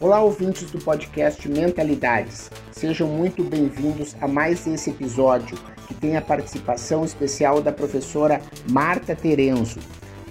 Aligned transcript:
Olá, 0.00 0.22
ouvintes 0.22 0.70
do 0.70 0.78
podcast 0.78 1.46
Mentalidades. 1.46 2.50
Sejam 2.72 3.06
muito 3.06 3.44
bem-vindos 3.44 4.16
a 4.18 4.26
mais 4.26 4.66
esse 4.66 4.88
episódio 4.88 5.58
que 5.86 5.92
tem 5.92 6.16
a 6.16 6.22
participação 6.22 7.04
especial 7.04 7.60
da 7.60 7.70
professora 7.70 8.40
Marta 8.70 9.14
Terenzo. 9.14 9.78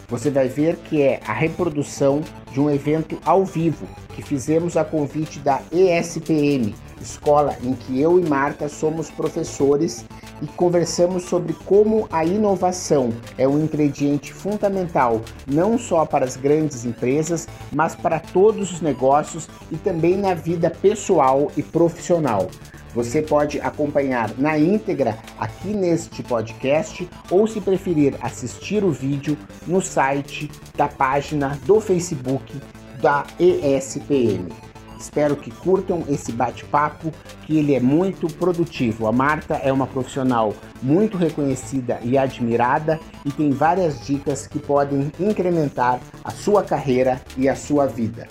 Você 0.08 0.32
vai 0.32 0.47
ver 0.47 0.76
que 0.78 1.04
é 1.04 1.20
a 1.24 1.34
reprodução 1.34 2.22
de 2.51 2.60
um 2.60 2.68
evento 2.68 3.19
ao 3.24 3.46
vivo 3.46 3.87
que 4.15 4.24
fizemos 4.24 4.76
a 4.76 4.83
convite 4.83 5.37
da 5.37 5.62
ESPM, 5.72 6.74
escola 6.99 7.56
em 7.62 7.76
que 7.76 8.01
eu 8.01 8.20
e 8.20 8.28
Marta 8.28 8.67
somos 8.67 9.12
professores 9.12 10.04
e 10.42 10.47
conversamos 10.47 11.24
sobre 11.24 11.53
como 11.65 12.08
a 12.12 12.26
inovação 12.26 13.12
é 13.37 13.47
um 13.47 13.60
ingrediente 13.60 14.33
fundamental 14.33 15.22
não 15.47 15.78
só 15.78 16.05
para 16.05 16.26
as 16.26 16.35
grandes 16.35 16.85
empresas, 16.85 17.48
mas 17.72 17.95
para 17.95 18.20
todos 18.20 18.72
os 18.72 18.81
negócios 18.81 19.48
e 19.72 19.78
também 19.78 20.17
na 20.17 20.34
vida 20.34 20.70
pessoal 20.70 21.52
e 21.55 21.64
profissional. 21.64 22.50
Você 22.94 23.22
pode 23.22 23.62
acompanhar 23.62 24.31
na 24.38 24.58
íntegra 24.58 25.17
aqui 25.38 25.70
neste 25.70 26.23
podcast 26.23 27.08
ou, 27.30 27.45
se 27.45 27.62
preferir, 27.62 28.16
assistir 28.22 28.84
o 28.84 28.92
vídeo 28.92 29.38
no 29.67 29.81
site 29.81 30.50
da 30.76 30.88
página 30.88 31.59
do 31.66 31.80
Facebook 31.80 32.59
da 33.00 33.26
ESPM. 33.40 34.69
Espero 34.99 35.38
que 35.38 35.49
curtam 35.49 36.03
esse 36.09 36.34
bate-papo, 36.34 37.13
que 37.45 37.58
ele 37.58 37.73
é 37.73 37.80
muito 37.80 38.27
produtivo. 38.34 39.08
A 39.08 39.12
Marta 39.13 39.55
é 39.55 39.72
uma 39.72 39.88
profissional 39.88 40.53
muito 40.81 41.17
reconhecida 41.17 41.99
e 42.03 42.17
admirada 42.17 42.99
e 43.25 43.31
tem 43.31 43.49
várias 43.52 44.05
dicas 44.05 44.45
que 44.45 44.59
podem 44.59 45.09
incrementar 45.17 46.02
a 46.22 46.31
sua 46.31 46.63
carreira 46.63 47.22
e 47.38 47.48
a 47.48 47.55
sua 47.55 47.85
vida. 47.88 48.27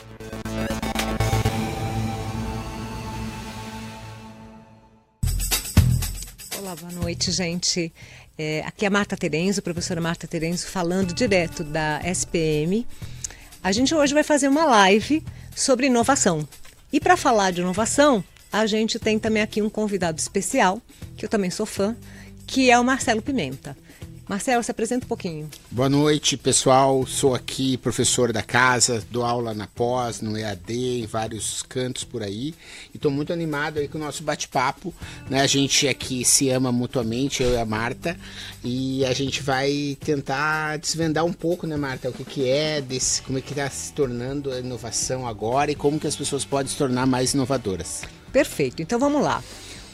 Olá, 6.59 6.77
boa 6.77 6.93
noite, 6.93 7.33
gente. 7.33 7.91
É, 8.37 8.63
aqui 8.67 8.85
é 8.85 8.89
a 8.89 8.91
Marta 8.91 9.17
Terenzo, 9.17 9.63
professora 9.63 10.03
Marta 10.03 10.29
Terenzo, 10.29 10.67
falando 10.67 11.15
direto 11.15 11.65
da 11.65 12.01
SPM. 12.05 12.87
A 13.65 13.73
gente 13.73 13.95
hoje 13.95 14.13
vai 14.13 14.23
fazer 14.23 14.49
uma 14.49 14.67
live 14.67 15.25
sobre 15.59 15.87
inovação. 15.87 16.47
E 16.93 17.01
para 17.01 17.17
falar 17.17 17.51
de 17.51 17.61
inovação, 17.61 18.23
a 18.51 18.65
gente 18.67 18.99
tem 18.99 19.19
também 19.19 19.43
aqui 19.43 19.61
um 19.61 19.69
convidado 19.69 20.19
especial, 20.19 20.81
que 21.17 21.25
eu 21.25 21.29
também 21.29 21.51
sou 21.51 21.67
fã, 21.67 21.97
que 22.47 22.71
é 22.71 22.79
o 22.79 22.85
Marcelo 22.85 23.21
Pimenta. 23.21 23.77
Marcelo, 24.29 24.63
se 24.63 24.71
apresenta 24.71 25.07
um 25.07 25.09
pouquinho. 25.09 25.49
Boa 25.71 25.89
noite, 25.89 26.37
pessoal. 26.37 27.07
Sou 27.07 27.35
aqui 27.35 27.79
professor 27.79 28.31
da 28.31 28.43
casa, 28.43 29.03
dou 29.11 29.25
aula 29.25 29.55
na 29.55 29.67
pós, 29.67 30.21
no 30.21 30.37
EAD, 30.37 31.01
em 31.01 31.07
vários 31.07 31.63
cantos 31.63 32.05
por 32.05 32.23
aí. 32.23 32.55
E 32.93 32.97
estou 32.97 33.11
muito 33.11 33.33
animado 33.33 33.79
aí 33.79 33.89
com 33.89 33.97
o 33.97 34.01
nosso 34.01 34.23
bate-papo. 34.23 34.93
Né? 35.31 35.41
A 35.41 35.47
gente 35.47 35.89
aqui 35.89 36.27
se 36.27 36.51
ama 36.51 36.71
mutuamente, 36.71 37.43
eu 37.43 37.55
e 37.55 37.57
a 37.57 37.65
Marta. 37.65 38.19
E 38.63 39.03
a 39.07 39.15
gente 39.15 39.43
vai 39.43 39.97
tentar 39.99 40.77
desvendar 40.77 41.25
um 41.25 41.33
pouco, 41.33 41.67
né, 41.67 41.79
Marta, 41.79 42.11
o 42.11 42.13
que, 42.13 42.25
que 42.25 42.49
é, 42.49 42.83
desse, 42.83 43.23
como 43.23 43.39
é 43.39 43.41
que 43.41 43.53
está 43.53 43.71
se 43.71 43.95
tornando 43.95 44.53
a 44.53 44.59
inovação 44.59 45.27
agora 45.27 45.71
e 45.71 45.75
como 45.75 45.99
que 45.99 46.07
as 46.07 46.17
pessoas 46.17 46.45
podem 46.45 46.71
se 46.71 46.77
tornar 46.77 47.07
mais 47.07 47.33
inovadoras. 47.33 48.03
Perfeito. 48.31 48.83
Então 48.83 48.99
vamos 48.99 49.23
lá. 49.23 49.43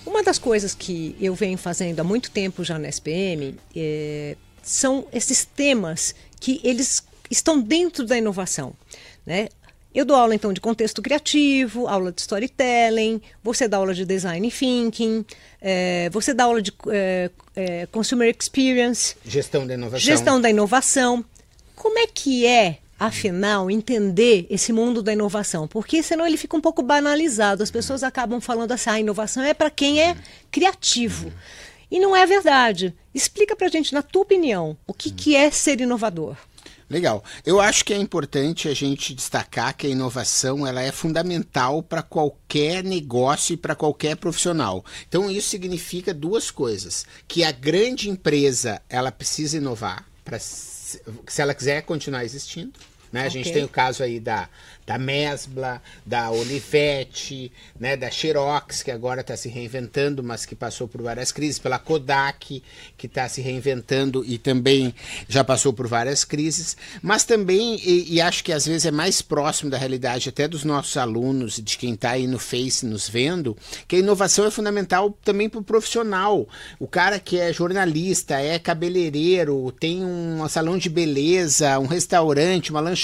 Uma 0.06 0.22
das 0.22 0.38
coisas 0.38 0.74
que 0.74 1.16
eu 1.20 1.34
venho 1.34 1.56
fazendo 1.56 2.00
há 2.00 2.04
muito 2.04 2.30
tempo 2.30 2.62
já 2.62 2.78
na 2.78 2.88
SPM 2.88 3.56
é, 3.74 4.36
são 4.62 5.06
esses 5.12 5.44
temas 5.44 6.14
que 6.38 6.60
eles 6.62 7.02
estão 7.30 7.60
dentro 7.60 8.04
da 8.04 8.16
inovação, 8.16 8.74
né? 9.24 9.48
Eu 9.94 10.04
dou 10.04 10.16
aula 10.16 10.34
então 10.34 10.52
de 10.52 10.60
contexto 10.60 11.00
criativo, 11.00 11.86
aula 11.86 12.10
de 12.10 12.20
storytelling, 12.20 13.22
você 13.44 13.68
dá 13.68 13.76
aula 13.76 13.94
de 13.94 14.04
design 14.04 14.50
thinking, 14.50 15.24
é, 15.60 16.10
você 16.10 16.34
dá 16.34 16.44
aula 16.44 16.60
de 16.60 16.72
é, 16.88 17.30
é, 17.54 17.86
consumer 17.86 18.34
experience, 18.36 19.14
gestão 19.24 19.64
da 19.64 19.74
inovação. 19.74 20.00
Gestão 20.00 20.40
da 20.40 20.50
inovação. 20.50 21.24
Como 21.76 21.96
é 21.96 22.08
que 22.08 22.44
é 22.44 22.78
afinal, 23.06 23.70
entender 23.70 24.46
esse 24.50 24.72
mundo 24.72 25.02
da 25.02 25.12
inovação, 25.12 25.66
porque 25.66 26.02
senão 26.02 26.26
ele 26.26 26.36
fica 26.36 26.56
um 26.56 26.60
pouco 26.60 26.82
banalizado. 26.82 27.62
As 27.62 27.70
pessoas 27.70 28.02
acabam 28.02 28.40
falando 28.40 28.72
assim: 28.72 28.90
a 28.90 28.92
ah, 28.94 29.00
inovação 29.00 29.42
é 29.42 29.54
para 29.54 29.70
quem 29.70 30.00
é 30.00 30.16
criativo. 30.50 31.32
E 31.90 32.00
não 32.00 32.16
é 32.16 32.26
verdade. 32.26 32.94
Explica 33.14 33.54
para 33.54 33.68
a 33.68 33.70
gente, 33.70 33.94
na 33.94 34.02
tua 34.02 34.22
opinião, 34.22 34.76
o 34.86 34.92
que, 34.92 35.10
que 35.10 35.36
é 35.36 35.50
ser 35.50 35.80
inovador. 35.80 36.36
Legal. 36.88 37.24
Eu 37.46 37.60
acho 37.60 37.84
que 37.84 37.94
é 37.94 37.96
importante 37.96 38.68
a 38.68 38.74
gente 38.74 39.14
destacar 39.14 39.76
que 39.76 39.86
a 39.86 39.90
inovação 39.90 40.66
ela 40.66 40.82
é 40.82 40.92
fundamental 40.92 41.82
para 41.82 42.02
qualquer 42.02 42.84
negócio 42.84 43.54
e 43.54 43.56
para 43.56 43.74
qualquer 43.74 44.16
profissional. 44.16 44.84
Então 45.08 45.30
isso 45.30 45.48
significa 45.48 46.12
duas 46.12 46.50
coisas: 46.50 47.06
que 47.26 47.42
a 47.42 47.50
grande 47.50 48.10
empresa 48.10 48.82
ela 48.88 49.10
precisa 49.10 49.56
inovar 49.56 50.04
para 50.24 50.38
se 50.38 51.00
ela 51.38 51.54
quiser 51.54 51.82
continuar 51.82 52.24
existindo. 52.24 52.72
Né? 53.14 53.20
Okay. 53.20 53.26
A 53.26 53.30
gente 53.44 53.52
tem 53.52 53.62
o 53.62 53.68
caso 53.68 54.02
aí 54.02 54.18
da 54.18 54.48
da 54.86 54.98
Mesbla, 54.98 55.80
da 56.04 56.30
Olivetti, 56.30 57.50
né, 57.78 57.96
da 57.96 58.10
Xerox, 58.10 58.82
que 58.82 58.90
agora 58.90 59.22
está 59.22 59.36
se 59.36 59.48
reinventando, 59.48 60.22
mas 60.22 60.44
que 60.44 60.54
passou 60.54 60.86
por 60.86 61.02
várias 61.02 61.32
crises, 61.32 61.58
pela 61.58 61.78
Kodak, 61.78 62.62
que 62.96 63.06
está 63.06 63.28
se 63.28 63.40
reinventando 63.40 64.24
e 64.26 64.36
também 64.36 64.94
já 65.28 65.42
passou 65.42 65.72
por 65.72 65.88
várias 65.88 66.24
crises, 66.24 66.76
mas 67.02 67.24
também, 67.24 67.80
e, 67.82 68.14
e, 68.14 68.20
acho 68.20 68.44
que 68.44 68.52
às 68.52 68.66
vezes 68.66 68.84
é 68.84 68.90
mais 68.90 69.22
próximo 69.22 69.70
da 69.70 69.78
realidade 69.78 70.28
até 70.28 70.46
dos 70.46 70.64
nossos 70.64 70.96
alunos 70.96 71.58
e 71.58 71.62
de 71.62 71.78
quem 71.78 71.94
está 71.94 72.10
aí 72.10 72.26
no 72.26 72.38
Face 72.38 72.84
nos 72.84 73.08
vendo, 73.08 73.56
que 73.88 73.96
a 73.96 73.98
inovação 73.98 74.44
é 74.44 74.50
fundamental 74.50 75.16
também 75.24 75.48
para 75.48 75.60
o 75.60 75.64
profissional. 75.64 76.46
O 76.78 76.86
cara 76.86 77.18
que 77.18 77.38
é 77.38 77.52
jornalista, 77.52 78.38
é 78.38 78.58
cabeleireiro, 78.58 79.72
tem 79.80 80.04
um 80.04 80.46
salão 80.48 80.76
de 80.76 80.90
beleza, 80.90 81.78
um 81.78 81.86
restaurante, 81.86 82.70
uma 82.70 82.80
lanchonete, 82.80 83.03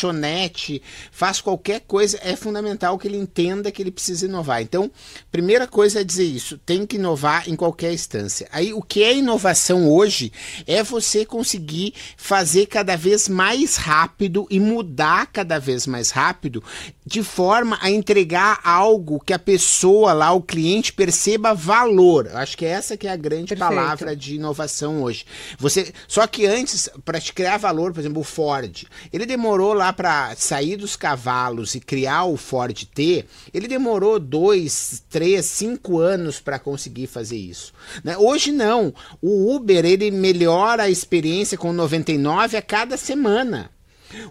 faz 1.10 1.40
qualquer 1.40 1.60
qualquer 1.60 1.80
coisa, 1.80 2.18
é 2.22 2.34
fundamental 2.34 2.98
que 2.98 3.06
ele 3.06 3.16
entenda 3.16 3.70
que 3.70 3.82
ele 3.82 3.90
precisa 3.90 4.26
inovar. 4.26 4.62
Então, 4.62 4.90
primeira 5.30 5.66
coisa 5.66 6.00
é 6.00 6.04
dizer 6.04 6.24
isso, 6.24 6.58
tem 6.58 6.86
que 6.86 6.96
inovar 6.96 7.48
em 7.48 7.54
qualquer 7.54 7.92
instância. 7.92 8.48
Aí, 8.50 8.72
o 8.72 8.82
que 8.82 9.02
é 9.02 9.14
inovação 9.14 9.90
hoje 9.90 10.32
é 10.66 10.82
você 10.82 11.24
conseguir 11.24 11.94
fazer 12.16 12.66
cada 12.66 12.96
vez 12.96 13.28
mais 13.28 13.76
rápido 13.76 14.46
e 14.50 14.58
mudar 14.58 15.26
cada 15.26 15.58
vez 15.58 15.86
mais 15.86 16.10
rápido, 16.10 16.62
de 17.04 17.22
forma 17.22 17.78
a 17.80 17.90
entregar 17.90 18.60
algo 18.64 19.20
que 19.20 19.32
a 19.32 19.38
pessoa 19.38 20.12
lá, 20.12 20.32
o 20.32 20.40
cliente, 20.40 20.92
perceba 20.92 21.54
valor. 21.54 22.26
Eu 22.26 22.38
acho 22.38 22.56
que 22.56 22.64
essa 22.64 22.96
que 22.96 23.06
é 23.06 23.10
a 23.10 23.16
grande 23.16 23.54
Perfeito. 23.54 23.58
palavra 23.68 24.16
de 24.16 24.36
inovação 24.36 25.02
hoje. 25.02 25.24
Você, 25.58 25.92
só 26.08 26.26
que 26.26 26.46
antes, 26.46 26.88
para 27.04 27.20
te 27.20 27.32
criar 27.32 27.58
valor, 27.58 27.92
por 27.92 28.00
exemplo, 28.00 28.20
o 28.20 28.24
Ford, 28.24 28.84
ele 29.12 29.26
demorou 29.26 29.72
lá 29.74 29.89
para 29.92 30.34
sair 30.36 30.76
dos 30.76 30.96
cavalos 30.96 31.74
e 31.74 31.80
criar 31.80 32.24
o 32.24 32.36
Ford 32.36 32.84
T, 32.86 33.24
ele 33.52 33.68
demorou 33.68 34.18
dois, 34.18 35.02
três, 35.08 35.46
cinco 35.46 35.98
anos 35.98 36.40
para 36.40 36.58
conseguir 36.58 37.06
fazer 37.06 37.36
isso. 37.36 37.72
Né? 38.02 38.16
Hoje 38.16 38.52
não. 38.52 38.94
O 39.20 39.54
Uber 39.54 39.84
ele 39.84 40.10
melhora 40.10 40.84
a 40.84 40.90
experiência 40.90 41.58
com 41.58 41.72
99 41.72 42.56
a 42.56 42.62
cada 42.62 42.96
semana. 42.96 43.70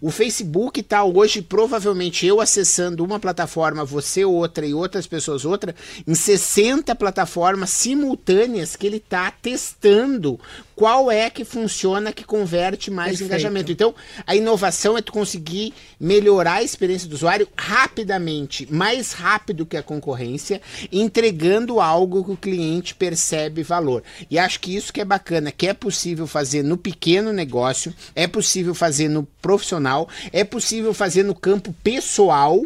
O 0.02 0.12
Facebook 0.12 0.81
está 0.81 1.03
hoje, 1.03 1.42
provavelmente 1.42 2.26
eu 2.26 2.41
acessando 2.41 3.03
uma 3.03 3.20
plataforma, 3.20 3.86
você 3.86 4.26
outra 4.26 4.66
e 4.66 4.74
outras 4.74 5.08
pessoas 5.08 5.46
outra, 5.46 5.74
em 6.06 6.14
60 6.14 6.94
plataformas 6.96 7.70
simultâneas 7.70 8.76
que 8.76 8.86
ele 8.86 8.97
está 8.97 9.31
testando 9.31 10.40
qual 10.79 11.12
é 11.12 11.29
que 11.29 11.44
funciona, 11.44 12.13
que 12.13 12.23
converte 12.23 12.90
mais 12.90 13.09
Perfeito. 13.09 13.29
engajamento. 13.29 13.69
Então, 13.69 13.94
a 14.25 14.34
inovação 14.34 14.97
é 14.97 15.01
tu 15.01 15.12
conseguir 15.12 15.73
melhorar 16.00 16.53
a 16.53 16.64
experiência 16.64 17.09
do 17.09 17.16
usuário 17.16 17.49
rapidamente, 17.58 18.66
mais 18.72 19.11
rápido 19.11 19.66
que 19.66 19.76
a 19.76 19.84
concorrência, 19.84 20.61
entregando 20.90 21.81
algo 21.81 22.23
que 22.23 22.31
o 22.31 22.37
cliente 22.37 22.96
percebe 22.96 23.61
valor. 23.61 24.03
E 24.31 24.40
acho 24.40 24.61
que 24.61 24.73
isso 24.73 24.93
que 24.93 25.02
é 25.02 25.05
bacana, 25.05 25.52
que 25.52 25.67
é 25.67 25.73
possível 25.73 26.26
fazer 26.26 26.64
no 26.64 26.78
pequeno 26.78 27.34
negócio, 27.34 27.93
é 28.16 28.25
possível 28.25 28.73
fazer 28.73 29.09
no 29.09 29.23
profissional, 29.41 30.08
é 30.32 30.46
possível 30.46 30.93
fazer 30.93 31.23
no 31.23 31.35
campo 31.35 31.75
pessoal 31.84 32.64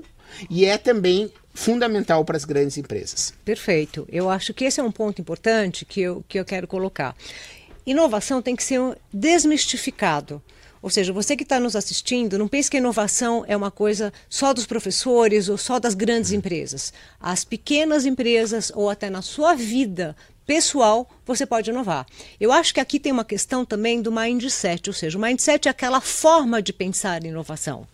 e 0.52 0.66
é 0.66 0.78
também 0.78 1.32
fundamental 1.54 2.26
para 2.26 2.36
as 2.36 2.46
grandes 2.46 2.78
empresas. 2.78 3.34
Perfeito. 3.46 4.08
Eu 4.12 4.30
acho 4.30 4.54
que 4.54 4.66
esse 4.66 4.80
é 4.80 4.84
um 4.84 4.92
ponto 4.92 5.22
importante 5.22 5.86
que 5.86 6.02
eu, 6.02 6.24
que 6.28 6.40
eu 6.40 6.46
quero 6.46 6.68
colocar. 6.68 7.16
Inovação 7.86 8.42
tem 8.42 8.56
que 8.56 8.64
ser 8.64 8.80
desmistificado. 9.12 10.42
Ou 10.82 10.90
seja, 10.90 11.14
você 11.14 11.38
que 11.38 11.44
está 11.44 11.62
nos 11.62 11.78
assistindo, 11.78 12.38
não 12.38 12.48
pense 12.48 12.70
que 12.70 12.76
a 12.76 12.80
inovação 12.80 13.46
é 13.48 13.56
uma 13.56 13.72
coisa 13.72 14.12
só 14.30 14.54
dos 14.54 14.66
professores 14.66 15.48
ou 15.48 15.58
só 15.58 15.80
das 15.80 15.94
grandes 15.94 16.34
empresas. 16.34 16.92
As 17.22 17.46
pequenas 17.46 18.06
empresas, 18.06 18.70
ou 18.76 18.90
até 18.90 19.10
na 19.10 19.22
sua 19.22 19.56
vida 19.56 20.14
pessoal, 20.46 21.10
você 21.26 21.46
pode 21.46 21.70
inovar. 21.70 22.06
Eu 22.38 22.52
acho 22.52 22.74
que 22.74 22.82
aqui 22.82 23.00
tem 23.00 23.14
uma 23.14 23.24
questão 23.24 23.64
também 23.64 24.02
do 24.02 24.12
mindset, 24.12 24.90
ou 24.90 24.94
seja, 24.94 25.18
o 25.18 25.22
mindset 25.22 25.70
é 25.70 25.72
aquela 25.72 26.02
forma 26.02 26.62
de 26.62 26.74
pensar 26.74 27.24
em 27.24 27.30
inovação. 27.30 27.88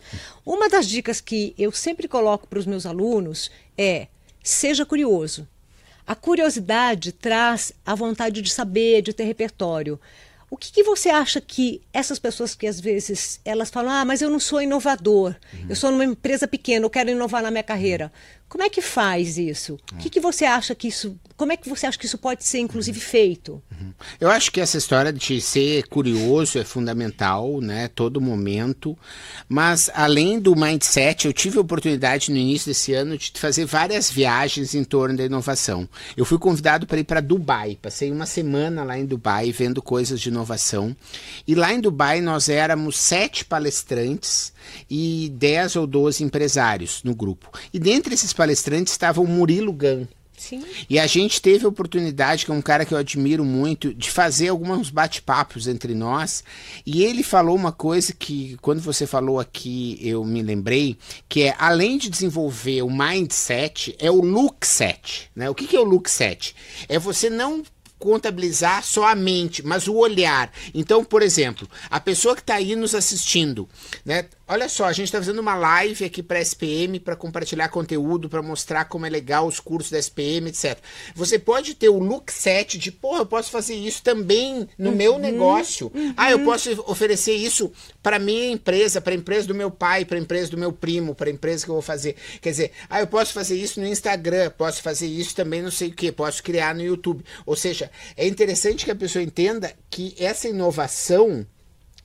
Uma 0.43 0.67
das 0.67 0.87
dicas 0.87 1.21
que 1.21 1.53
eu 1.59 1.71
sempre 1.71 2.07
coloco 2.07 2.47
para 2.47 2.57
os 2.57 2.65
meus 2.65 2.87
alunos 2.87 3.51
é: 3.77 4.07
seja 4.43 4.83
curioso. 4.83 5.47
A 6.09 6.15
curiosidade 6.15 7.11
traz 7.11 7.71
a 7.85 7.93
vontade 7.93 8.41
de 8.41 8.51
saber, 8.51 9.03
de 9.03 9.13
ter 9.13 9.25
repertório. 9.25 9.99
O 10.49 10.57
que, 10.57 10.71
que, 10.71 10.81
você 10.81 11.07
acha 11.11 11.39
que 11.39 11.83
essas 11.93 12.17
pessoas 12.17 12.55
que 12.55 12.65
às 12.65 12.79
vezes 12.79 13.39
elas 13.45 13.69
falam, 13.69 13.91
ah, 13.91 14.03
mas 14.03 14.19
eu 14.19 14.27
não 14.27 14.39
sou 14.39 14.59
inovador, 14.59 15.35
uhum. 15.53 15.67
eu 15.69 15.75
sou 15.75 15.91
numa 15.91 16.03
empresa 16.03 16.47
pequena, 16.47 16.83
eu 16.83 16.89
quero 16.89 17.11
inovar 17.11 17.43
na 17.43 17.51
minha 17.51 17.61
carreira. 17.61 18.11
Como 18.49 18.63
é 18.63 18.69
que 18.69 18.81
faz 18.81 19.37
isso? 19.37 19.77
O 19.93 19.97
que, 19.97 20.09
que 20.09 20.19
você 20.19 20.43
acha 20.43 20.73
que 20.73 20.87
isso. 20.87 21.15
Como 21.37 21.51
é 21.51 21.57
que 21.57 21.69
você 21.69 21.85
acha 21.85 21.97
que 21.97 22.07
isso 22.07 22.17
pode 22.17 22.43
ser, 22.43 22.57
inclusive, 22.59 22.99
feito? 22.99 23.61
Uhum. 23.71 23.93
Eu 24.19 24.29
acho 24.29 24.51
que 24.51 24.59
essa 24.59 24.77
história 24.77 25.13
de 25.13 25.39
ser 25.39 25.87
curioso 25.87 26.57
é 26.57 26.63
fundamental, 26.63 27.61
né? 27.61 27.87
Todo 27.89 28.19
momento. 28.19 28.97
Mas, 29.47 29.89
além 29.93 30.39
do 30.39 30.55
mindset, 30.55 31.27
eu 31.27 31.31
tive 31.31 31.59
a 31.59 31.61
oportunidade 31.61 32.31
no 32.31 32.37
início 32.37 32.67
desse 32.67 32.91
ano 32.91 33.17
de 33.17 33.31
fazer 33.35 33.65
várias 33.65 34.09
viagens 34.09 34.73
em 34.73 34.83
torno 34.83 35.15
da 35.15 35.23
inovação. 35.23 35.87
Eu 36.17 36.25
fui 36.25 36.39
convidado 36.39 36.87
para 36.87 36.99
ir 36.99 37.03
para 37.03 37.21
Dubai. 37.21 37.77
Passei 37.79 38.11
uma 38.11 38.25
semana 38.25 38.83
lá 38.83 38.97
em 38.97 39.05
Dubai 39.05 39.51
vendo 39.51 39.79
coisas 39.79 40.19
de 40.19 40.29
inovação. 40.29 40.97
E 41.47 41.53
lá 41.53 41.71
em 41.71 41.79
Dubai 41.79 42.19
nós 42.19 42.49
éramos 42.49 42.97
sete 42.97 43.45
palestrantes 43.45 44.51
e 44.89 45.31
dez 45.35 45.75
ou 45.75 45.85
doze 45.85 46.23
empresários 46.23 47.01
no 47.03 47.13
grupo. 47.13 47.51
E 47.71 47.79
dentre 47.79 48.13
esses 48.13 48.33
palestrantes 48.39 48.93
estava 48.93 49.19
o 49.19 49.27
Murilo 49.27 49.73
Gun. 49.73 50.07
Sim. 50.37 50.63
E 50.89 50.97
a 50.97 51.05
gente 51.05 51.41
teve 51.41 51.65
a 51.65 51.67
oportunidade, 51.67 52.45
que 52.45 52.51
é 52.51 52.53
um 52.53 52.61
cara 52.61 52.85
que 52.85 52.93
eu 52.93 52.97
admiro 52.97 53.43
muito, 53.43 53.93
de 53.93 54.09
fazer 54.09 54.47
alguns 54.47 54.89
bate-papos 54.89 55.67
entre 55.67 55.93
nós. 55.93 56.41
E 56.85 57.03
ele 57.03 57.21
falou 57.21 57.53
uma 57.53 57.73
coisa 57.73 58.13
que, 58.13 58.55
quando 58.61 58.79
você 58.79 59.05
falou 59.05 59.37
aqui, 59.41 59.99
eu 60.01 60.23
me 60.23 60.41
lembrei, 60.41 60.97
que 61.27 61.43
é, 61.43 61.55
além 61.59 61.97
de 61.97 62.09
desenvolver 62.09 62.81
o 62.81 62.89
mindset, 62.89 63.93
é 63.99 64.09
o 64.09 64.21
look 64.21 64.65
set. 64.65 65.29
Né? 65.35 65.49
O 65.49 65.53
que, 65.53 65.67
que 65.67 65.75
é 65.75 65.79
o 65.81 65.83
look 65.83 66.09
set? 66.09 66.55
É 66.87 66.97
você 66.97 67.29
não 67.29 67.61
contabilizar 67.99 68.81
só 68.81 69.09
a 69.09 69.15
mente, 69.15 69.61
mas 69.61 69.89
o 69.89 69.95
olhar. 69.95 70.49
Então, 70.73 71.03
por 71.03 71.21
exemplo, 71.21 71.67
a 71.89 71.99
pessoa 71.99 72.33
que 72.33 72.41
está 72.41 72.55
aí 72.55 72.73
nos 72.77 72.95
assistindo, 72.95 73.67
né? 74.05 74.25
Olha 74.51 74.67
só, 74.67 74.85
a 74.85 74.91
gente 74.91 75.05
está 75.05 75.19
fazendo 75.19 75.37
uma 75.37 75.53
live 75.53 76.03
aqui 76.03 76.23
para 76.23 76.41
SPM 76.41 76.99
para 76.99 77.15
compartilhar 77.15 77.69
conteúdo, 77.69 78.27
para 78.27 78.41
mostrar 78.41 78.85
como 78.85 79.05
é 79.05 79.09
legal 79.09 79.45
os 79.45 79.59
cursos 79.59 79.91
da 79.91 79.99
SPM, 79.99 80.49
etc. 80.49 80.79
Você 81.13 81.37
pode 81.37 81.75
ter 81.75 81.89
o 81.89 81.99
look 81.99 82.33
set 82.33 82.75
de, 82.79 82.91
porra, 82.91 83.19
eu 83.19 83.25
posso 83.27 83.51
fazer 83.51 83.75
isso 83.75 84.01
também 84.01 84.67
no 84.75 84.89
uhum, 84.89 84.95
meu 84.95 85.19
negócio. 85.19 85.91
Uhum. 85.93 86.15
Ah, 86.17 86.31
eu 86.31 86.39
posso 86.39 86.83
oferecer 86.87 87.35
isso 87.35 87.71
para 88.01 88.17
minha 88.17 88.51
empresa, 88.51 88.99
para 88.99 89.13
a 89.13 89.15
empresa 89.15 89.45
do 89.45 89.53
meu 89.53 89.69
pai, 89.69 90.03
para 90.03 90.17
a 90.17 90.19
empresa 90.19 90.49
do 90.49 90.57
meu 90.57 90.73
primo, 90.73 91.13
para 91.13 91.29
a 91.29 91.31
empresa 91.31 91.63
que 91.63 91.69
eu 91.69 91.75
vou 91.75 91.83
fazer. 91.83 92.15
Quer 92.41 92.49
dizer, 92.49 92.71
ah, 92.89 93.01
eu 93.01 93.05
posso 93.05 93.33
fazer 93.33 93.55
isso 93.55 93.79
no 93.79 93.85
Instagram, 93.85 94.49
posso 94.57 94.81
fazer 94.81 95.05
isso 95.05 95.35
também 95.35 95.61
não 95.61 95.69
sei 95.69 95.89
o 95.89 95.93
que, 95.93 96.11
posso 96.11 96.41
criar 96.41 96.73
no 96.73 96.81
YouTube. 96.81 97.23
Ou 97.45 97.55
seja, 97.55 97.91
é 98.17 98.27
interessante 98.27 98.83
que 98.83 98.89
a 98.89 98.95
pessoa 98.95 99.21
entenda 99.21 99.71
que 99.91 100.15
essa 100.17 100.47
inovação 100.47 101.45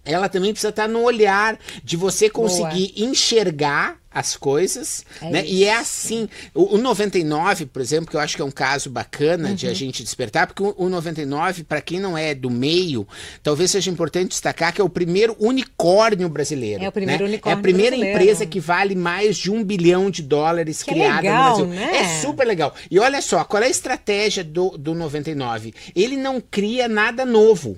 ela 0.04 0.28
também 0.28 0.52
precisa 0.52 0.70
estar 0.70 0.88
no 0.88 1.02
olhar 1.02 1.58
de 1.82 1.96
você 1.96 2.28
conseguir 2.28 2.92
Boa. 2.92 3.10
enxergar 3.10 3.98
as 4.14 4.36
coisas, 4.36 5.04
é 5.20 5.28
né? 5.28 5.44
Isso. 5.44 5.52
E 5.52 5.64
é 5.64 5.76
assim, 5.76 6.28
o, 6.54 6.76
o 6.76 6.78
99, 6.78 7.66
por 7.66 7.82
exemplo, 7.82 8.08
que 8.08 8.16
eu 8.16 8.20
acho 8.20 8.36
que 8.36 8.42
é 8.42 8.44
um 8.44 8.50
caso 8.50 8.88
bacana 8.88 9.48
uhum. 9.48 9.54
de 9.56 9.66
a 9.66 9.70
uhum. 9.70 9.74
gente 9.74 10.04
despertar, 10.04 10.46
porque 10.46 10.62
o, 10.62 10.72
o 10.78 10.88
99, 10.88 11.64
para 11.64 11.80
quem 11.80 11.98
não 11.98 12.16
é 12.16 12.32
do 12.32 12.48
meio, 12.48 13.06
talvez 13.42 13.72
seja 13.72 13.90
importante 13.90 14.28
destacar 14.28 14.72
que 14.72 14.80
é 14.80 14.84
o 14.84 14.88
primeiro 14.88 15.34
unicórnio 15.40 16.28
brasileiro. 16.28 16.84
É 16.84 16.88
o 16.88 16.92
primeiro 16.92 17.24
né? 17.24 17.30
unicórnio 17.30 17.56
É 17.56 17.58
a 17.58 17.62
primeira 17.62 17.96
brasileiro. 17.96 18.22
empresa 18.22 18.46
que 18.46 18.60
vale 18.60 18.94
mais 18.94 19.36
de 19.36 19.50
um 19.50 19.64
bilhão 19.64 20.08
de 20.08 20.22
dólares 20.22 20.84
que 20.84 20.92
criada 20.92 21.20
legal, 21.20 21.58
no 21.58 21.66
Brasil. 21.66 21.86
Né? 21.86 21.96
É 21.96 22.20
super 22.20 22.46
legal. 22.46 22.72
E 22.88 23.00
olha 23.00 23.20
só, 23.20 23.42
qual 23.42 23.64
é 23.64 23.66
a 23.66 23.70
estratégia 23.70 24.44
do, 24.44 24.78
do 24.78 24.94
99? 24.94 25.74
Ele 25.94 26.16
não 26.16 26.40
cria 26.40 26.86
nada 26.86 27.24
novo 27.24 27.76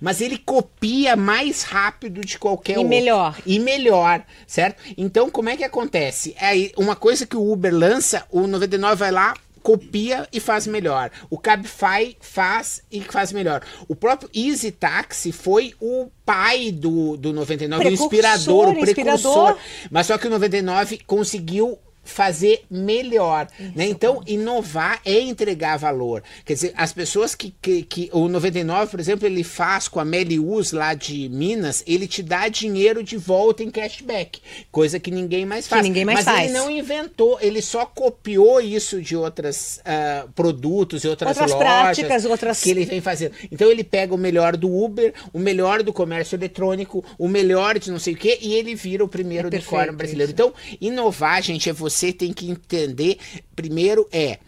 mas 0.00 0.20
ele 0.20 0.38
copia 0.38 1.16
mais 1.16 1.62
rápido 1.62 2.20
de 2.20 2.38
qualquer 2.38 2.74
e 2.74 2.76
outro. 2.78 2.88
melhor. 2.88 3.38
E 3.46 3.58
melhor, 3.58 4.24
certo? 4.46 4.82
Então, 4.96 5.30
como 5.30 5.48
é 5.48 5.56
que 5.56 5.64
acontece? 5.64 6.34
É 6.40 6.72
uma 6.76 6.96
coisa 6.96 7.26
que 7.26 7.36
o 7.36 7.52
Uber 7.52 7.74
lança, 7.74 8.24
o 8.30 8.46
99 8.46 8.96
vai 8.96 9.10
lá, 9.10 9.34
copia 9.62 10.28
e 10.32 10.40
faz 10.40 10.66
melhor. 10.66 11.10
O 11.30 11.38
Cabify 11.38 12.16
faz 12.20 12.82
e 12.90 13.00
faz 13.00 13.32
melhor. 13.32 13.62
O 13.88 13.94
próprio 13.94 14.28
Easy 14.34 14.72
Taxi 14.72 15.32
foi 15.32 15.74
o 15.80 16.08
pai 16.26 16.72
do, 16.72 17.16
do 17.16 17.32
99, 17.32 17.84
o 17.84 17.88
inspirador, 17.88 18.68
o 18.68 18.80
precursor. 18.80 19.12
Inspirador. 19.12 19.58
Mas 19.90 20.06
só 20.06 20.18
que 20.18 20.26
o 20.26 20.30
99 20.30 21.00
conseguiu 21.06 21.78
fazer 22.04 22.64
melhor. 22.70 23.48
Né? 23.74 23.86
Então, 23.86 24.22
inovar 24.26 25.00
é 25.04 25.20
entregar 25.20 25.76
valor. 25.76 26.22
Quer 26.44 26.54
dizer, 26.54 26.74
as 26.76 26.92
pessoas 26.92 27.34
que, 27.34 27.54
que, 27.62 27.82
que, 27.82 28.10
O 28.12 28.28
99, 28.28 28.90
por 28.90 29.00
exemplo, 29.00 29.26
ele 29.26 29.44
faz 29.44 29.88
com 29.88 30.00
a 30.00 30.04
Melius 30.04 30.72
lá 30.72 30.94
de 30.94 31.28
Minas, 31.28 31.82
ele 31.86 32.06
te 32.06 32.22
dá 32.22 32.48
dinheiro 32.48 33.02
de 33.02 33.16
volta 33.16 33.62
em 33.62 33.70
cashback. 33.70 34.40
Coisa 34.70 34.98
que 34.98 35.10
ninguém 35.10 35.46
mais 35.46 35.68
faz. 35.68 35.82
Que 35.82 35.88
ninguém 35.88 36.04
mais 36.04 36.24
Mas 36.24 36.24
faz. 36.24 36.50
ele 36.50 36.58
não 36.58 36.70
inventou, 36.70 37.38
ele 37.40 37.62
só 37.62 37.86
copiou 37.86 38.60
isso 38.60 39.00
de 39.00 39.16
outros 39.16 39.76
uh, 39.78 39.80
ah, 39.84 40.26
produtos 40.34 41.04
e 41.04 41.08
outras, 41.08 41.36
outras 41.36 41.52
lojas. 41.52 41.66
práticas, 41.66 42.24
outras. 42.24 42.60
Que 42.60 42.70
ele 42.70 42.84
vem 42.84 43.00
fazendo. 43.00 43.32
Então, 43.50 43.70
ele 43.70 43.84
pega 43.84 44.14
o 44.14 44.18
melhor 44.18 44.56
do 44.56 44.72
Uber, 44.72 45.14
o 45.32 45.38
melhor 45.38 45.82
do 45.82 45.92
comércio 45.92 46.36
eletrônico, 46.36 47.04
o 47.18 47.28
melhor 47.28 47.78
de 47.78 47.90
não 47.90 47.98
sei 47.98 48.14
o 48.14 48.16
quê, 48.16 48.38
e 48.40 48.54
ele 48.54 48.74
vira 48.74 49.04
o 49.04 49.08
primeiro 49.08 49.48
é 49.48 49.50
unicórnio 49.50 49.92
brasileiro. 49.92 50.32
Isso. 50.32 50.34
Então, 50.34 50.52
inovar, 50.80 51.42
gente, 51.42 51.70
é 51.70 51.72
você 51.72 51.91
você 51.92 52.12
tem 52.12 52.32
que 52.32 52.50
entender 52.50 53.18
primeiro 53.54 54.08
é 54.10 54.38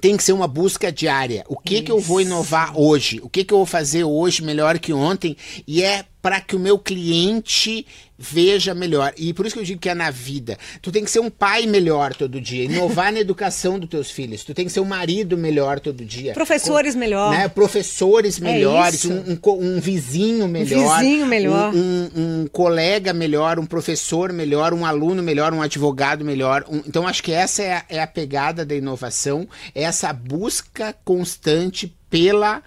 tem 0.00 0.16
que 0.16 0.22
ser 0.22 0.32
uma 0.32 0.46
busca 0.46 0.92
diária. 0.92 1.44
O 1.48 1.58
que, 1.58 1.80
que 1.80 1.90
eu 1.90 1.98
vou 1.98 2.20
inovar 2.20 2.78
hoje? 2.78 3.18
O 3.22 3.30
que, 3.30 3.44
que 3.44 3.54
eu 3.54 3.58
vou 3.58 3.66
fazer 3.66 4.04
hoje 4.04 4.42
melhor 4.42 4.78
que 4.78 4.92
ontem? 4.92 5.36
E 5.66 5.82
é 5.82 6.04
para 6.26 6.40
que 6.40 6.56
o 6.56 6.58
meu 6.58 6.76
cliente 6.76 7.86
veja 8.18 8.74
melhor. 8.74 9.14
E 9.16 9.32
por 9.32 9.46
isso 9.46 9.54
que 9.54 9.60
eu 9.60 9.64
digo 9.64 9.80
que 9.80 9.88
é 9.88 9.94
na 9.94 10.10
vida. 10.10 10.58
Tu 10.82 10.90
tem 10.90 11.04
que 11.04 11.10
ser 11.12 11.20
um 11.20 11.30
pai 11.30 11.66
melhor 11.66 12.16
todo 12.16 12.40
dia, 12.40 12.64
inovar 12.64 13.12
na 13.12 13.20
educação 13.20 13.78
dos 13.78 13.88
teus 13.88 14.10
filhos. 14.10 14.42
Tu 14.42 14.52
tem 14.52 14.64
que 14.66 14.72
ser 14.72 14.80
um 14.80 14.84
marido 14.84 15.38
melhor 15.38 15.78
todo 15.78 16.04
dia. 16.04 16.32
Professores 16.32 16.94
Com, 16.94 16.98
melhor. 16.98 17.30
Né? 17.30 17.46
Professores 17.46 18.42
é 18.42 18.44
melhores, 18.44 19.04
é 19.04 19.08
um, 19.08 19.38
um, 19.40 19.76
um, 19.76 19.80
vizinho 19.80 20.48
melhor. 20.48 20.96
Um 20.96 20.98
vizinho 20.98 21.26
melhor. 21.26 21.72
Um, 21.72 22.10
um, 22.16 22.46
colega 22.48 23.12
melhor, 23.12 23.60
um 23.60 23.66
professor 23.66 24.32
melhor, 24.32 24.74
um 24.74 24.84
aluno 24.84 25.22
melhor, 25.22 25.54
um 25.54 25.62
advogado 25.62 26.24
melhor. 26.24 26.64
então 26.88 27.06
acho 27.06 27.22
que 27.22 27.30
essa 27.30 27.62
é 27.62 27.72
a, 27.72 27.84
é 27.88 28.02
a 28.02 28.06
pegada 28.08 28.66
da 28.66 28.74
inovação, 28.74 29.48
é 29.72 29.84
essa 29.84 30.12
busca 30.12 30.92
constante 31.04 31.96
pela 32.10 32.64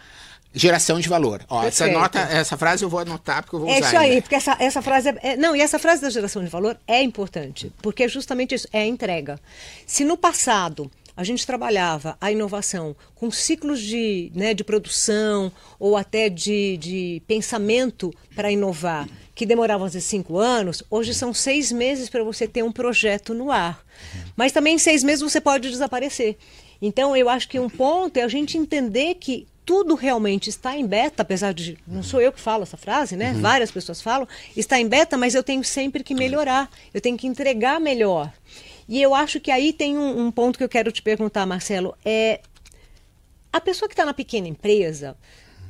Geração 0.54 1.00
de 1.00 1.08
valor. 1.08 1.44
Ó, 1.48 1.64
essa, 1.64 1.88
nota, 1.88 2.20
essa 2.20 2.58
frase 2.58 2.84
eu 2.84 2.90
vou 2.90 3.00
anotar 3.00 3.44
porque 3.44 3.56
eu 3.56 3.60
vou 3.60 3.70
é 3.70 3.78
usar. 3.78 3.86
É 3.86 3.88
isso 3.88 3.98
aí, 3.98 4.10
ainda. 4.10 4.22
porque 4.24 4.36
essa, 4.36 4.58
essa 4.60 4.82
frase 4.82 5.10
é, 5.10 5.20
é, 5.22 5.38
Não, 5.38 5.56
e 5.56 5.62
essa 5.62 5.78
frase 5.78 6.02
da 6.02 6.10
geração 6.10 6.44
de 6.44 6.50
valor 6.50 6.78
é 6.88 7.02
importante, 7.04 7.72
porque 7.82 8.04
é 8.04 8.08
justamente 8.08 8.56
isso, 8.56 8.68
é 8.74 8.80
a 8.80 8.86
entrega. 8.86 9.40
Se 9.86 10.04
no 10.04 10.18
passado 10.18 10.90
a 11.16 11.24
gente 11.24 11.46
trabalhava 11.46 12.18
a 12.20 12.32
inovação 12.32 12.96
com 13.14 13.30
ciclos 13.30 13.82
de, 13.82 14.32
né, 14.34 14.54
de 14.54 14.64
produção 14.64 15.52
ou 15.78 15.98
até 15.98 16.30
de, 16.30 16.78
de 16.78 17.22
pensamento 17.28 18.10
para 18.34 18.50
inovar, 18.50 19.06
que 19.36 19.46
demoravam 19.46 19.86
às 19.86 19.94
vezes 19.94 20.08
cinco 20.08 20.38
anos, 20.38 20.82
hoje 20.90 21.14
são 21.14 21.34
seis 21.34 21.72
meses 21.72 22.10
para 22.10 22.24
você 22.24 22.48
ter 22.48 22.64
um 22.64 22.72
projeto 22.72 23.34
no 23.34 23.52
ar. 23.52 23.86
Mas 24.36 24.52
também 24.52 24.76
em 24.76 24.80
seis 24.80 25.04
meses 25.04 25.22
você 25.22 25.42
pode 25.42 25.70
desaparecer. 25.70 26.38
Então, 26.82 27.16
eu 27.16 27.28
acho 27.28 27.50
que 27.50 27.60
um 27.60 27.70
ponto 27.70 28.16
é 28.18 28.24
a 28.24 28.28
gente 28.28 28.58
entender 28.58 29.16
que 29.16 29.46
tudo 29.70 29.94
realmente 29.94 30.50
está 30.50 30.76
em 30.76 30.84
beta, 30.84 31.22
apesar 31.22 31.54
de 31.54 31.78
não 31.86 32.02
sou 32.02 32.20
eu 32.20 32.32
que 32.32 32.42
falo 32.42 32.64
essa 32.64 32.76
frase, 32.76 33.16
né? 33.16 33.34
Uhum. 33.34 33.42
Várias 33.42 33.70
pessoas 33.70 34.02
falam, 34.02 34.28
está 34.58 34.80
em 34.80 34.88
beta, 34.88 35.16
mas 35.16 35.36
eu 35.36 35.44
tenho 35.44 35.64
sempre 35.64 36.04
que 36.04 36.16
melhorar, 36.16 36.72
eu 36.92 37.00
tenho 37.00 37.16
que 37.16 37.28
entregar 37.28 37.80
melhor. 37.80 38.34
E 38.88 39.00
eu 39.00 39.14
acho 39.14 39.40
que 39.40 39.52
aí 39.52 39.72
tem 39.72 39.96
um, 39.96 40.26
um 40.26 40.32
ponto 40.32 40.58
que 40.58 40.64
eu 40.64 40.70
quero 40.70 40.92
te 40.92 41.04
perguntar, 41.04 41.46
Marcelo, 41.46 41.96
é 42.04 42.42
a 43.54 43.62
pessoa 43.62 43.88
que 43.88 43.94
está 43.94 44.04
na 44.04 44.14
pequena 44.14 44.48
empresa, 44.48 45.16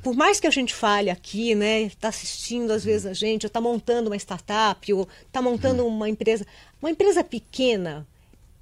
por 0.01 0.15
mais 0.15 0.39
que 0.39 0.47
a 0.47 0.51
gente 0.51 0.73
fale 0.73 1.09
aqui, 1.09 1.53
né, 1.53 1.81
está 1.81 2.07
assistindo 2.07 2.71
às 2.71 2.85
vezes 2.85 3.05
a 3.05 3.11
gente, 3.11 3.45
ou 3.45 3.49
está 3.49 3.59
montando 3.59 4.09
uma 4.09 4.15
startup, 4.15 4.93
ou 4.93 5.09
está 5.27 5.41
montando 5.41 5.85
uma 5.85 6.07
empresa, 6.07 6.47
uma 6.81 6.89
empresa 6.89 7.21
pequena, 7.21 8.07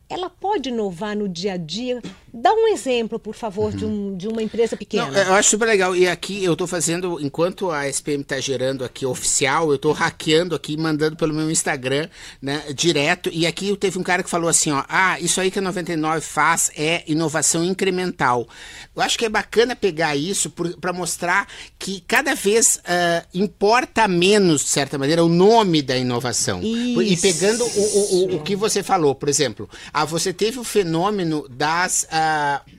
ela 0.10 0.29
pode 0.29 0.70
inovar 0.70 1.15
no 1.15 1.27
dia 1.27 1.53
a 1.53 1.58
dia 1.58 2.01
Dá 2.39 2.53
um 2.53 2.67
exemplo, 2.67 3.17
por 3.17 3.34
favor, 3.34 3.72
uhum. 3.72 3.77
de, 3.77 3.86
um, 3.86 4.15
de 4.15 4.27
uma 4.27 4.44
empresa 4.44 4.77
pequena. 4.77 5.10
Não, 5.10 5.20
eu 5.20 5.34
acho 5.34 5.50
super 5.50 5.65
legal. 5.65 5.96
E 5.96 6.08
aqui 6.08 6.44
eu 6.44 6.53
estou 6.53 6.67
fazendo, 6.67 7.20
enquanto 7.20 7.72
a 7.72 7.89
SPM 7.89 8.22
está 8.22 8.39
gerando 8.39 8.86
aqui 8.86 9.08
oficial, 9.08 9.70
eu 9.70 9.75
estou 9.75 9.91
hackeando 9.91 10.53
aqui, 10.53 10.77
mandando 10.77 11.15
pelo 11.15 11.34
meu 11.34 11.50
Instagram, 11.50 12.08
né, 12.39 12.63
direto. 12.75 13.32
E 13.34 13.48
aqui 13.48 13.75
teve 13.77 13.98
um 13.98 14.03
cara 14.03 14.22
que 14.22 14.29
falou 14.29 14.48
assim, 14.48 14.72
ó, 14.72 14.84
ah, 14.88 15.20
isso 15.20 15.41
aí 15.41 15.50
que 15.50 15.58
a 15.58 15.62
99 15.63 16.22
faz 16.22 16.70
é 16.75 17.03
inovação 17.08 17.63
incremental. 17.63 18.48
Eu 18.96 19.01
acho 19.01 19.17
que 19.17 19.25
é 19.25 19.29
bacana 19.29 19.75
pegar 19.75 20.15
isso 20.15 20.53
para 20.79 20.94
mostrar 20.94 21.48
que 21.79 22.01
cada 22.01 22.36
vez 22.36 22.77
uh, 22.77 23.27
importa 23.34 24.08
menos, 24.08 24.62
de 24.62 24.70
certa 24.70 24.98
maneira, 25.00 25.24
o 25.24 25.29
nome 25.29 25.82
da 25.82 25.98
inovação. 25.98 26.62
Isso. 26.62 27.01
E 27.01 27.17
pegando 27.17 27.65
o, 27.65 27.67
o, 27.67 28.34
o, 28.34 28.36
o, 28.36 28.44
que 28.44 28.56
você 28.56 28.84
falou, 28.84 29.15
por 29.15 29.27
exemplo, 29.27 29.67
ah, 29.91 30.06
você 30.06 30.32
teve 30.32 30.60
o 30.60 30.63
fenômeno 30.63 31.48
das... 31.50 32.03
Uh, 32.03 32.26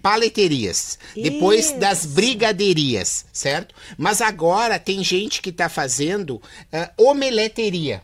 paleterias, 0.02 0.99
depois 1.14 1.67
Isso. 1.67 1.78
das 1.78 2.07
brigaderias, 2.07 3.26
certo? 3.33 3.75
Mas 3.97 4.21
agora 4.21 4.78
tem 4.78 5.02
gente 5.02 5.40
que 5.40 5.50
está 5.50 5.69
fazendo 5.69 6.37
uh, 6.37 7.02
omeleteria, 7.09 8.02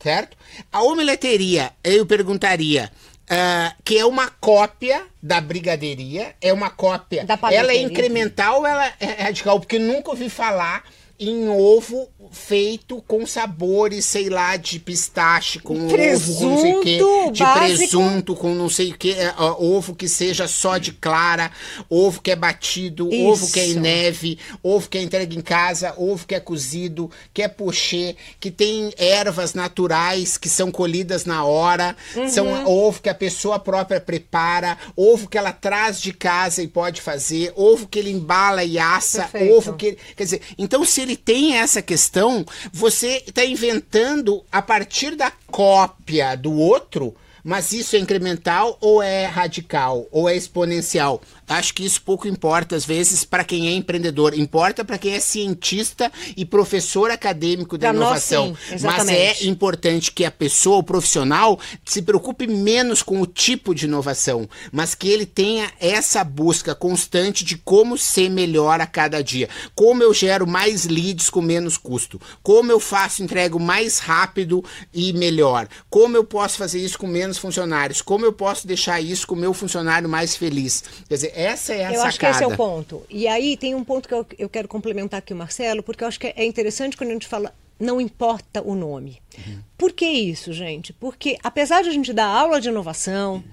certo? 0.00 0.36
A 0.72 0.82
omeleteria, 0.82 1.72
eu 1.82 2.06
perguntaria, 2.06 2.90
Uh, 3.26 3.74
que 3.82 3.98
é 3.98 4.06
uma 4.06 4.28
cópia 4.30 5.04
da 5.20 5.40
brigadeiria, 5.40 6.36
é 6.40 6.52
uma 6.52 6.70
cópia. 6.70 7.26
ela 7.50 7.72
é 7.72 7.82
incremental 7.82 8.60
ou 8.60 8.66
ela 8.68 8.92
é 9.00 9.24
radical? 9.24 9.58
Porque 9.58 9.80
nunca 9.80 10.10
ouvi 10.10 10.30
falar 10.30 10.84
em 11.18 11.48
ovo 11.48 12.08
feito 12.30 13.02
com 13.06 13.26
sabores, 13.26 14.04
sei 14.04 14.28
lá, 14.28 14.56
de 14.56 14.78
pistache, 14.78 15.58
com 15.58 15.88
presunto, 15.88 16.44
ovo, 16.44 16.44
com 16.44 16.48
não 16.48 16.60
sei 16.60 16.74
o 16.74 16.80
quê, 16.80 17.30
de 17.32 17.42
básico. 17.42 17.66
presunto, 17.66 18.36
com 18.36 18.54
não 18.54 18.68
sei 18.68 18.90
o 18.90 18.98
quê, 18.98 19.16
é, 19.16 19.34
ovo 19.40 19.94
que 19.94 20.08
seja 20.08 20.46
só 20.46 20.76
de 20.78 20.92
clara, 20.92 21.50
ovo 21.88 22.20
que 22.20 22.30
é 22.30 22.36
batido, 22.36 23.08
Isso. 23.08 23.26
ovo 23.26 23.52
que 23.52 23.60
é 23.60 23.68
em 23.68 23.74
neve, 23.74 24.38
ovo 24.62 24.88
que 24.88 24.98
é 24.98 25.02
entregue 25.02 25.36
em 25.36 25.40
casa, 25.40 25.94
ovo 25.96 26.26
que 26.26 26.34
é 26.34 26.40
cozido, 26.40 27.10
que 27.32 27.42
é 27.42 27.48
pochê, 27.48 28.16
que 28.38 28.50
tem 28.50 28.92
ervas 28.98 29.54
naturais 29.54 30.36
que 30.36 30.48
são 30.48 30.70
colhidas 30.70 31.24
na 31.24 31.44
hora, 31.44 31.96
uhum. 32.14 32.28
são 32.28 32.66
ovo 32.66 33.00
que 33.00 33.08
a 33.08 33.14
pessoa 33.14 33.58
própria 33.58 34.00
prepara, 34.00 34.76
ovo 34.96 35.28
que 35.28 35.38
ela 35.38 35.52
traz 35.52 36.00
de 36.00 36.12
casa 36.12 36.62
e 36.62 36.68
pode 36.68 37.00
fazer, 37.00 37.52
ovo 37.56 37.86
que 37.86 37.98
ele 37.98 38.10
embala 38.10 38.64
e 38.64 38.78
assa, 38.78 39.22
Perfeito. 39.24 39.54
ovo 39.54 39.74
que, 39.74 39.96
quer 40.14 40.24
dizer, 40.24 40.42
então 40.58 40.84
se 40.84 41.05
ele 41.06 41.16
tem 41.16 41.54
essa 41.56 41.80
questão, 41.80 42.44
você 42.72 43.22
está 43.26 43.44
inventando 43.44 44.44
a 44.50 44.60
partir 44.60 45.14
da 45.14 45.32
cópia 45.46 46.36
do 46.36 46.52
outro, 46.52 47.14
mas 47.46 47.70
isso 47.70 47.94
é 47.94 48.00
incremental 48.00 48.76
ou 48.80 49.00
é 49.00 49.24
radical 49.24 50.08
ou 50.10 50.28
é 50.28 50.36
exponencial? 50.36 51.22
Acho 51.48 51.72
que 51.74 51.84
isso 51.84 52.02
pouco 52.02 52.26
importa, 52.26 52.74
às 52.74 52.84
vezes, 52.84 53.24
para 53.24 53.44
quem 53.44 53.68
é 53.68 53.72
empreendedor. 53.72 54.36
Importa 54.36 54.84
para 54.84 54.98
quem 54.98 55.14
é 55.14 55.20
cientista 55.20 56.10
e 56.36 56.44
professor 56.44 57.08
acadêmico 57.08 57.78
da 57.78 57.90
pra 57.90 57.96
inovação. 57.96 58.48
Nós, 58.48 58.80
sim, 58.80 58.86
Mas 58.86 59.08
é 59.08 59.44
importante 59.44 60.10
que 60.10 60.24
a 60.24 60.30
pessoa, 60.30 60.78
o 60.78 60.82
profissional, 60.82 61.56
se 61.84 62.02
preocupe 62.02 62.48
menos 62.48 63.00
com 63.00 63.20
o 63.20 63.26
tipo 63.26 63.72
de 63.76 63.84
inovação, 63.84 64.48
mas 64.72 64.96
que 64.96 65.08
ele 65.08 65.24
tenha 65.24 65.70
essa 65.78 66.24
busca 66.24 66.74
constante 66.74 67.44
de 67.44 67.56
como 67.58 67.96
ser 67.96 68.28
melhor 68.28 68.80
a 68.80 68.86
cada 68.86 69.22
dia. 69.22 69.48
Como 69.72 70.02
eu 70.02 70.12
gero 70.12 70.48
mais 70.48 70.86
leads 70.86 71.30
com 71.30 71.40
menos 71.40 71.76
custo. 71.76 72.20
Como 72.42 72.72
eu 72.72 72.80
faço 72.80 73.22
entrego 73.22 73.60
mais 73.60 74.00
rápido 74.00 74.64
e 74.92 75.12
melhor. 75.12 75.68
Como 75.88 76.16
eu 76.16 76.24
posso 76.24 76.58
fazer 76.58 76.80
isso 76.80 76.98
com 76.98 77.06
menos 77.06 77.35
funcionários. 77.38 78.02
Como 78.02 78.24
eu 78.24 78.32
posso 78.32 78.66
deixar 78.66 79.00
isso 79.00 79.26
com 79.26 79.34
o 79.34 79.38
meu 79.38 79.52
funcionário 79.52 80.08
mais 80.08 80.36
feliz. 80.36 80.82
Quer 81.08 81.14
dizer, 81.14 81.32
essa 81.34 81.72
é 81.72 81.84
a 81.84 81.88
Eu 81.88 81.94
sacada. 81.94 82.08
acho 82.08 82.18
que 82.20 82.26
esse 82.26 82.44
é 82.44 82.46
o 82.46 82.56
ponto. 82.56 83.02
E 83.08 83.26
aí 83.26 83.56
tem 83.56 83.74
um 83.74 83.84
ponto 83.84 84.08
que 84.08 84.14
eu, 84.14 84.26
eu 84.38 84.48
quero 84.48 84.68
complementar 84.68 85.18
aqui, 85.18 85.34
Marcelo, 85.34 85.82
porque 85.82 86.04
eu 86.04 86.08
acho 86.08 86.20
que 86.20 86.28
é 86.28 86.44
interessante 86.44 86.96
quando 86.96 87.10
a 87.10 87.12
gente 87.14 87.26
fala 87.26 87.52
não 87.78 88.00
importa 88.00 88.62
o 88.62 88.74
nome. 88.74 89.20
Uhum. 89.36 89.58
Por 89.76 89.92
que 89.92 90.06
isso, 90.06 90.52
gente? 90.52 90.92
Porque 90.92 91.38
apesar 91.42 91.82
de 91.82 91.90
a 91.90 91.92
gente 91.92 92.12
dar 92.12 92.26
aula 92.26 92.60
de 92.60 92.68
inovação, 92.68 93.34
uhum. 93.34 93.44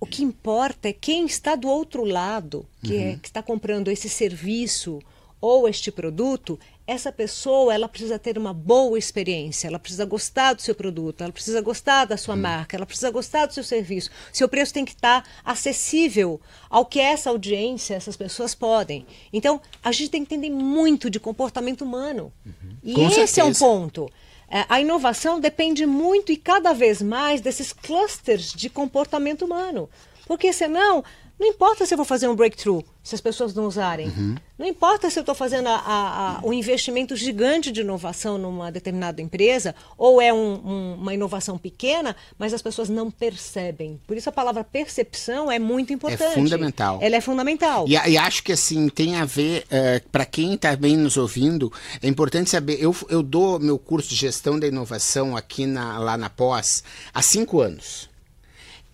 o 0.00 0.06
que 0.06 0.22
importa 0.22 0.88
é 0.88 0.92
quem 0.92 1.24
está 1.24 1.56
do 1.56 1.68
outro 1.68 2.04
lado, 2.04 2.66
que, 2.82 2.94
é, 2.94 2.98
uhum. 2.98 3.12
é, 3.12 3.16
que 3.16 3.28
está 3.28 3.42
comprando 3.42 3.88
esse 3.88 4.08
serviço 4.08 5.00
ou 5.40 5.68
este 5.68 5.90
produto, 5.90 6.58
essa 6.86 7.10
pessoa 7.10 7.74
ela 7.74 7.88
precisa 7.88 8.18
ter 8.18 8.38
uma 8.38 8.54
boa 8.54 8.98
experiência, 8.98 9.66
ela 9.66 9.78
precisa 9.78 10.04
gostar 10.04 10.52
do 10.52 10.62
seu 10.62 10.74
produto, 10.74 11.22
ela 11.22 11.32
precisa 11.32 11.60
gostar 11.60 12.04
da 12.04 12.16
sua 12.16 12.34
hum. 12.34 12.38
marca, 12.38 12.76
ela 12.76 12.86
precisa 12.86 13.10
gostar 13.10 13.46
do 13.46 13.54
seu 13.54 13.64
serviço. 13.64 14.10
Seu 14.32 14.48
preço 14.48 14.72
tem 14.72 14.84
que 14.84 14.92
estar 14.92 15.24
acessível 15.44 16.40
ao 16.70 16.86
que 16.86 17.00
essa 17.00 17.30
audiência, 17.30 17.94
essas 17.94 18.16
pessoas 18.16 18.54
podem. 18.54 19.04
Então, 19.32 19.60
a 19.82 19.90
gente 19.90 20.10
tem 20.10 20.24
que 20.24 20.34
entender 20.34 20.50
muito 20.50 21.10
de 21.10 21.18
comportamento 21.18 21.82
humano. 21.82 22.32
Uhum. 22.44 22.76
E 22.84 22.94
Com 22.94 23.06
esse 23.06 23.14
certeza. 23.26 23.40
é 23.40 23.44
um 23.44 23.52
ponto. 23.52 24.10
É, 24.48 24.64
a 24.68 24.80
inovação 24.80 25.40
depende 25.40 25.84
muito 25.86 26.30
e 26.30 26.36
cada 26.36 26.72
vez 26.72 27.02
mais 27.02 27.40
desses 27.40 27.72
clusters 27.72 28.52
de 28.52 28.70
comportamento 28.70 29.44
humano. 29.44 29.90
Porque 30.26 30.52
senão 30.52 31.04
não 31.38 31.46
importa 31.46 31.84
se 31.84 31.92
eu 31.92 31.96
vou 31.96 32.06
fazer 32.06 32.28
um 32.28 32.34
breakthrough, 32.34 32.82
se 33.02 33.14
as 33.14 33.20
pessoas 33.20 33.54
não 33.54 33.66
usarem. 33.66 34.08
Uhum. 34.08 34.34
Não 34.58 34.66
importa 34.66 35.10
se 35.10 35.18
eu 35.18 35.20
estou 35.20 35.34
fazendo 35.34 35.68
a, 35.68 35.76
a, 35.76 36.38
a, 36.38 36.40
um 36.42 36.52
investimento 36.52 37.14
gigante 37.14 37.70
de 37.70 37.82
inovação 37.82 38.38
numa 38.38 38.72
determinada 38.72 39.20
empresa, 39.20 39.74
ou 39.98 40.20
é 40.20 40.32
um, 40.32 40.54
um, 40.54 40.94
uma 40.94 41.12
inovação 41.12 41.58
pequena, 41.58 42.16
mas 42.38 42.54
as 42.54 42.62
pessoas 42.62 42.88
não 42.88 43.10
percebem. 43.10 44.00
Por 44.06 44.16
isso 44.16 44.30
a 44.30 44.32
palavra 44.32 44.64
percepção 44.64 45.52
é 45.52 45.58
muito 45.58 45.92
importante. 45.92 46.32
É 46.32 46.34
fundamental. 46.34 46.98
Ela 47.02 47.16
é 47.16 47.20
fundamental. 47.20 47.84
E, 47.86 47.92
e 47.92 48.16
acho 48.16 48.42
que 48.42 48.52
assim, 48.52 48.88
tem 48.88 49.16
a 49.16 49.26
ver, 49.26 49.64
uh, 49.64 49.66
é, 49.70 50.00
para 50.10 50.24
quem 50.24 50.54
está 50.54 50.74
bem 50.74 50.96
nos 50.96 51.18
ouvindo, 51.18 51.70
é 52.00 52.08
importante 52.08 52.48
saber, 52.48 52.82
eu, 52.82 52.96
eu 53.10 53.22
dou 53.22 53.58
meu 53.58 53.78
curso 53.78 54.08
de 54.08 54.16
gestão 54.16 54.58
da 54.58 54.66
inovação 54.66 55.36
aqui 55.36 55.66
na, 55.66 55.98
lá 55.98 56.16
na 56.16 56.30
pós 56.30 56.82
há 57.12 57.20
cinco 57.20 57.60
anos 57.60 58.08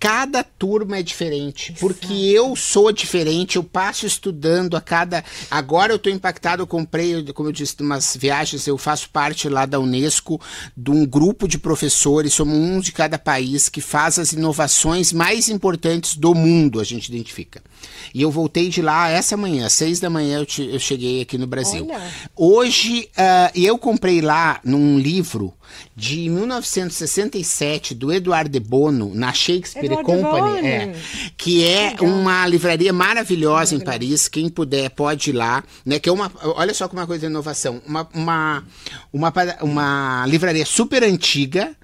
cada 0.02 0.42
turma 0.42 0.98
é 0.98 1.02
diferente, 1.02 1.72
porque 1.78 2.12
eu 2.12 2.56
sou 2.56 2.90
diferente, 2.90 3.54
eu 3.54 3.62
passo 3.62 4.04
estudando 4.04 4.76
a 4.76 4.80
cada. 4.80 5.22
Agora 5.48 5.92
eu 5.92 5.96
estou 5.96 6.12
impactado, 6.12 6.60
eu 6.60 6.66
comprei, 6.66 7.24
como 7.32 7.50
eu 7.50 7.52
disse, 7.52 7.76
umas 7.78 8.16
viagens, 8.16 8.66
eu 8.66 8.76
faço 8.76 9.08
parte 9.10 9.48
lá 9.48 9.64
da 9.64 9.78
Unesco, 9.78 10.40
de 10.76 10.90
um 10.90 11.06
grupo 11.06 11.46
de 11.46 11.56
professores, 11.56 12.34
somos 12.34 12.52
um 12.52 12.80
de 12.80 12.90
cada 12.90 13.16
país, 13.16 13.68
que 13.68 13.80
faz 13.80 14.18
as 14.18 14.32
inovações 14.32 15.12
mais 15.12 15.48
importantes 15.48 16.16
do 16.16 16.34
mundo, 16.34 16.80
a 16.80 16.84
gente 16.84 17.08
identifica. 17.08 17.62
E 18.12 18.22
eu 18.22 18.30
voltei 18.30 18.70
de 18.70 18.82
lá 18.82 19.08
essa 19.08 19.36
manhã, 19.36 19.66
às 19.66 19.72
seis 19.72 20.00
da 20.00 20.10
manhã 20.10 20.40
eu, 20.40 20.46
te, 20.46 20.64
eu 20.64 20.80
cheguei 20.80 21.22
aqui 21.22 21.38
no 21.38 21.46
Brasil. 21.46 21.86
Olha. 21.88 22.02
Hoje, 22.36 23.08
uh, 23.16 23.56
eu 23.56 23.78
comprei 23.78 24.20
lá 24.20 24.58
num 24.64 24.98
livro 24.98 25.54
de 25.94 26.28
1967 26.28 27.94
do 27.94 28.12
Eduardo 28.12 28.50
de 28.50 28.60
Bono, 28.60 29.12
na 29.14 29.32
Shakespeare 29.32 29.91
Company, 29.98 30.66
é, 30.66 30.94
que 31.36 31.64
é 31.64 31.96
uma 32.00 32.46
livraria 32.46 32.92
maravilhosa 32.92 33.74
em 33.74 33.80
Paris. 33.80 34.28
Quem 34.28 34.48
puder 34.48 34.90
pode 34.90 35.30
ir 35.30 35.32
lá, 35.34 35.62
né? 35.84 35.98
Que 35.98 36.08
é 36.08 36.12
uma, 36.12 36.30
olha 36.42 36.72
só 36.72 36.88
como 36.88 37.00
é 37.00 37.02
uma 37.02 37.06
coisa 37.06 37.20
de 37.20 37.26
inovação, 37.26 37.82
uma, 37.86 38.08
uma, 38.14 38.64
uma, 39.12 39.32
uma 39.62 40.26
livraria 40.26 40.64
super 40.64 41.02
antiga 41.02 41.76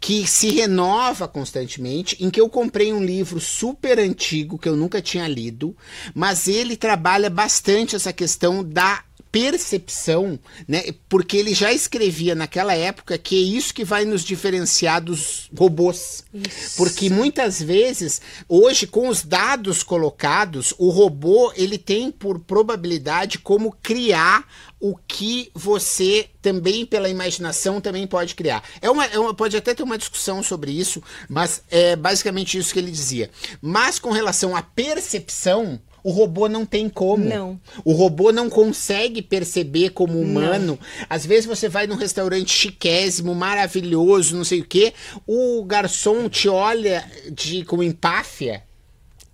que 0.00 0.26
se 0.26 0.50
renova 0.50 1.26
constantemente, 1.26 2.22
em 2.22 2.28
que 2.28 2.40
eu 2.40 2.48
comprei 2.48 2.92
um 2.92 3.02
livro 3.02 3.40
super 3.40 3.98
antigo 3.98 4.58
que 4.58 4.68
eu 4.68 4.76
nunca 4.76 5.00
tinha 5.00 5.26
lido, 5.26 5.74
mas 6.14 6.46
ele 6.46 6.76
trabalha 6.76 7.30
bastante 7.30 7.96
essa 7.96 8.12
questão 8.12 8.62
da 8.62 9.02
percepção, 9.34 10.38
né? 10.68 10.84
Porque 11.08 11.36
ele 11.36 11.52
já 11.52 11.72
escrevia 11.72 12.36
naquela 12.36 12.72
época 12.72 13.18
que 13.18 13.34
é 13.34 13.40
isso 13.40 13.74
que 13.74 13.84
vai 13.84 14.04
nos 14.04 14.22
diferenciar 14.22 15.02
dos 15.02 15.50
robôs. 15.58 16.24
Isso. 16.32 16.76
Porque 16.76 17.10
muitas 17.10 17.60
vezes, 17.60 18.20
hoje, 18.48 18.86
com 18.86 19.08
os 19.08 19.24
dados 19.24 19.82
colocados, 19.82 20.72
o 20.78 20.88
robô 20.88 21.52
ele 21.56 21.76
tem 21.76 22.12
por 22.12 22.38
probabilidade 22.38 23.40
como 23.40 23.76
criar 23.82 24.46
o 24.78 24.94
que 24.96 25.50
você 25.52 26.28
também 26.40 26.86
pela 26.86 27.08
imaginação 27.08 27.80
também 27.80 28.06
pode 28.06 28.36
criar. 28.36 28.62
É 28.80 28.88
uma, 28.88 29.04
é 29.04 29.18
uma, 29.18 29.34
pode 29.34 29.56
até 29.56 29.74
ter 29.74 29.82
uma 29.82 29.98
discussão 29.98 30.44
sobre 30.44 30.70
isso, 30.70 31.02
mas 31.28 31.64
é 31.72 31.96
basicamente 31.96 32.56
isso 32.56 32.72
que 32.72 32.78
ele 32.78 32.92
dizia. 32.92 33.30
Mas 33.60 33.98
com 33.98 34.12
relação 34.12 34.54
à 34.54 34.62
percepção, 34.62 35.80
o 36.04 36.10
robô 36.10 36.48
não 36.48 36.66
tem 36.66 36.88
como. 36.88 37.24
Não. 37.24 37.58
O 37.82 37.92
robô 37.92 38.30
não 38.30 38.50
consegue 38.50 39.22
perceber 39.22 39.90
como 39.90 40.20
humano. 40.20 40.78
Não. 40.78 40.78
Às 41.08 41.24
vezes 41.24 41.46
você 41.46 41.66
vai 41.66 41.86
num 41.86 41.96
restaurante 41.96 42.52
chiquésimo, 42.52 43.34
maravilhoso, 43.34 44.36
não 44.36 44.44
sei 44.44 44.60
o 44.60 44.66
quê, 44.66 44.92
o 45.26 45.64
garçom 45.64 46.28
te 46.28 46.46
olha 46.48 47.02
de 47.32 47.64
com 47.64 47.82
empáfia 47.82 48.62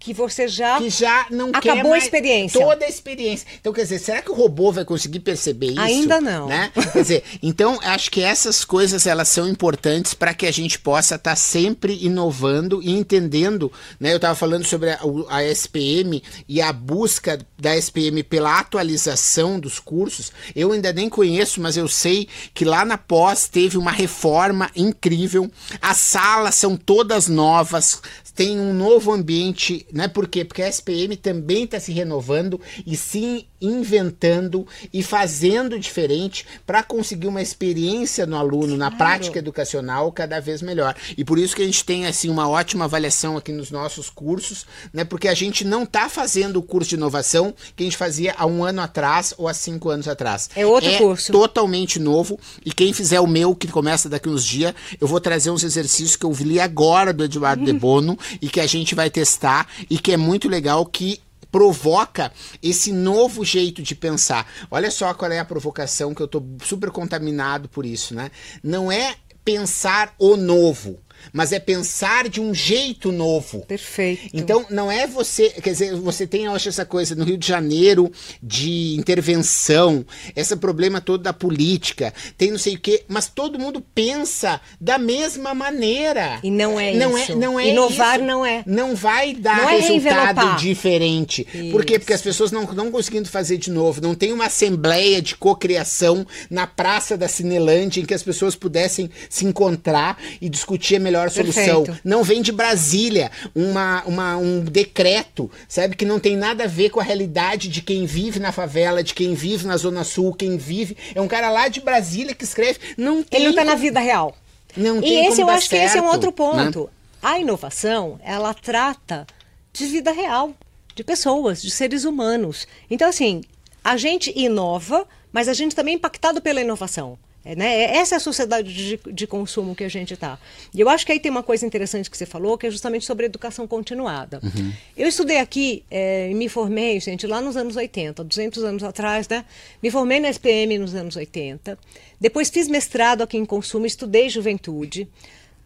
que 0.01 0.15
você 0.15 0.49
já, 0.49 0.79
que 0.79 0.89
já 0.89 1.27
não 1.31 1.51
acabou 1.53 1.93
a 1.93 1.99
experiência. 1.99 2.59
Toda 2.59 2.87
a 2.87 2.89
experiência. 2.89 3.47
Então, 3.61 3.71
quer 3.71 3.83
dizer, 3.83 3.99
será 3.99 4.23
que 4.23 4.31
o 4.31 4.35
robô 4.35 4.73
vai 4.73 4.83
conseguir 4.83 5.21
perceber 5.21 5.73
isso? 5.73 5.81
Ainda 5.81 6.19
não. 6.19 6.49
Né? 6.49 6.73
quer 6.75 7.03
dizer, 7.03 7.23
então 7.43 7.79
acho 7.83 8.11
que 8.11 8.23
essas 8.23 8.65
coisas 8.65 9.07
elas 9.07 9.29
são 9.29 9.47
importantes 9.47 10.15
para 10.15 10.33
que 10.33 10.47
a 10.47 10.51
gente 10.51 10.79
possa 10.79 11.17
estar 11.17 11.33
tá 11.33 11.37
sempre 11.37 12.03
inovando 12.03 12.83
e 12.83 12.91
entendendo. 12.91 13.71
Né? 14.01 14.13
Eu 14.13 14.17
estava 14.17 14.35
falando 14.35 14.65
sobre 14.65 14.91
a, 14.91 15.01
a, 15.29 15.45
SPM 15.45 16.23
e 16.49 16.63
a 16.63 16.73
busca 16.73 17.39
da 17.61 17.77
SPM 17.77 18.23
pela 18.23 18.59
atualização 18.59 19.61
dos 19.61 19.79
cursos. 19.79 20.33
Eu 20.55 20.73
ainda 20.73 20.93
nem 20.93 21.09
conheço, 21.09 21.61
mas 21.61 21.77
eu 21.77 21.87
sei 21.87 22.29
que 22.55 22.65
lá 22.65 22.85
na 22.85 22.97
pós 22.97 23.49
teve 23.49 23.77
uma 23.77 23.91
reforma 23.91 24.71
incrível. 24.75 25.51
As 25.81 25.99
salas 25.99 26.55
são 26.55 26.77
todas 26.77 27.29
novas, 27.29 28.01
tem 28.35 28.59
um 28.59 28.73
novo 28.73 29.13
ambiente, 29.13 29.87
né? 29.93 30.09
Por 30.09 30.27
quê? 30.27 30.45
Porque 30.45 30.63
a 30.63 30.69
SPM 30.69 31.17
também 31.17 31.65
está 31.65 31.79
se 31.79 31.93
renovando 31.93 32.61
e 32.87 32.97
sim 32.97 33.45
inventando 33.61 34.67
e 34.93 35.03
fazendo 35.03 35.79
diferente 35.79 36.47
para 36.67 36.83
conseguir 36.83 37.27
uma 37.27 37.43
experiência 37.43 38.27
no 38.27 38.37
aluno, 38.37 38.77
na 38.77 38.91
prática 38.91 39.39
educacional 39.39 40.11
cada 40.13 40.41
vez 40.41 40.63
melhor. 40.63 40.95
E 41.17 41.25
por 41.25 41.39
isso 41.39 41.55
que 41.55 41.63
a 41.63 41.67
gente 41.67 41.85
tem 41.85 42.07
assim 42.07 42.29
uma 42.29 42.49
ótima 42.49 42.85
avaliação 42.85 43.37
aqui 43.37 43.53
nos 43.53 43.71
nossos 43.71 44.09
cursos, 44.09 44.67
né? 44.93 45.05
Porque 45.05 45.29
a 45.29 45.35
gente 45.35 45.65
não 45.65 45.85
está 45.85 46.09
fazendo 46.09 46.59
o 46.59 46.63
curso 46.63 46.91
de 46.91 46.97
inovação 46.97 47.55
que 47.77 47.83
a 47.83 47.87
gente 47.87 47.97
fazia 47.97 48.35
há 48.37 48.47
um 48.47 48.65
ano 48.65 48.81
atrás 48.81 49.35
ou 49.37 49.49
há 49.49 49.55
cinco 49.55 49.91
anos 49.91 50.09
atrás. 50.09 50.51
É 50.55 50.65
outro 50.65 50.91
é 50.91 50.99
curso. 50.99 51.33
Totalmente 51.33 51.99
novo. 51.99 52.39
E 52.65 52.73
quem 52.73 52.93
fizer 52.93 53.21
o 53.21 53.27
meu, 53.27 53.55
que 53.55 53.69
começa 53.69 54.09
daqui 54.09 54.29
uns 54.29 54.45
dias, 54.45 54.75
eu 55.01 55.07
vou 55.07 55.21
trazer 55.21 55.51
uns 55.51 55.63
exercícios 55.63 56.17
que 56.17 56.25
eu 56.25 56.33
li 56.33 56.61
agora 56.61 57.13
do 57.13 57.25
Eduardo 57.25 57.65
de 57.65 57.73
Bono 57.73 58.19
e 58.41 58.49
que 58.49 58.61
a 58.61 58.67
gente 58.67 58.95
vai 58.95 59.11
testar 59.11 59.69
e 59.89 59.99
que 59.99 60.13
é 60.13 60.17
muito 60.17 60.49
legal 60.49 60.85
que 60.87 61.21
provoca 61.51 62.33
esse 62.63 62.93
novo 62.93 63.45
jeito 63.45 63.83
de 63.83 63.95
pensar. 63.95 64.47
Olha 64.71 64.91
só 64.91 65.13
qual 65.15 65.31
é 65.31 65.39
a 65.39 65.45
provocação 65.45 66.15
que 66.15 66.23
eu 66.23 66.29
tô 66.29 66.43
super 66.65 66.91
contaminado 66.91 67.69
por 67.69 67.85
isso, 67.85 68.15
né? 68.15 68.31
Não 68.63 68.91
é 68.91 69.17
pensar 69.45 70.15
o 70.19 70.37
novo 70.37 70.99
mas 71.33 71.53
é 71.53 71.59
pensar 71.59 72.29
de 72.29 72.41
um 72.41 72.55
jeito 72.55 73.13
novo. 73.13 73.61
Perfeito. 73.67 74.31
Então, 74.33 74.67
não 74.71 74.91
é 74.91 75.07
você, 75.07 75.51
quer 75.51 75.71
dizer, 75.71 75.95
você 75.97 76.27
tem, 76.27 76.45
eu 76.45 76.53
acho, 76.53 76.69
essa 76.69 76.85
coisa 76.85 77.15
no 77.15 77.25
Rio 77.25 77.39
de 77.39 77.47
Janeiro 77.47 78.11
de 78.43 78.97
intervenção, 78.97 80.05
esse 80.35 80.57
problema 80.57 81.01
todo 81.01 81.23
da 81.23 81.33
política, 81.33 82.13
tem 82.37 82.51
não 82.51 82.59
sei 82.59 82.75
o 82.75 82.79
quê, 82.81 83.05
mas 83.09 83.29
todo 83.29 83.59
mundo 83.59 83.83
pensa 83.95 84.61
da 84.81 84.99
mesma 84.99 85.55
maneira. 85.55 86.41
E 86.43 86.51
não 86.51 86.79
é 86.79 86.95
não 86.95 87.19
isso. 87.19 87.33
É, 87.33 87.35
não 87.35 87.61
é 87.61 87.69
Inovar 87.69 88.17
isso. 88.17 88.27
não 88.27 88.47
é. 88.47 88.63
Não 88.67 88.95
vai 88.95 89.35
dar 89.35 89.63
não 89.63 89.71
é 89.71 89.79
resultado 89.79 90.57
diferente. 90.59 91.47
Isso. 91.53 91.71
Por 91.71 91.85
quê? 91.85 91.99
Porque 91.99 92.13
as 92.13 92.23
pessoas 92.23 92.53
não 92.53 92.65
estão 92.65 92.91
conseguindo 92.91 93.29
fazer 93.29 93.57
de 93.57 93.71
novo. 93.71 94.01
Não 94.01 94.15
tem 94.15 94.33
uma 94.33 94.47
assembleia 94.47 95.21
de 95.23 95.37
cocriação 95.37 96.27
na 96.51 96.67
Praça 96.67 97.17
da 97.17 97.29
Cinelândia 97.29 98.01
em 98.01 98.05
que 98.05 98.15
as 98.15 98.23
pessoas 98.23 98.55
pudessem 98.55 99.11
se 99.29 99.45
encontrar 99.45 100.19
e 100.41 100.49
discutir 100.49 100.97
a 100.97 101.01
melhor 101.11 101.31
solução. 101.31 101.85
Perfeito. 101.85 102.01
Não 102.05 102.23
vem 102.23 102.41
de 102.41 102.53
Brasília 102.53 103.31
uma, 103.55 104.03
uma, 104.05 104.37
um 104.37 104.61
decreto, 104.61 105.51
sabe, 105.69 105.97
que 105.97 106.05
não 106.05 106.21
tem 106.21 106.37
nada 106.37 106.65
a 106.65 106.67
ver 106.67 106.91
com 106.91 107.01
a 107.01 107.03
realidade 107.03 107.69
de 107.69 107.83
quem 107.83 108.07
vive 108.07 108.39
na 108.39 108.53
favela, 108.53 109.03
de 109.03 109.13
quem 109.13 109.35
vive 109.35 109.67
na 109.67 109.77
Zona 109.77 110.05
Sul, 110.05 110.35
quem 110.35 110.57
vive. 110.57 110.97
É 111.15 111.21
um 111.21 111.29
cara 111.29 111.51
lá 111.51 111.69
de 111.69 111.81
Brasília 111.81 112.35
que 112.35 112.45
escreve. 112.45 112.79
Não 112.97 113.23
tem 113.23 113.41
Ele 113.41 113.53
não 113.53 113.63
está 113.63 113.65
na 113.65 113.75
vida 113.75 114.01
real. 114.01 114.37
Não 114.77 114.99
e 114.99 115.03
tem 115.03 115.27
esse 115.27 115.41
eu 115.41 115.49
acho 115.49 115.69
certo, 115.69 115.81
que 115.81 115.87
esse 115.87 115.99
é 115.99 116.03
um 116.03 116.07
outro 116.07 116.31
ponto. 116.31 116.85
Né? 116.85 116.89
A 117.23 117.39
inovação, 117.39 118.19
ela 118.23 118.55
trata 118.55 119.27
de 119.73 119.87
vida 119.87 120.13
real, 120.13 120.55
de 120.95 121.03
pessoas, 121.03 121.61
de 121.61 121.71
seres 121.71 122.05
humanos. 122.05 122.67
Então, 122.91 123.09
assim, 123.09 123.43
a 123.83 123.97
gente 123.97 124.33
inova, 124.37 125.07
mas 125.33 125.49
a 125.49 125.53
gente 125.53 125.75
também 125.75 125.95
é 125.95 125.97
impactado 125.97 126.41
pela 126.41 126.61
inovação. 126.61 127.19
É, 127.43 127.57
né? 127.57 127.97
Essa 127.97 128.17
é 128.17 128.19
a 128.19 128.21
sociedade 128.21 128.73
de, 128.73 129.01
de 129.13 129.27
consumo 129.27 129.75
que 129.75 129.83
a 129.83 129.89
gente 129.89 130.13
está. 130.13 130.39
E 130.75 130.81
eu 130.81 130.89
acho 130.91 131.07
que 131.07 131.13
aí 131.13 131.19
tem 131.19 131.31
uma 131.31 131.43
coisa 131.43 131.65
interessante 131.65 132.11
que 132.11 132.17
você 132.17 132.27
falou, 132.27 132.59
que 132.59 132.67
é 132.67 132.71
justamente 132.71 133.07
sobre 133.07 133.25
educação 133.25 133.67
continuada. 133.67 134.41
Uhum. 134.43 134.73
Eu 134.95 135.09
estudei 135.09 135.39
aqui 135.39 135.83
é, 135.91 136.31
e 136.31 136.35
me 136.35 136.51
formei, 136.51 137.01
gente, 137.01 137.27
lá 137.27 137.41
nos 137.41 137.57
anos 137.57 137.77
80, 137.77 138.23
200 138.23 138.65
anos 138.65 138.83
atrás, 138.83 139.27
né? 139.27 139.45
Me 139.83 139.91
formei 139.91 140.21
na 140.21 140.29
SPM 140.29 140.77
nos 140.79 140.95
anos 140.95 141.17
80. 141.17 141.79
Depois 142.21 142.51
fiz 142.51 142.69
mestrado 142.69 143.23
aqui 143.23 143.39
em 143.39 143.47
consumo, 143.47 143.87
estudei 143.87 144.29
juventude. 144.29 145.09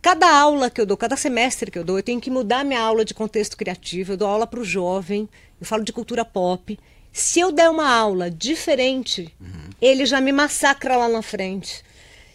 Cada 0.00 0.30
aula 0.38 0.70
que 0.70 0.80
eu 0.80 0.86
dou, 0.86 0.96
cada 0.96 1.16
semestre 1.16 1.70
que 1.70 1.78
eu 1.78 1.82
dou, 1.82 1.98
eu 1.98 2.02
tenho 2.02 2.20
que 2.20 2.30
mudar 2.30 2.64
minha 2.64 2.80
aula 2.80 3.04
de 3.04 3.14
contexto 3.14 3.56
criativo. 3.56 4.12
Eu 4.12 4.16
dou 4.16 4.28
aula 4.28 4.46
para 4.46 4.60
o 4.60 4.64
jovem, 4.64 5.28
eu 5.60 5.66
falo 5.66 5.82
de 5.82 5.92
cultura 5.92 6.24
pop. 6.24 6.78
Se 7.16 7.38
eu 7.38 7.52
der 7.52 7.70
uma 7.70 7.88
aula 7.88 8.28
diferente, 8.28 9.32
uhum. 9.40 9.70
ele 9.80 10.04
já 10.04 10.20
me 10.20 10.32
massacra 10.32 10.96
lá 10.96 11.08
na 11.08 11.22
frente. 11.22 11.80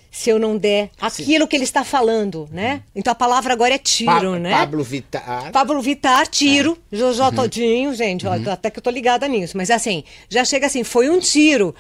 Se 0.10 0.30
eu 0.30 0.40
não 0.40 0.58
der 0.58 0.90
aquilo 1.02 1.44
Sim. 1.44 1.48
que 1.48 1.56
ele 1.58 1.66
está 1.66 1.84
falando, 1.84 2.48
né? 2.50 2.76
Uhum. 2.76 2.82
Então 2.96 3.12
a 3.12 3.16
palavra 3.16 3.52
agora 3.52 3.76
é 3.76 3.78
tiro, 3.78 4.10
pa 4.10 4.40
né? 4.40 4.52
Pablo 4.52 4.82
Vittar. 4.82 5.52
Pablo 5.52 5.82
Vittar, 5.82 6.28
tiro. 6.28 6.78
É. 6.94 6.96
Jojo 6.96 7.24
uhum. 7.24 7.36
Todinho, 7.36 7.94
gente, 7.94 8.26
ó, 8.26 8.34
uhum. 8.34 8.50
até 8.50 8.70
que 8.70 8.80
eu 8.80 8.82
tô 8.82 8.90
ligada 8.90 9.28
nisso. 9.28 9.58
Mas 9.58 9.70
assim, 9.70 10.06
já 10.30 10.46
chega 10.46 10.66
assim, 10.66 10.86
foi 10.86 11.10
um 11.10 11.20
tiro. 11.20 11.76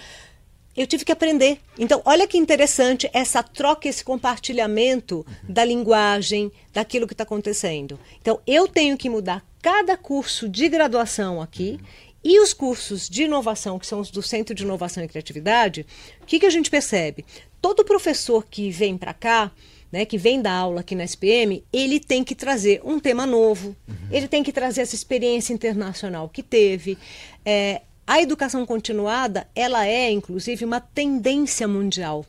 Eu 0.75 0.85
tive 0.85 1.05
que 1.05 1.11
aprender. 1.11 1.57
Então, 1.77 2.01
olha 2.03 2.27
que 2.27 2.37
interessante 2.37 3.09
essa 3.13 3.41
troca, 3.41 3.87
esse 3.87 4.03
compartilhamento 4.03 5.25
uhum. 5.25 5.53
da 5.53 5.63
linguagem, 5.63 6.51
daquilo 6.73 7.07
que 7.07 7.13
está 7.13 7.23
acontecendo. 7.23 7.97
Então, 8.21 8.41
eu 8.45 8.67
tenho 8.67 8.97
que 8.97 9.09
mudar 9.09 9.43
cada 9.61 9.97
curso 9.97 10.47
de 10.47 10.69
graduação 10.69 11.41
aqui 11.41 11.79
uhum. 11.81 12.08
E 12.23 12.39
os 12.39 12.53
cursos 12.53 13.09
de 13.09 13.23
inovação, 13.23 13.79
que 13.79 13.87
são 13.87 13.99
os 13.99 14.11
do 14.11 14.21
Centro 14.21 14.53
de 14.53 14.63
Inovação 14.63 15.03
e 15.03 15.07
Criatividade, 15.07 15.85
o 16.21 16.25
que, 16.25 16.39
que 16.39 16.45
a 16.45 16.49
gente 16.49 16.69
percebe? 16.69 17.25
Todo 17.61 17.85
professor 17.85 18.45
que 18.45 18.69
vem 18.69 18.97
para 18.97 19.13
cá, 19.13 19.51
né, 19.91 20.05
que 20.05 20.17
vem 20.17 20.41
dar 20.41 20.53
aula 20.53 20.81
aqui 20.81 20.95
na 20.95 21.03
SPM, 21.03 21.63
ele 21.71 21.99
tem 21.99 22.23
que 22.23 22.35
trazer 22.35 22.81
um 22.83 22.99
tema 22.99 23.25
novo, 23.25 23.75
uhum. 23.87 23.95
ele 24.11 24.27
tem 24.27 24.43
que 24.43 24.51
trazer 24.51 24.81
essa 24.81 24.95
experiência 24.95 25.53
internacional 25.53 26.29
que 26.29 26.43
teve. 26.43 26.97
É, 27.45 27.81
a 28.05 28.21
educação 28.21 28.65
continuada, 28.65 29.47
ela 29.55 29.87
é, 29.87 30.11
inclusive, 30.11 30.65
uma 30.65 30.81
tendência 30.81 31.67
mundial. 31.67 32.25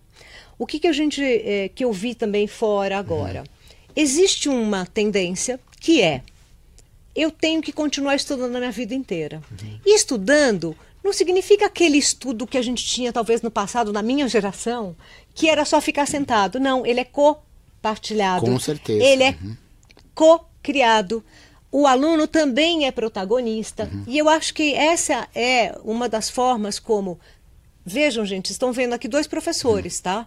O 0.59 0.67
que, 0.67 0.79
que 0.79 0.87
a 0.87 0.93
gente, 0.93 1.23
é, 1.23 1.69
que 1.69 1.85
eu 1.85 1.93
vi 1.93 2.15
também 2.15 2.47
fora 2.47 2.99
agora? 2.99 3.41
Uhum. 3.41 3.47
Existe 3.97 4.49
uma 4.49 4.87
tendência 4.87 5.59
que 5.81 6.03
é 6.03 6.23
eu 7.15 7.31
tenho 7.31 7.61
que 7.61 7.73
continuar 7.73 8.15
estudando 8.15 8.57
a 8.57 8.59
minha 8.59 8.71
vida 8.71 8.95
inteira. 8.95 9.43
Uhum. 9.51 9.81
E 9.85 9.95
estudando 9.95 10.77
não 11.03 11.13
significa 11.13 11.67
aquele 11.67 11.97
estudo 11.97 12.47
que 12.47 12.59
a 12.59 12.63
gente 12.63 12.85
tinha 12.85 13.13
talvez 13.13 13.43
no 13.43 13.51
passado, 13.51 13.93
na 13.93 14.03
minha 14.03 14.29
geração, 14.29 14.95
que 15.35 15.49
era 15.49 15.65
só 15.65 15.81
ficar 15.81 16.07
sentado. 16.07 16.61
Não, 16.61 16.85
ele 16.85 17.01
é 17.01 17.05
compartilhado. 17.05 18.47
Com 18.47 18.59
certeza. 18.59 19.03
Ele 19.03 19.25
é 19.25 19.37
uhum. 19.43 19.57
co-criado. 20.15 21.25
O 21.73 21.87
aluno 21.87 22.27
também 22.27 22.87
é 22.87 22.91
protagonista. 22.91 23.89
Uhum. 23.93 24.05
E 24.07 24.19
eu 24.19 24.29
acho 24.29 24.53
que 24.53 24.75
essa 24.75 25.29
é 25.35 25.77
uma 25.85 26.09
das 26.09 26.29
formas 26.29 26.79
como. 26.79 27.19
Vejam, 27.85 28.27
gente, 28.27 28.51
estão 28.51 28.73
vendo 28.73 28.93
aqui 28.93 29.09
dois 29.09 29.27
professores, 29.27 29.97
uhum. 29.97 30.03
tá? 30.03 30.27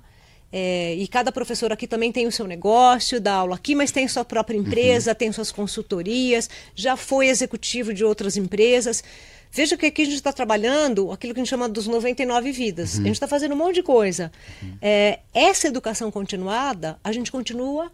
É, 0.56 0.94
e 0.94 1.08
cada 1.08 1.32
professor 1.32 1.74
aqui 1.74 1.88
também 1.88 2.12
tem 2.12 2.28
o 2.28 2.32
seu 2.32 2.46
negócio, 2.46 3.20
dá 3.20 3.34
aula 3.34 3.56
aqui, 3.56 3.74
mas 3.74 3.92
tem 3.92 4.08
sua 4.08 4.24
própria 4.24 4.56
empresa, 4.56 5.10
uhum. 5.10 5.16
tem 5.16 5.32
suas 5.32 5.52
consultorias, 5.52 6.48
já 6.76 6.96
foi 6.96 7.28
executivo 7.28 7.92
de 7.92 8.06
outras 8.06 8.38
empresas. 8.38 9.04
Veja 9.52 9.76
que 9.76 9.88
aqui 9.88 10.04
a 10.04 10.06
gente 10.06 10.16
está 10.16 10.32
trabalhando 10.32 11.12
aquilo 11.12 11.34
que 11.34 11.40
a 11.40 11.44
gente 11.44 11.50
chama 11.50 11.68
dos 11.68 11.88
99 11.88 12.52
vidas. 12.52 12.96
Uhum. 12.96 13.02
A 13.02 13.04
gente 13.06 13.16
está 13.16 13.28
fazendo 13.28 13.54
um 13.54 13.58
monte 13.58 13.76
de 13.76 13.84
coisa. 13.84 14.32
Uhum. 14.62 14.78
É, 14.80 15.22
essa 15.34 15.68
educação 15.68 16.12
continuada, 16.12 17.00
a 17.04 17.12
gente 17.12 17.32
continua 17.32 17.92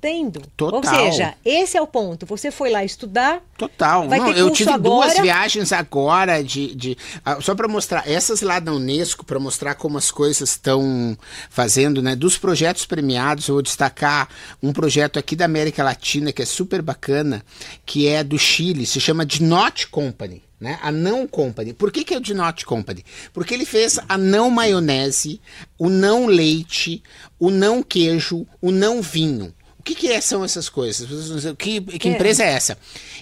tendo. 0.00 0.40
Total. 0.56 0.76
Ou 0.76 0.82
seja, 0.82 1.34
esse 1.44 1.76
é 1.76 1.82
o 1.82 1.86
ponto. 1.86 2.24
Você 2.26 2.50
foi 2.50 2.70
lá 2.70 2.84
estudar. 2.84 3.42
Total. 3.56 4.08
Vai 4.08 4.18
Não, 4.18 4.32
ter 4.32 4.40
eu 4.40 4.50
tive 4.50 4.70
agora. 4.70 5.06
duas 5.06 5.20
viagens 5.20 5.72
agora 5.72 6.42
de, 6.42 6.74
de 6.74 6.96
uh, 7.26 7.42
só 7.42 7.54
para 7.54 7.68
mostrar 7.68 8.08
essas 8.08 8.40
lá 8.40 8.58
da 8.58 8.72
UNESCO 8.72 9.24
para 9.24 9.38
mostrar 9.38 9.74
como 9.74 9.98
as 9.98 10.10
coisas 10.10 10.50
estão 10.50 11.16
fazendo, 11.50 12.00
né? 12.00 12.16
Dos 12.16 12.38
projetos 12.38 12.86
premiados, 12.86 13.48
eu 13.48 13.56
vou 13.56 13.62
destacar 13.62 14.28
um 14.62 14.72
projeto 14.72 15.18
aqui 15.18 15.36
da 15.36 15.44
América 15.44 15.84
Latina 15.84 16.32
que 16.32 16.42
é 16.42 16.46
super 16.46 16.80
bacana, 16.80 17.44
que 17.84 18.08
é 18.08 18.24
do 18.24 18.38
Chile, 18.38 18.86
se 18.86 19.00
chama 19.00 19.26
de 19.26 19.42
Not 19.42 19.88
Company. 19.88 20.42
Né? 20.60 20.78
A 20.82 20.92
não 20.92 21.26
company. 21.26 21.72
Por 21.72 21.90
que, 21.90 22.04
que 22.04 22.12
é 22.12 22.18
o 22.18 22.20
de 22.20 22.34
Not 22.34 22.66
Company? 22.66 23.02
Porque 23.32 23.54
ele 23.54 23.64
fez 23.64 23.98
a 24.06 24.18
não 24.18 24.50
maionese, 24.50 25.40
o 25.78 25.88
não 25.88 26.26
leite, 26.26 27.02
o 27.38 27.50
não 27.50 27.82
queijo, 27.82 28.46
o 28.60 28.70
não 28.70 29.00
vinho. 29.00 29.54
O 29.80 29.82
que, 29.82 29.94
que 29.94 30.08
é, 30.12 30.20
são 30.20 30.44
essas 30.44 30.68
coisas? 30.68 31.08
Que, 31.56 31.80
que 31.80 32.06
é. 32.06 32.12
empresa 32.12 32.44
é 32.44 32.48
essa? 32.52 32.76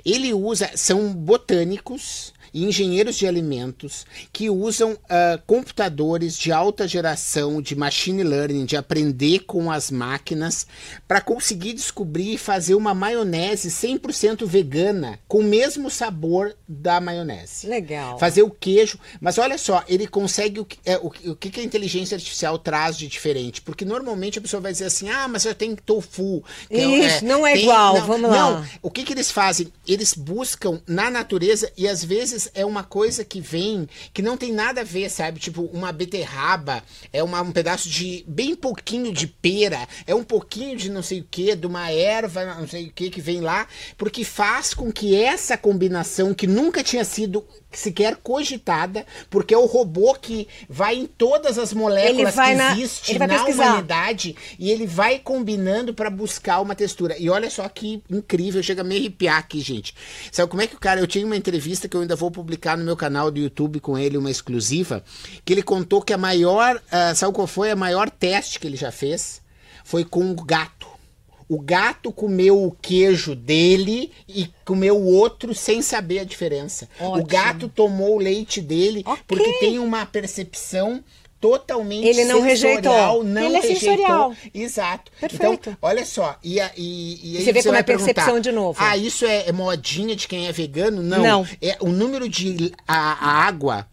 Ele 0.04 0.34
usa, 0.34 0.68
são 0.74 1.14
botânicos 1.14 2.34
engenheiros 2.64 3.16
de 3.16 3.26
alimentos 3.26 4.06
que 4.32 4.50
usam 4.50 4.92
uh, 4.92 5.40
computadores 5.46 6.36
de 6.36 6.52
alta 6.52 6.86
geração, 6.86 7.60
de 7.60 7.74
machine 7.74 8.22
learning, 8.22 8.64
de 8.64 8.76
aprender 8.76 9.40
com 9.40 9.70
as 9.70 9.90
máquinas, 9.90 10.66
para 11.06 11.20
conseguir 11.20 11.72
descobrir 11.72 12.34
e 12.34 12.38
fazer 12.38 12.74
uma 12.74 12.94
maionese 12.94 13.68
100% 13.68 14.46
vegana, 14.46 15.18
com 15.26 15.38
o 15.38 15.44
mesmo 15.44 15.90
sabor 15.90 16.54
da 16.66 17.00
maionese. 17.00 17.66
Legal. 17.66 18.18
Fazer 18.18 18.42
o 18.42 18.50
queijo. 18.50 18.98
Mas 19.20 19.38
olha 19.38 19.58
só, 19.58 19.84
ele 19.88 20.06
consegue. 20.06 20.60
O, 20.60 20.66
é, 20.84 20.96
o, 20.98 21.06
o 21.06 21.36
que 21.36 21.60
a 21.60 21.64
inteligência 21.64 22.14
artificial 22.14 22.58
traz 22.58 22.96
de 22.96 23.06
diferente? 23.06 23.60
Porque 23.60 23.84
normalmente 23.84 24.38
a 24.38 24.42
pessoa 24.42 24.60
vai 24.60 24.72
dizer 24.72 24.86
assim: 24.86 25.08
ah, 25.08 25.28
mas 25.28 25.44
eu 25.44 25.54
tenho 25.54 25.76
tofu. 25.76 26.42
Que 26.68 26.76
é 26.76 27.06
Isso, 27.06 27.24
é, 27.24 27.28
não 27.28 27.46
é 27.46 27.54
tem, 27.54 27.62
igual, 27.62 27.94
não, 27.94 28.06
vamos 28.06 28.30
lá. 28.30 28.36
Não, 28.36 28.66
o 28.82 28.90
que, 28.90 29.04
que 29.04 29.12
eles 29.12 29.30
fazem? 29.30 29.72
Eles 29.86 30.14
buscam 30.14 30.80
na 30.86 31.10
natureza 31.10 31.70
e 31.76 31.88
às 31.88 32.04
vezes 32.04 32.47
é 32.54 32.64
uma 32.64 32.84
coisa 32.84 33.24
que 33.24 33.40
vem 33.40 33.88
que 34.12 34.22
não 34.22 34.36
tem 34.36 34.52
nada 34.52 34.80
a 34.80 34.84
ver, 34.84 35.10
sabe? 35.10 35.40
Tipo, 35.40 35.62
uma 35.72 35.92
beterraba, 35.92 36.82
é 37.12 37.22
uma, 37.22 37.40
um 37.42 37.52
pedaço 37.52 37.88
de. 37.88 38.24
bem 38.26 38.54
pouquinho 38.54 39.12
de 39.12 39.26
pera, 39.26 39.86
é 40.06 40.14
um 40.14 40.24
pouquinho 40.24 40.76
de 40.76 40.90
não 40.90 41.02
sei 41.02 41.20
o 41.20 41.26
que, 41.30 41.54
de 41.54 41.66
uma 41.66 41.90
erva, 41.90 42.44
não 42.54 42.66
sei 42.66 42.86
o 42.86 42.92
que, 42.92 43.10
que 43.10 43.20
vem 43.20 43.40
lá, 43.40 43.66
porque 43.96 44.24
faz 44.24 44.74
com 44.74 44.92
que 44.92 45.14
essa 45.14 45.56
combinação 45.56 46.34
que 46.34 46.46
nunca 46.46 46.82
tinha 46.82 47.04
sido 47.04 47.44
sequer 47.70 48.16
cogitada, 48.16 49.04
porque 49.28 49.52
é 49.52 49.58
o 49.58 49.66
robô 49.66 50.14
que 50.14 50.48
vai 50.68 50.96
em 50.96 51.06
todas 51.06 51.58
as 51.58 51.72
moléculas 51.72 52.34
que 52.34 52.54
na, 52.54 52.72
existem 52.72 53.18
na 53.18 53.44
humanidade 53.44 54.34
e 54.58 54.70
ele 54.70 54.86
vai 54.86 55.18
combinando 55.18 55.92
para 55.92 56.08
buscar 56.08 56.60
uma 56.60 56.74
textura. 56.74 57.16
E 57.18 57.28
olha 57.28 57.50
só 57.50 57.68
que 57.68 58.02
incrível, 58.10 58.62
chega 58.62 58.80
a 58.80 58.84
me 58.84 58.96
arrepiar 58.96 59.38
aqui, 59.38 59.60
gente. 59.60 59.94
Sabe 60.32 60.50
como 60.50 60.62
é 60.62 60.66
que 60.66 60.76
o 60.76 60.80
cara, 60.80 61.00
eu 61.00 61.06
tinha 61.06 61.26
uma 61.26 61.36
entrevista 61.36 61.88
que 61.88 61.96
eu 61.96 62.00
ainda 62.00 62.16
vou 62.16 62.30
publicar 62.30 62.76
no 62.76 62.84
meu 62.84 62.96
canal 62.96 63.30
do 63.30 63.38
YouTube 63.38 63.80
com 63.80 63.98
ele, 63.98 64.16
uma 64.16 64.30
exclusiva, 64.30 65.04
que 65.44 65.52
ele 65.52 65.62
contou 65.62 66.00
que 66.00 66.12
a 66.12 66.18
maior, 66.18 66.76
uh, 66.76 67.14
sabe 67.14 67.34
qual 67.34 67.46
foi 67.46 67.70
a 67.70 67.76
maior 67.76 68.08
teste 68.08 68.58
que 68.58 68.66
ele 68.66 68.76
já 68.76 68.90
fez? 68.90 69.42
Foi 69.84 70.04
com 70.04 70.20
um 70.20 70.34
gato. 70.34 70.87
O 71.48 71.58
gato 71.58 72.12
comeu 72.12 72.62
o 72.62 72.70
queijo 72.70 73.34
dele 73.34 74.12
e 74.28 74.50
comeu 74.64 74.96
o 74.96 75.06
outro 75.06 75.54
sem 75.54 75.80
saber 75.80 76.18
a 76.18 76.24
diferença. 76.24 76.88
Ótimo. 77.00 77.22
O 77.22 77.26
gato 77.26 77.68
tomou 77.68 78.16
o 78.16 78.18
leite 78.18 78.60
dele 78.60 79.02
okay. 79.06 79.24
porque 79.26 79.52
tem 79.54 79.78
uma 79.78 80.04
percepção 80.04 81.02
totalmente 81.40 82.04
ele 82.04 82.24
não 82.24 82.40
rejeitou 82.42 83.22
não 83.22 83.44
ele 83.44 83.56
é 83.56 83.60
rejeitou. 83.60 83.80
sensorial 83.80 84.34
exato 84.52 85.12
Perfeito. 85.20 85.70
então 85.70 85.76
olha 85.80 86.04
só 86.04 86.36
e, 86.42 86.60
a, 86.60 86.68
e, 86.76 87.36
e 87.38 87.44
você 87.44 87.52
vê 87.52 87.62
como 87.62 87.76
é 87.76 87.82
percepção 87.84 88.40
de 88.40 88.50
novo 88.50 88.76
ah 88.82 88.96
isso 88.96 89.24
é, 89.24 89.48
é, 89.48 89.52
modinha 89.52 90.16
de 90.16 90.26
quem 90.26 90.48
é 90.48 90.52
vegano 90.52 91.00
não, 91.00 91.22
não. 91.22 91.46
é 91.62 91.76
o 91.80 91.90
número 91.90 92.28
de 92.28 92.72
a, 92.88 92.96
a 92.96 93.46
água 93.46 93.86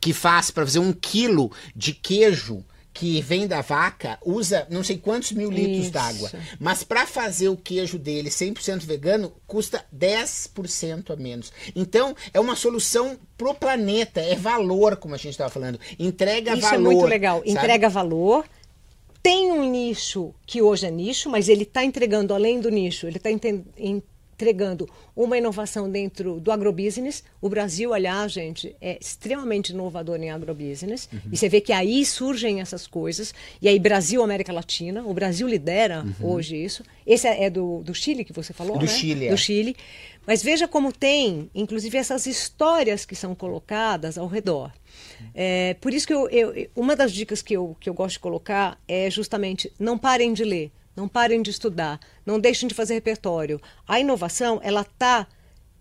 que 0.00 0.12
faz 0.12 0.50
para 0.50 0.64
fazer 0.64 0.80
um 0.80 0.92
quilo 0.92 1.50
de 1.76 1.94
queijo 1.94 2.64
que 2.94 3.20
vem 3.20 3.48
da 3.48 3.60
vaca 3.60 4.16
usa 4.24 4.68
não 4.70 4.84
sei 4.84 4.96
quantos 4.96 5.32
mil 5.32 5.50
litros 5.50 5.90
d'água. 5.90 6.30
Mas 6.60 6.84
para 6.84 7.04
fazer 7.04 7.48
o 7.48 7.56
queijo 7.56 7.98
dele 7.98 8.30
100% 8.30 8.84
vegano, 8.84 9.32
custa 9.48 9.84
10% 9.94 11.10
a 11.10 11.16
menos. 11.16 11.52
Então, 11.74 12.14
é 12.32 12.38
uma 12.38 12.54
solução 12.54 13.18
pro 13.36 13.52
planeta, 13.52 14.20
é 14.20 14.36
valor, 14.36 14.96
como 14.96 15.14
a 15.14 15.18
gente 15.18 15.32
estava 15.32 15.50
falando. 15.50 15.80
Entrega 15.98 16.52
Isso 16.52 16.60
valor. 16.60 16.76
Isso 16.76 16.88
é 16.88 16.94
muito 16.94 17.06
legal. 17.06 17.38
Sabe? 17.38 17.50
Entrega 17.50 17.88
valor. 17.88 18.44
Tem 19.20 19.50
um 19.50 19.68
nicho 19.68 20.32
que 20.46 20.62
hoje 20.62 20.86
é 20.86 20.90
nicho, 20.90 21.28
mas 21.28 21.48
ele 21.48 21.64
está 21.64 21.84
entregando 21.84 22.32
além 22.32 22.60
do 22.60 22.70
nicho, 22.70 23.06
ele 23.06 23.16
está 23.16 23.30
entregando 24.34 24.88
uma 25.16 25.38
inovação 25.38 25.88
dentro 25.88 26.40
do 26.40 26.50
agrobusiness. 26.50 27.22
O 27.40 27.48
Brasil, 27.48 27.94
aliás, 27.94 28.32
gente, 28.32 28.74
é 28.80 28.98
extremamente 29.00 29.70
inovador 29.70 30.20
em 30.20 30.30
agrobusiness. 30.30 31.08
Uhum. 31.12 31.20
E 31.32 31.36
você 31.36 31.48
vê 31.48 31.60
que 31.60 31.72
aí 31.72 32.04
surgem 32.04 32.60
essas 32.60 32.86
coisas. 32.86 33.32
E 33.62 33.68
aí, 33.68 33.78
Brasil, 33.78 34.22
América 34.22 34.52
Latina. 34.52 35.02
O 35.04 35.14
Brasil 35.14 35.46
lidera 35.46 36.04
uhum. 36.04 36.32
hoje 36.32 36.56
isso. 36.56 36.82
Esse 37.06 37.28
é, 37.28 37.48
do, 37.48 37.82
do 37.82 37.94
Chile 37.94 38.24
que 38.24 38.32
você 38.32 38.52
falou, 38.52 38.76
Do 38.76 38.86
né? 38.86 38.90
Chile, 38.90 39.26
é. 39.26 39.30
Do 39.30 39.36
Chile. 39.36 39.76
Mas 40.26 40.42
veja 40.42 40.66
como 40.66 40.92
tem, 40.92 41.50
inclusive, 41.54 41.96
essas 41.96 42.26
histórias 42.26 43.04
que 43.04 43.14
são 43.14 43.34
colocadas 43.34 44.18
ao 44.18 44.26
redor. 44.26 44.72
É, 45.34 45.74
por 45.74 45.92
isso 45.92 46.06
que 46.06 46.14
eu, 46.14 46.28
eu, 46.28 46.68
uma 46.74 46.96
das 46.96 47.12
dicas 47.12 47.42
que 47.42 47.54
eu, 47.54 47.76
que 47.78 47.88
eu 47.88 47.94
gosto 47.94 48.14
de 48.14 48.20
colocar 48.20 48.78
é 48.88 49.10
justamente 49.10 49.70
não 49.78 49.98
parem 49.98 50.32
de 50.32 50.44
ler. 50.44 50.72
Não 50.96 51.08
parem 51.08 51.42
de 51.42 51.50
estudar, 51.50 51.98
não 52.24 52.38
deixem 52.38 52.68
de 52.68 52.74
fazer 52.74 52.94
repertório. 52.94 53.60
A 53.86 53.98
inovação, 53.98 54.60
ela 54.62 54.82
está 54.82 55.26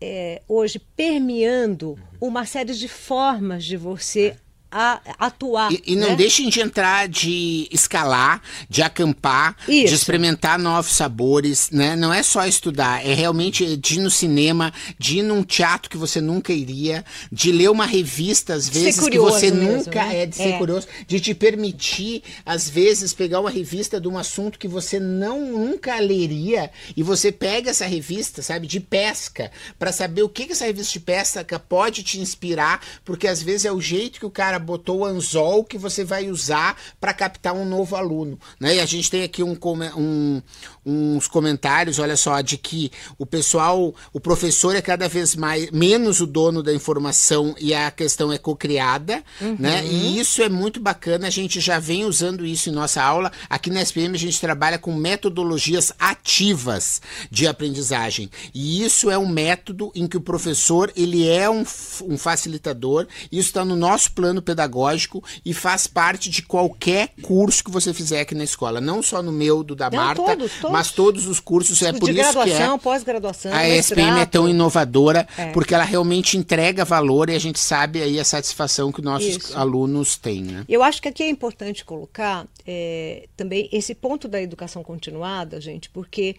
é, 0.02 0.42
hoje 0.48 0.80
permeando 0.80 1.98
uma 2.20 2.46
série 2.46 2.74
de 2.74 2.88
formas 2.88 3.64
de 3.64 3.78
você 3.78 4.36
a 4.74 5.00
atuar. 5.20 5.72
E, 5.72 5.84
e 5.86 5.96
não 5.96 6.10
né? 6.10 6.16
deixem 6.16 6.50
de 6.50 6.60
entrar, 6.60 7.08
de 7.08 7.68
escalar, 7.72 8.42
de 8.68 8.82
acampar, 8.82 9.56
Isso. 9.68 9.90
de 9.90 9.94
experimentar 9.94 10.58
novos 10.58 10.94
sabores, 10.94 11.70
né? 11.70 11.96
Não 11.96 12.12
é 12.12 12.24
só 12.24 12.46
estudar, 12.48 13.06
é 13.06 13.14
realmente 13.14 13.78
de 13.78 14.00
ir 14.00 14.02
no 14.02 14.10
cinema, 14.10 14.74
de 14.98 15.20
ir 15.20 15.22
num 15.22 15.44
teatro 15.44 15.90
que 15.90 15.98
você 15.98 16.20
nunca 16.20 16.52
iria, 16.52 17.06
de 17.32 17.52
ler 17.52 17.70
uma 17.70 17.86
revista, 17.86 18.56
às 18.56 18.68
vezes, 18.68 19.08
que 19.08 19.20
você 19.20 19.52
mesmo, 19.52 19.78
nunca 19.78 20.04
né? 20.06 20.24
é, 20.24 20.26
de 20.26 20.36
ser 20.36 20.54
é. 20.54 20.58
curioso, 20.58 20.88
de 21.08 21.20
te 21.20 21.36
permitir, 21.36 22.24
às 22.44 22.68
vezes, 22.68 23.14
pegar 23.14 23.40
uma 23.40 23.52
revista 23.52 24.02
de 24.02 24.08
um 24.08 24.18
assunto 24.18 24.58
que 24.58 24.68
você 24.68 25.00
não 25.00 25.46
nunca 25.46 26.00
leria 26.00 26.72
e 26.98 27.04
você 27.04 27.32
pega 27.32 27.70
essa 27.70 27.86
revista, 27.86 28.42
sabe, 28.42 28.66
de 28.66 28.80
pesca, 28.80 29.52
para 29.78 29.92
saber 29.92 30.24
o 30.24 30.30
que, 30.30 30.46
que 30.46 30.54
essa 30.54 30.66
revista 30.66 30.94
de 30.94 31.00
pesca 31.00 31.60
pode 31.60 32.04
te 32.04 32.20
inspirar, 32.20 32.82
porque 33.06 33.28
às 33.28 33.42
vezes 33.42 33.66
é 33.66 33.72
o 33.72 33.82
jeito 33.82 34.20
que 34.20 34.26
o 34.26 34.32
cara 34.32 34.60
botou 34.64 35.00
o 35.00 35.06
anzol 35.06 35.64
que 35.64 35.78
você 35.78 36.04
vai 36.04 36.30
usar 36.30 36.78
para 37.00 37.14
captar 37.14 37.54
um 37.54 37.66
novo 37.66 37.96
aluno. 37.96 38.40
Né? 38.60 38.76
E 38.76 38.80
a 38.80 38.86
gente 38.86 39.10
tem 39.12 39.24
aqui 39.24 39.44
um, 39.44 39.58
um, 39.96 40.42
uns 40.86 41.28
comentários, 41.28 42.00
olha 42.00 42.18
só, 42.18 42.42
de 42.42 42.58
que 42.58 42.92
o 43.18 43.26
pessoal, 43.26 43.94
o 44.12 44.20
professor 44.20 44.76
é 44.76 44.82
cada 44.82 45.08
vez 45.08 45.36
mais 45.36 45.72
menos 45.72 46.20
o 46.20 46.28
dono 46.28 46.62
da 46.62 46.74
informação 46.74 47.56
e 47.60 47.74
a 47.74 47.90
questão 47.92 48.32
é 48.32 48.38
cocriada, 48.38 49.24
uhum. 49.40 49.56
né? 49.60 49.86
E 49.86 50.20
isso 50.20 50.42
é 50.42 50.50
muito 50.50 50.80
bacana, 50.80 51.28
a 51.28 51.30
gente 51.30 51.60
já 51.60 51.80
vem 51.80 52.06
usando 52.06 52.46
isso 52.46 52.70
em 52.70 52.74
nossa 52.74 53.02
aula. 53.02 53.32
Aqui 53.50 53.70
na 53.70 53.82
SPM 53.82 54.16
a 54.16 54.20
gente 54.20 54.40
trabalha 54.40 54.78
com 54.78 54.94
metodologias 54.94 55.92
ativas 55.98 57.02
de 57.32 57.48
aprendizagem. 57.48 58.30
E 58.54 58.84
isso 58.84 59.10
é 59.10 59.18
um 59.18 59.28
método 59.28 59.92
em 59.96 60.08
que 60.08 60.18
o 60.18 60.22
professor, 60.22 60.92
ele 60.96 61.28
é 61.28 61.50
um, 61.50 61.64
um 62.04 62.18
facilitador, 62.18 63.08
isso 63.32 63.50
está 63.50 63.64
no 63.64 63.76
nosso 63.76 64.12
plano 64.12 64.42
pedagógico 64.42 65.24
e 65.46 65.54
faz 65.54 65.88
parte 65.88 66.30
de 66.30 66.42
qualquer 66.42 67.10
curso 67.22 67.64
que 67.64 67.72
você 67.72 67.94
fizer 67.94 68.22
aqui 68.22 68.36
na 68.36 68.44
escola. 68.44 68.82
Não 68.82 69.02
só 69.02 69.22
no 69.22 69.32
meu, 69.32 69.64
do 69.64 69.76
da 69.76 69.90
Marta, 69.90 70.22
todos, 70.22 70.52
todos. 70.60 70.72
Mas 70.74 70.92
todos 70.92 71.28
os 71.28 71.40
cursos. 71.40 71.82
É 71.82 71.94
por 71.94 72.10
isso 72.10 72.44
que 72.44 72.52
é 72.52 72.78
pós-graduação, 72.78 73.54
a 73.54 73.68
SPM 73.68 74.20
é 74.20 74.26
tão 74.26 74.50
inovadora, 74.50 75.28
é. 75.38 75.52
porque 75.52 75.74
ela 75.74 75.84
realmente 75.84 76.38
entrega 76.38 76.84
valor 76.84 77.30
e 77.30 77.36
a 77.36 77.40
gente 77.40 77.60
sabe 77.60 78.02
aí 78.02 78.20
a 78.20 78.26
satisfação 78.26 78.92
que 78.92 79.02
nossos 79.02 79.38
isso. 79.38 79.58
alunos 79.58 80.18
têm. 80.18 80.44
Né? 80.44 80.66
Eu 80.68 80.84
acho 80.84 81.02
que 81.02 81.08
aqui 81.08 81.24
é 81.24 81.30
importante 81.30 81.86
colocar 81.86 82.46
é, 82.66 83.28
também 83.38 83.70
esse 83.72 83.94
ponto 83.96 84.28
da 84.28 84.42
educação 84.42 84.84
continuada, 84.84 85.62
gente, 85.62 85.90
porque 85.90 86.36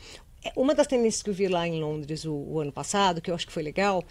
uma 0.56 0.74
das 0.74 0.86
tendências 0.86 1.22
que 1.22 1.30
eu 1.30 1.34
vi 1.34 1.48
lá 1.48 1.66
em 1.66 1.80
Londres 1.80 2.24
o, 2.24 2.34
o 2.34 2.60
ano 2.60 2.72
passado, 2.72 3.20
que 3.20 3.30
eu 3.30 3.34
acho 3.34 3.46
que 3.46 3.52
foi 3.52 3.62
legal, 3.62 4.04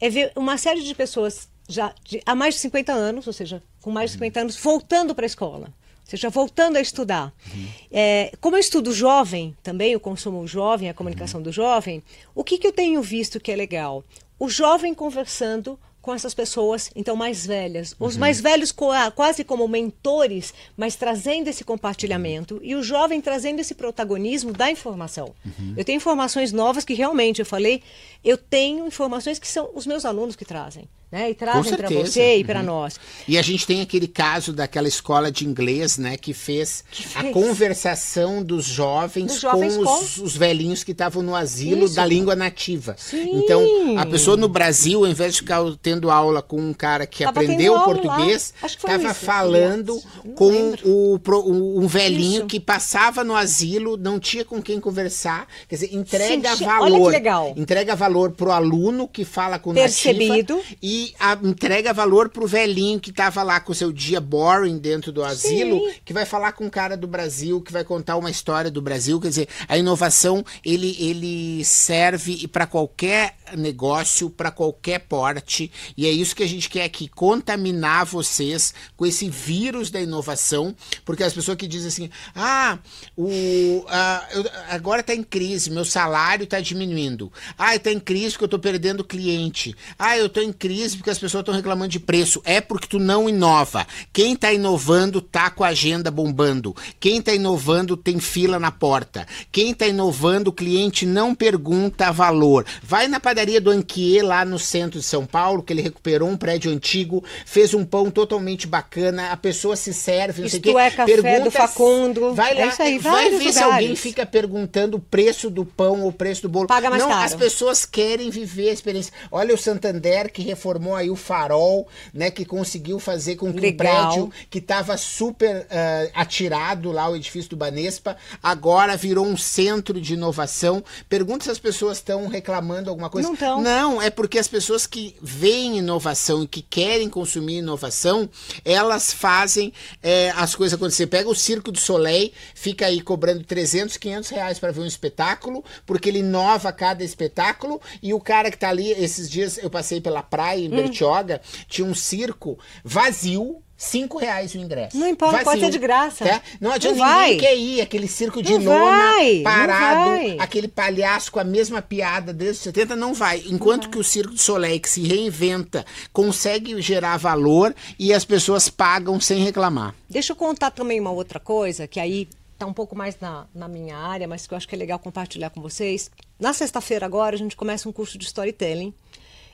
é 0.00 0.08
ver 0.08 0.32
uma 0.36 0.56
série 0.58 0.82
de 0.82 0.94
pessoas 0.94 1.48
já 1.68 1.94
de, 2.04 2.20
há 2.26 2.34
mais 2.34 2.54
de 2.54 2.60
50 2.60 2.92
anos, 2.92 3.26
ou 3.26 3.32
seja, 3.32 3.62
com 3.80 3.90
mais 3.90 4.10
de 4.10 4.14
50 4.14 4.40
anos, 4.40 4.56
voltando 4.56 5.14
para 5.14 5.24
a 5.24 5.26
escola. 5.26 5.72
Ou 6.04 6.10
seja, 6.10 6.28
voltando 6.28 6.76
a 6.76 6.80
estudar. 6.80 7.32
Uhum. 7.54 7.68
É, 7.90 8.32
como 8.40 8.56
eu 8.56 8.60
estudo 8.60 8.92
jovem 8.92 9.56
também, 9.62 9.96
o 9.96 10.00
consumo 10.00 10.46
jovem, 10.46 10.90
a 10.90 10.94
comunicação 10.94 11.38
uhum. 11.38 11.44
do 11.44 11.52
jovem, 11.52 12.02
o 12.34 12.44
que, 12.44 12.58
que 12.58 12.66
eu 12.66 12.72
tenho 12.72 13.00
visto 13.00 13.40
que 13.40 13.50
é 13.50 13.56
legal? 13.56 14.04
O 14.38 14.48
jovem 14.48 14.92
conversando 14.92 15.78
com 16.02 16.12
essas 16.12 16.34
pessoas, 16.34 16.90
então, 16.96 17.14
mais 17.14 17.46
velhas. 17.46 17.94
Os 17.98 18.14
uhum. 18.14 18.20
mais 18.20 18.40
velhos 18.40 18.74
quase 19.14 19.44
como 19.44 19.68
mentores, 19.68 20.52
mas 20.76 20.96
trazendo 20.96 21.48
esse 21.48 21.62
compartilhamento. 21.62 22.60
E 22.62 22.74
o 22.74 22.82
jovem 22.82 23.20
trazendo 23.20 23.60
esse 23.60 23.72
protagonismo 23.72 24.52
da 24.52 24.68
informação. 24.68 25.32
Uhum. 25.46 25.74
Eu 25.76 25.84
tenho 25.84 25.96
informações 25.96 26.52
novas 26.52 26.84
que 26.84 26.92
realmente, 26.92 27.38
eu 27.38 27.46
falei, 27.46 27.82
eu 28.24 28.36
tenho 28.36 28.84
informações 28.86 29.38
que 29.38 29.46
são 29.46 29.70
os 29.74 29.86
meus 29.86 30.04
alunos 30.04 30.34
que 30.34 30.44
trazem 30.44 30.88
né? 31.12 31.30
E 31.30 31.34
trazem 31.34 31.76
para 31.76 31.90
você 31.90 32.36
e 32.38 32.44
para 32.44 32.60
uhum. 32.60 32.66
nós. 32.66 32.98
E 33.28 33.36
a 33.36 33.42
gente 33.42 33.66
tem 33.66 33.82
aquele 33.82 34.08
caso 34.08 34.50
daquela 34.50 34.88
escola 34.88 35.30
de 35.30 35.46
inglês, 35.46 35.98
né, 35.98 36.16
que 36.16 36.32
fez, 36.32 36.82
que 36.90 37.06
fez? 37.06 37.26
a 37.26 37.30
conversação 37.30 38.42
dos 38.42 38.64
jovens, 38.64 39.26
dos 39.26 39.40
jovens 39.40 39.76
com, 39.76 39.82
os, 39.82 40.16
com, 40.16 40.24
os, 40.24 40.34
velhinhos 40.34 40.82
que 40.82 40.92
estavam 40.92 41.22
no 41.22 41.36
asilo 41.36 41.84
Isso. 41.84 41.96
da 41.96 42.06
língua 42.06 42.34
nativa. 42.34 42.96
Sim. 42.98 43.42
Então, 43.44 43.62
a 43.98 44.06
pessoa 44.06 44.38
no 44.38 44.48
Brasil, 44.48 45.04
ao 45.04 45.10
invés 45.10 45.34
de 45.34 45.40
ficar 45.40 45.60
tendo 45.82 46.10
aula 46.10 46.40
com 46.40 46.58
um 46.58 46.72
cara 46.72 47.06
que 47.06 47.24
tava 47.24 47.40
aprendeu 47.40 47.78
português, 47.80 48.54
estava 48.64 49.12
falando 49.12 50.00
com 50.34 50.72
o, 50.82 51.20
o, 51.22 51.78
um 51.78 51.86
velhinho 51.86 52.38
Isso. 52.38 52.46
que 52.46 52.58
passava 52.58 53.22
no 53.22 53.36
asilo, 53.36 53.98
não 53.98 54.18
tinha 54.18 54.46
com 54.46 54.62
quem 54.62 54.80
conversar. 54.80 55.46
Quer 55.68 55.74
dizer, 55.74 55.94
entrega 55.94 56.56
Sim, 56.56 56.64
valor. 56.64 56.84
Olha 56.84 57.04
que 57.04 57.10
legal. 57.10 57.52
Entrega 57.54 57.94
valor 57.94 58.30
pro 58.30 58.50
aluno 58.50 59.06
que 59.06 59.26
fala 59.26 59.58
com 59.58 59.74
Percebido. 59.74 60.56
nativa 60.56 60.76
e 60.80 61.01
e 61.02 61.14
a, 61.18 61.32
entrega 61.42 61.92
valor 61.92 62.28
pro 62.28 62.46
velhinho 62.46 63.00
que 63.00 63.12
tava 63.12 63.42
lá 63.42 63.58
com 63.58 63.72
o 63.72 63.74
seu 63.74 63.92
dia 63.92 64.20
boring 64.20 64.78
dentro 64.78 65.10
do 65.10 65.24
asilo, 65.24 65.78
Sim. 65.78 65.94
que 66.04 66.12
vai 66.12 66.24
falar 66.24 66.52
com 66.52 66.66
um 66.66 66.70
cara 66.70 66.96
do 66.96 67.08
Brasil, 67.08 67.60
que 67.60 67.72
vai 67.72 67.82
contar 67.82 68.16
uma 68.16 68.30
história 68.30 68.70
do 68.70 68.80
Brasil. 68.80 69.20
Quer 69.20 69.28
dizer, 69.28 69.48
a 69.68 69.76
inovação 69.76 70.44
ele, 70.64 70.96
ele 70.98 71.64
serve 71.64 72.46
para 72.48 72.66
qualquer 72.66 73.36
negócio, 73.56 74.30
para 74.30 74.50
qualquer 74.50 75.00
porte, 75.00 75.70
e 75.96 76.06
é 76.06 76.10
isso 76.10 76.34
que 76.34 76.42
a 76.42 76.48
gente 76.48 76.70
quer 76.70 76.84
aqui, 76.84 77.06
contaminar 77.08 78.06
vocês 78.06 78.72
com 78.96 79.04
esse 79.04 79.28
vírus 79.28 79.90
da 79.90 80.00
inovação, 80.00 80.74
porque 81.04 81.22
as 81.22 81.34
pessoas 81.34 81.56
que 81.56 81.66
dizem 81.66 81.88
assim, 81.88 82.10
ah, 82.34 82.78
o, 83.16 83.84
eu, 84.32 84.44
agora 84.68 85.00
está 85.00 85.14
em 85.14 85.22
crise, 85.22 85.70
meu 85.70 85.84
salário 85.84 86.44
está 86.44 86.60
diminuindo. 86.60 87.30
Ah, 87.58 87.74
está 87.74 87.92
em 87.92 88.00
crise 88.00 88.30
porque 88.30 88.44
eu 88.44 88.46
estou 88.46 88.58
perdendo 88.58 89.04
cliente. 89.04 89.74
Ah, 89.98 90.16
eu 90.16 90.26
estou 90.26 90.42
em 90.42 90.52
crise 90.52 90.91
porque 90.96 91.10
as 91.10 91.18
pessoas 91.18 91.42
estão 91.42 91.54
reclamando 91.54 91.90
de 91.90 92.00
preço. 92.00 92.40
É 92.44 92.60
porque 92.60 92.86
tu 92.86 92.98
não 92.98 93.28
inova. 93.28 93.86
Quem 94.12 94.34
está 94.34 94.52
inovando 94.52 95.20
tá 95.20 95.50
com 95.50 95.64
a 95.64 95.68
agenda 95.68 96.10
bombando. 96.10 96.74
Quem 96.98 97.18
está 97.18 97.32
inovando 97.32 97.96
tem 97.96 98.18
fila 98.18 98.58
na 98.58 98.70
porta. 98.70 99.26
Quem 99.50 99.70
está 99.70 99.86
inovando, 99.86 100.50
o 100.50 100.52
cliente 100.52 101.06
não 101.06 101.34
pergunta 101.34 102.10
valor. 102.10 102.66
Vai 102.82 103.08
na 103.08 103.20
padaria 103.20 103.60
do 103.60 103.70
Anquier 103.70 104.22
lá 104.22 104.44
no 104.44 104.58
centro 104.58 104.98
de 104.98 105.04
São 105.04 105.24
Paulo, 105.24 105.62
que 105.62 105.72
ele 105.72 105.82
recuperou 105.82 106.28
um 106.28 106.36
prédio 106.36 106.70
antigo, 106.70 107.22
fez 107.46 107.74
um 107.74 107.84
pão 107.84 108.10
totalmente 108.10 108.66
bacana, 108.66 109.30
a 109.30 109.36
pessoa 109.36 109.76
se 109.76 109.94
serve, 109.94 110.40
não 110.40 110.46
Isto 110.46 110.60
sei 110.62 110.74
o 110.74 110.78
é 110.78 110.90
café 110.90 111.20
pergunta, 111.20 111.44
do 111.44 111.50
Facundo. 111.50 112.34
Vai 112.34 112.54
lá, 112.54 112.74
é 112.78 112.82
aí, 112.82 112.98
vai 112.98 113.30
ver 113.30 113.36
lugares. 113.36 113.54
se 113.54 113.62
alguém 113.62 113.96
fica 113.96 114.26
perguntando 114.26 114.96
o 114.96 115.00
preço 115.00 115.48
do 115.48 115.64
pão 115.64 116.02
ou 116.02 116.08
o 116.08 116.12
preço 116.12 116.42
do 116.42 116.48
bolo. 116.48 116.66
Paga 116.66 116.90
mais 116.90 117.02
não, 117.02 117.08
caro. 117.08 117.24
as 117.24 117.34
pessoas 117.34 117.84
querem 117.84 118.30
viver 118.30 118.70
a 118.70 118.72
experiência. 118.72 119.12
Olha 119.30 119.54
o 119.54 119.58
Santander 119.58 120.30
que 120.30 120.42
reformou 120.42 120.71
aí 120.96 121.10
o 121.10 121.16
farol, 121.16 121.86
né, 122.12 122.30
que 122.30 122.44
conseguiu 122.44 122.98
fazer 122.98 123.36
com 123.36 123.52
que 123.52 123.60
Legal. 123.60 123.72
um 123.72 123.76
prédio 123.76 124.32
que 124.50 124.58
estava 124.58 124.96
super 124.96 125.62
uh, 125.62 126.10
atirado 126.14 126.92
lá 126.92 127.08
o 127.08 127.16
edifício 127.16 127.50
do 127.50 127.56
Banespa, 127.56 128.16
agora 128.42 128.96
virou 128.96 129.26
um 129.26 129.36
centro 129.36 130.00
de 130.00 130.14
inovação. 130.14 130.82
Pergunta 131.08 131.44
se 131.44 131.50
as 131.50 131.58
pessoas 131.58 131.98
estão 131.98 132.26
reclamando 132.28 132.90
alguma 132.90 133.10
coisa. 133.10 133.28
Não 133.28 133.34
estão. 133.34 133.60
Não, 133.60 134.02
é 134.02 134.10
porque 134.10 134.38
as 134.38 134.48
pessoas 134.48 134.86
que 134.86 135.16
veem 135.20 135.78
inovação 135.78 136.42
e 136.42 136.46
que 136.46 136.62
querem 136.62 137.08
consumir 137.08 137.58
inovação, 137.58 138.28
elas 138.64 139.12
fazem 139.12 139.72
é, 140.02 140.30
as 140.36 140.54
coisas 140.54 140.74
acontecer. 140.74 141.06
Pega 141.06 141.28
o 141.28 141.34
Circo 141.34 141.72
do 141.72 141.78
Soleil, 141.78 142.32
fica 142.54 142.86
aí 142.86 143.00
cobrando 143.00 143.44
300, 143.44 143.96
500 143.96 144.30
reais 144.30 144.58
para 144.58 144.72
ver 144.72 144.80
um 144.80 144.86
espetáculo, 144.86 145.64
porque 145.86 146.08
ele 146.08 146.20
inova 146.20 146.72
cada 146.72 147.04
espetáculo 147.04 147.80
e 148.02 148.14
o 148.14 148.20
cara 148.20 148.50
que 148.50 148.58
tá 148.58 148.68
ali, 148.68 148.90
esses 148.90 149.28
dias 149.30 149.58
eu 149.58 149.70
passei 149.70 150.00
pela 150.00 150.22
praia 150.22 150.61
em 150.64 150.72
hum. 150.72 150.76
Bertioga, 150.76 151.40
tinha 151.68 151.86
um 151.86 151.94
circo 151.94 152.58
vazio, 152.84 153.62
Cinco 153.82 154.16
reais 154.16 154.54
o 154.54 154.58
ingresso. 154.58 154.96
Não 154.96 155.08
importa, 155.08 155.38
Vazio, 155.38 155.44
pode 155.44 155.60
ser 155.60 155.70
de 155.70 155.78
graça. 155.78 156.24
Tá? 156.24 156.40
Não 156.60 156.70
adianta 156.70 156.98
não 156.98 157.20
ninguém 157.20 157.38
quer 157.38 157.56
ir. 157.56 157.80
Aquele 157.80 158.06
circo 158.06 158.40
de 158.40 158.56
não 158.56 158.78
lona 158.78 158.96
vai, 158.96 159.40
parado, 159.42 160.10
aquele 160.38 160.68
palhaço 160.68 161.32
com 161.32 161.40
a 161.40 161.44
mesma 161.44 161.82
piada 161.82 162.32
desde 162.32 162.58
os 162.58 162.62
70, 162.62 162.94
não 162.94 163.12
vai. 163.12 163.42
Enquanto 163.48 163.84
não 163.86 163.90
que 163.90 163.98
o 163.98 164.04
Circo 164.04 164.34
de 164.34 164.40
Soleil, 164.40 164.78
que 164.78 164.88
se 164.88 165.02
reinventa, 165.02 165.84
consegue 166.12 166.80
gerar 166.80 167.16
valor 167.16 167.74
e 167.98 168.14
as 168.14 168.24
pessoas 168.24 168.68
pagam 168.68 169.18
sem 169.18 169.42
reclamar. 169.42 169.96
Deixa 170.08 170.32
eu 170.32 170.36
contar 170.36 170.70
também 170.70 171.00
uma 171.00 171.10
outra 171.10 171.40
coisa, 171.40 171.88
que 171.88 171.98
aí 171.98 172.28
está 172.52 172.66
um 172.66 172.72
pouco 172.72 172.94
mais 172.94 173.18
na, 173.20 173.46
na 173.52 173.66
minha 173.66 173.96
área, 173.96 174.28
mas 174.28 174.46
que 174.46 174.54
eu 174.54 174.56
acho 174.56 174.68
que 174.68 174.76
é 174.76 174.78
legal 174.78 175.00
compartilhar 175.00 175.50
com 175.50 175.60
vocês. 175.60 176.08
Na 176.38 176.52
sexta-feira 176.52 177.04
agora, 177.04 177.34
a 177.34 177.38
gente 177.38 177.56
começa 177.56 177.88
um 177.88 177.92
curso 177.92 178.16
de 178.16 178.26
storytelling 178.26 178.94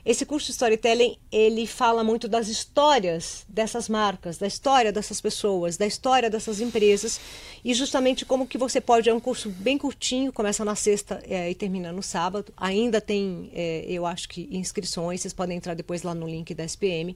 esse 0.09 0.25
curso 0.25 0.47
de 0.47 0.53
storytelling, 0.53 1.17
ele 1.31 1.67
fala 1.67 2.03
muito 2.03 2.27
das 2.27 2.47
histórias 2.47 3.45
dessas 3.47 3.87
marcas, 3.87 4.39
da 4.39 4.47
história 4.47 4.91
dessas 4.91 5.21
pessoas, 5.21 5.77
da 5.77 5.85
história 5.85 6.31
dessas 6.31 6.59
empresas 6.59 7.21
e 7.63 7.75
justamente 7.75 8.25
como 8.25 8.47
que 8.47 8.57
você 8.57 8.81
pode, 8.81 9.07
é 9.07 9.13
um 9.13 9.19
curso 9.19 9.51
bem 9.51 9.77
curtinho, 9.77 10.33
começa 10.33 10.65
na 10.65 10.73
sexta 10.73 11.21
é, 11.29 11.51
e 11.51 11.53
termina 11.53 11.91
no 11.91 12.01
sábado, 12.01 12.51
ainda 12.57 12.99
tem, 12.99 13.51
é, 13.53 13.85
eu 13.87 14.03
acho 14.03 14.27
que 14.29 14.49
inscrições, 14.51 15.21
vocês 15.21 15.31
podem 15.31 15.57
entrar 15.57 15.75
depois 15.75 16.01
lá 16.01 16.15
no 16.15 16.27
link 16.27 16.55
da 16.55 16.63
SPM, 16.63 17.15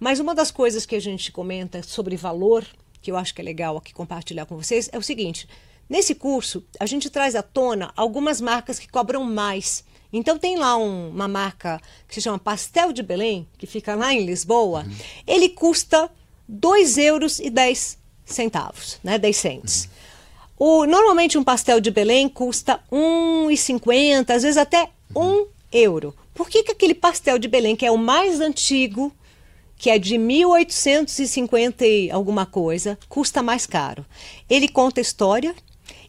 mas 0.00 0.18
uma 0.18 0.34
das 0.34 0.50
coisas 0.50 0.84
que 0.84 0.96
a 0.96 1.00
gente 1.00 1.30
comenta 1.30 1.84
sobre 1.84 2.16
valor, 2.16 2.66
que 3.00 3.12
eu 3.12 3.16
acho 3.16 3.32
que 3.32 3.42
é 3.42 3.44
legal 3.44 3.76
aqui 3.76 3.94
compartilhar 3.94 4.44
com 4.44 4.56
vocês, 4.56 4.90
é 4.92 4.98
o 4.98 5.02
seguinte, 5.02 5.48
nesse 5.88 6.16
curso 6.16 6.64
a 6.80 6.86
gente 6.86 7.08
traz 7.08 7.36
à 7.36 7.44
tona 7.44 7.92
algumas 7.94 8.40
marcas 8.40 8.76
que 8.76 8.88
cobram 8.88 9.22
mais, 9.22 9.84
então 10.18 10.38
tem 10.38 10.56
lá 10.56 10.76
um, 10.76 11.10
uma 11.10 11.26
marca 11.26 11.80
que 12.06 12.14
se 12.14 12.22
chama 12.22 12.38
Pastel 12.38 12.92
de 12.92 13.02
Belém, 13.02 13.48
que 13.58 13.66
fica 13.66 13.94
lá 13.96 14.14
em 14.14 14.24
Lisboa. 14.24 14.84
Uhum. 14.86 14.96
Ele 15.26 15.48
custa 15.48 16.08
2 16.46 16.98
euros 16.98 17.40
e 17.40 17.50
10 17.50 17.98
centavos, 18.24 18.98
né? 19.02 19.18
10 19.18 19.36
cents. 19.36 19.84
Uhum. 19.84 20.82
O, 20.82 20.86
normalmente 20.86 21.36
um 21.36 21.42
pastel 21.42 21.80
de 21.80 21.90
Belém 21.90 22.28
custa 22.28 22.80
1,50, 22.92 24.30
às 24.30 24.42
vezes 24.42 24.56
até 24.56 24.88
uhum. 25.14 25.42
1 25.42 25.46
euro. 25.72 26.14
Por 26.32 26.48
que, 26.48 26.62
que 26.62 26.72
aquele 26.72 26.94
pastel 26.94 27.38
de 27.38 27.48
Belém, 27.48 27.74
que 27.74 27.84
é 27.84 27.90
o 27.90 27.98
mais 27.98 28.40
antigo, 28.40 29.12
que 29.76 29.90
é 29.90 29.98
de 29.98 30.16
1850 30.16 31.84
e 31.84 32.10
alguma 32.10 32.46
coisa, 32.46 32.96
custa 33.08 33.42
mais 33.42 33.66
caro? 33.66 34.06
Ele 34.48 34.68
conta 34.68 35.00
a 35.00 35.02
história, 35.02 35.54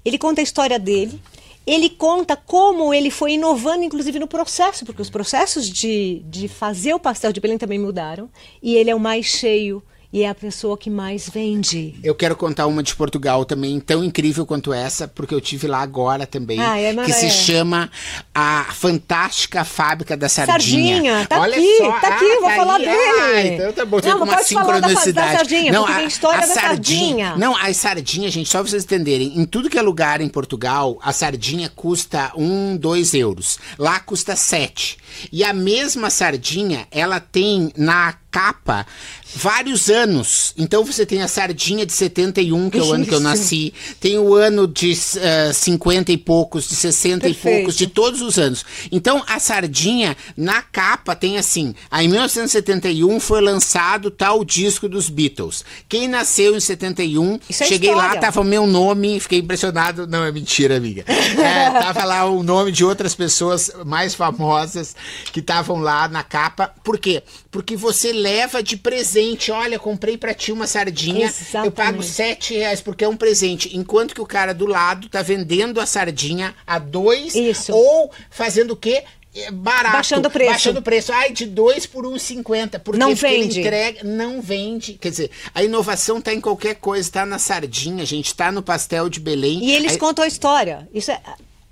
ele 0.04 0.20
conta 0.20 0.42
a 0.42 0.44
história 0.44 0.78
dele, 0.78 1.20
ele 1.66 1.90
conta 1.90 2.36
como 2.36 2.94
ele 2.94 3.10
foi 3.10 3.34
inovando, 3.34 3.84
inclusive 3.84 4.20
no 4.20 4.28
processo, 4.28 4.86
porque 4.86 5.02
os 5.02 5.10
processos 5.10 5.68
de, 5.70 6.22
de 6.26 6.48
fazer 6.48 6.94
o 6.94 7.00
pastel 7.00 7.34
de 7.34 7.40
Belém 7.40 7.58
também 7.58 7.80
mudaram. 7.80 8.30
E 8.62 8.76
ele 8.76 8.90
é 8.90 8.96
o 8.96 9.00
mais 9.00 9.26
cheio 9.26 9.82
e 10.16 10.24
é 10.24 10.30
a 10.30 10.34
pessoa 10.34 10.78
que 10.78 10.90
mais 10.90 11.28
vende. 11.28 11.94
Eu 12.02 12.16
quero 12.16 12.38
contar 12.38 12.68
uma 12.68 12.82
de 12.82 12.96
Portugal 12.96 13.44
também, 13.44 13.82
tão 13.82 14.02
incrível 14.02 14.46
quanto 14.46 14.72
essa, 14.72 15.10
porque 15.10 15.36
eu 15.36 15.42
tive 15.42 15.68
lá 15.68 15.82
agora 15.82 16.26
também, 16.26 16.58
ah, 16.58 16.80
é, 16.80 16.96
que 16.96 17.12
se 17.12 17.30
chama 17.30 17.92
a 18.34 18.64
Fantástica 18.72 19.66
Fábrica 19.66 20.16
da 20.16 20.30
Sardinha. 20.30 20.94
Sardinha, 20.96 21.28
tá 21.28 21.42
Olha 21.42 21.58
aqui, 21.58 21.78
só. 21.80 21.92
tá 22.00 22.08
aqui, 22.08 22.32
ah, 22.32 22.40
vou 22.40 22.50
tá 22.50 22.56
falar 22.56 22.76
aí. 22.78 22.86
dele. 22.86 22.98
Ah, 22.98 23.42
então 23.42 23.74
tá 23.74 23.86
bom, 23.86 24.00
tem 24.00 24.14
uma 24.14 24.38
sincronicidade. 24.42 25.12
Da, 25.12 25.26
da 25.26 25.38
sardinha, 25.38 25.72
não, 25.74 25.86
a, 25.86 26.04
história 26.04 26.38
a 26.38 26.48
da 26.48 26.54
sardinha, 26.54 27.26
sardinha. 27.26 27.36
Não, 27.36 27.58
a 27.58 27.74
sardinha, 27.74 28.32
gente, 28.32 28.50
só 28.50 28.60
pra 28.60 28.70
vocês 28.70 28.86
entenderem, 28.86 29.38
em 29.38 29.44
tudo 29.44 29.70
que 29.70 29.78
é 29.78 29.82
lugar 29.82 30.22
em 30.22 30.30
Portugal, 30.30 30.98
a 31.04 31.12
sardinha 31.12 31.70
custa 31.76 32.32
um, 32.38 32.78
dois 32.78 33.14
euros. 33.14 33.60
Lá 33.78 34.00
custa 34.00 34.34
sete. 34.38 34.98
E 35.30 35.44
a 35.44 35.52
mesma 35.52 36.10
sardinha, 36.10 36.88
ela 36.90 37.20
tem 37.20 37.74
na 37.76 38.14
capa 38.36 38.86
vários 39.34 39.90
anos. 39.90 40.54
Então 40.58 40.84
você 40.84 41.06
tem 41.06 41.22
a 41.22 41.28
sardinha 41.28 41.86
de 41.86 41.94
71, 41.94 42.70
que 42.70 42.78
é 42.78 42.82
o 42.82 42.92
ano 42.92 43.06
que 43.06 43.14
eu 43.14 43.20
nasci, 43.20 43.74
tem 44.00 44.18
o 44.18 44.34
ano 44.34 44.68
de 44.68 44.92
uh, 44.92 45.20
eh, 45.50 45.54
50 45.54 46.12
e 46.12 46.18
poucos, 46.18 46.68
de 46.68 46.76
60 46.76 47.22
Perfeito. 47.22 47.48
e 47.48 47.52
poucos, 47.52 47.76
de 47.76 47.88
todos 47.88 48.22
os 48.22 48.38
anos. 48.38 48.66
Então 48.92 49.24
a 49.28 49.40
sardinha, 49.40 50.18
na 50.36 50.62
capa, 50.62 51.16
tem 51.16 51.38
assim: 51.38 51.74
a 51.90 52.04
em 52.04 52.08
1971 52.10 53.20
foi 53.20 53.42
lançado 53.42 54.12
tal 54.12 54.44
disco 54.44 54.90
dos 54.90 55.10
Beatles. 55.10 55.64
Quem 55.88 56.08
nasceu 56.08 56.56
em 56.56 56.60
71, 56.60 57.40
Isso 57.50 57.64
é 57.64 57.68
cheguei 57.68 57.96
lá, 57.96 58.18
tava 58.18 58.42
o 58.42 58.44
meu 58.44 58.68
nome, 58.68 59.20
fiquei 59.20 59.40
impressionado. 59.40 60.08
Não, 60.08 60.26
é 60.26 60.32
mentira, 60.32 60.76
amiga. 60.76 61.06
É, 61.08 61.72
tava 61.80 62.04
lá 62.04 62.26
o 62.26 62.44
nome 62.44 62.72
de 62.72 62.84
outras 62.84 63.16
pessoas 63.16 63.72
mais 63.86 64.14
famosas 64.14 64.96
que 65.32 65.40
estavam 65.40 65.80
lá 65.80 66.08
na 66.08 66.24
capa. 66.24 66.74
Por 66.84 66.98
quê? 66.98 67.24
Porque 67.52 67.76
você 67.76 68.12
leva 68.26 68.64
de 68.64 68.76
presente. 68.76 69.52
Olha, 69.52 69.78
comprei 69.78 70.18
para 70.18 70.34
ti 70.34 70.52
uma 70.52 70.66
sardinha, 70.66 71.28
Exatamente. 71.28 71.66
eu 71.68 71.72
pago 71.72 72.02
sete 72.02 72.56
reais 72.56 72.82
porque 72.82 73.04
é 73.04 73.08
um 73.08 73.16
presente. 73.16 73.78
Enquanto 73.78 74.16
que 74.16 74.22
o 74.22 74.26
cara 74.26 74.52
do 74.52 74.66
lado 74.66 75.08
tá 75.08 75.22
vendendo 75.22 75.80
a 75.80 75.86
sardinha 75.86 76.56
a 76.66 76.80
dois 76.80 77.36
Isso. 77.36 77.72
ou 77.72 78.12
fazendo 78.32 78.72
o 78.72 78.76
quê? 78.76 79.04
É 79.36 79.52
barato. 79.52 79.94
Baixando 79.94 80.28
o 80.28 80.32
preço. 80.32 80.50
Baixando 80.50 80.80
o 80.80 80.82
preço. 80.82 81.12
Ai, 81.12 81.32
de 81.34 81.46
2 81.46 81.86
por 81.88 82.06
1,50. 82.06 82.80
Porque 82.80 82.98
não 82.98 83.14
vende. 83.14 83.60
entrega, 83.60 84.02
não 84.02 84.42
vende. 84.42 84.94
Quer 84.94 85.10
dizer, 85.10 85.32
a 85.54 85.62
inovação 85.62 86.20
está 86.20 86.34
em 86.34 86.40
qualquer 86.40 86.76
coisa. 86.76 87.06
Está 87.06 87.26
na 87.26 87.38
sardinha, 87.38 88.06
gente. 88.06 88.28
Está 88.28 88.50
no 88.50 88.64
pastel 88.64 89.10
de 89.10 89.20
Belém. 89.20 89.62
E 89.62 89.74
eles 89.74 89.92
Aí... 89.92 89.98
contam 89.98 90.24
a 90.24 90.28
história. 90.28 90.88
Isso 90.94 91.12
é 91.12 91.20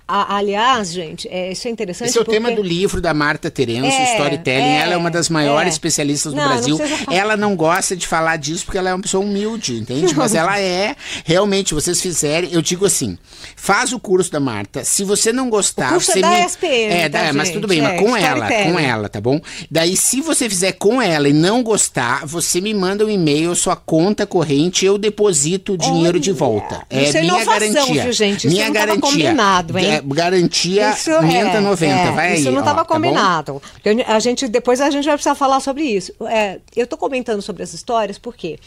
a, 0.06 0.36
aliás, 0.36 0.92
gente, 0.92 1.26
é, 1.28 1.52
isso 1.52 1.66
é 1.66 1.70
interessante. 1.70 2.08
Esse 2.08 2.18
é 2.18 2.20
o 2.20 2.24
porque... 2.26 2.38
tema 2.38 2.54
do 2.54 2.62
livro 2.62 3.00
da 3.00 3.14
Marta 3.14 3.50
Terenzo, 3.50 3.86
é, 3.86 4.12
Storytelling. 4.12 4.62
É, 4.62 4.80
ela 4.80 4.92
é 4.92 4.96
uma 4.98 5.10
das 5.10 5.30
maiores 5.30 5.68
é. 5.68 5.72
especialistas 5.72 6.34
do 6.34 6.36
não, 6.36 6.46
Brasil. 6.46 6.78
Não 6.78 7.16
ela 7.16 7.38
não 7.38 7.56
gosta 7.56 7.96
de 7.96 8.06
falar 8.06 8.36
disso 8.36 8.66
porque 8.66 8.76
ela 8.76 8.90
é 8.90 8.94
uma 8.94 9.00
pessoa 9.00 9.24
humilde, 9.24 9.78
entende? 9.78 10.14
Mas 10.14 10.34
ela 10.34 10.60
é, 10.60 10.94
realmente, 11.24 11.72
vocês 11.72 12.02
fizerem, 12.02 12.52
eu 12.52 12.60
digo 12.60 12.84
assim, 12.84 13.16
faz 13.56 13.94
o 13.94 13.98
curso 13.98 14.30
da 14.30 14.38
Marta. 14.38 14.84
Se 14.84 15.04
você 15.04 15.32
não 15.32 15.48
gostar, 15.48 15.88
o 15.88 15.92
curso 15.94 16.12
você 16.12 16.18
é 16.18 16.22
da 16.22 16.30
me... 16.30 16.44
SPM, 16.44 16.92
é, 16.92 17.08
tá, 17.08 17.32
mas 17.32 17.50
tudo 17.50 17.66
bem, 17.66 17.80
mas 17.80 17.94
é, 17.94 18.02
com 18.02 18.14
ela, 18.14 18.46
com 18.46 18.78
ela, 18.78 19.08
tá 19.08 19.22
bom? 19.22 19.40
Daí, 19.70 19.96
se 19.96 20.20
você 20.20 20.50
fizer 20.50 20.72
com 20.72 21.00
ela 21.00 21.30
e 21.30 21.32
não 21.32 21.62
gostar, 21.62 22.26
você 22.26 22.60
me 22.60 22.74
manda 22.74 23.06
um 23.06 23.10
e-mail, 23.10 23.54
sua 23.54 23.74
conta 23.74 24.26
corrente, 24.26 24.84
eu 24.84 24.98
deposito 24.98 25.72
o 25.72 25.78
dinheiro 25.78 26.18
Olha, 26.18 26.20
de 26.20 26.32
volta. 26.32 26.82
É, 26.90 27.10
minha 27.10 27.24
inovação, 27.24 27.72
garantia. 27.72 28.02
Viu, 28.02 28.12
gente? 28.12 28.46
Minha 28.48 28.64
isso 28.64 28.72
garantia. 28.72 29.00
Combinado, 29.00 29.78
hein? 29.78 29.93
É, 29.96 30.02
garantia 30.02 30.90
isso 30.90 31.10
90, 31.10 31.36
é, 31.36 31.60
90. 31.60 31.94
É, 31.94 32.12
vai 32.12 32.34
isso 32.34 32.48
aí, 32.48 32.54
não 32.54 32.60
estava 32.60 32.84
tá 32.84 32.94
combinado. 32.94 33.62
a 34.06 34.18
gente, 34.18 34.48
depois 34.48 34.80
a 34.80 34.90
gente 34.90 35.04
vai 35.04 35.14
precisar 35.14 35.34
falar 35.34 35.60
sobre 35.60 35.84
isso. 35.84 36.12
É, 36.26 36.60
eu 36.74 36.84
estou 36.84 36.98
comentando 36.98 37.42
sobre 37.42 37.62
as 37.62 37.72
histórias 37.72 38.18
porque 38.18 38.58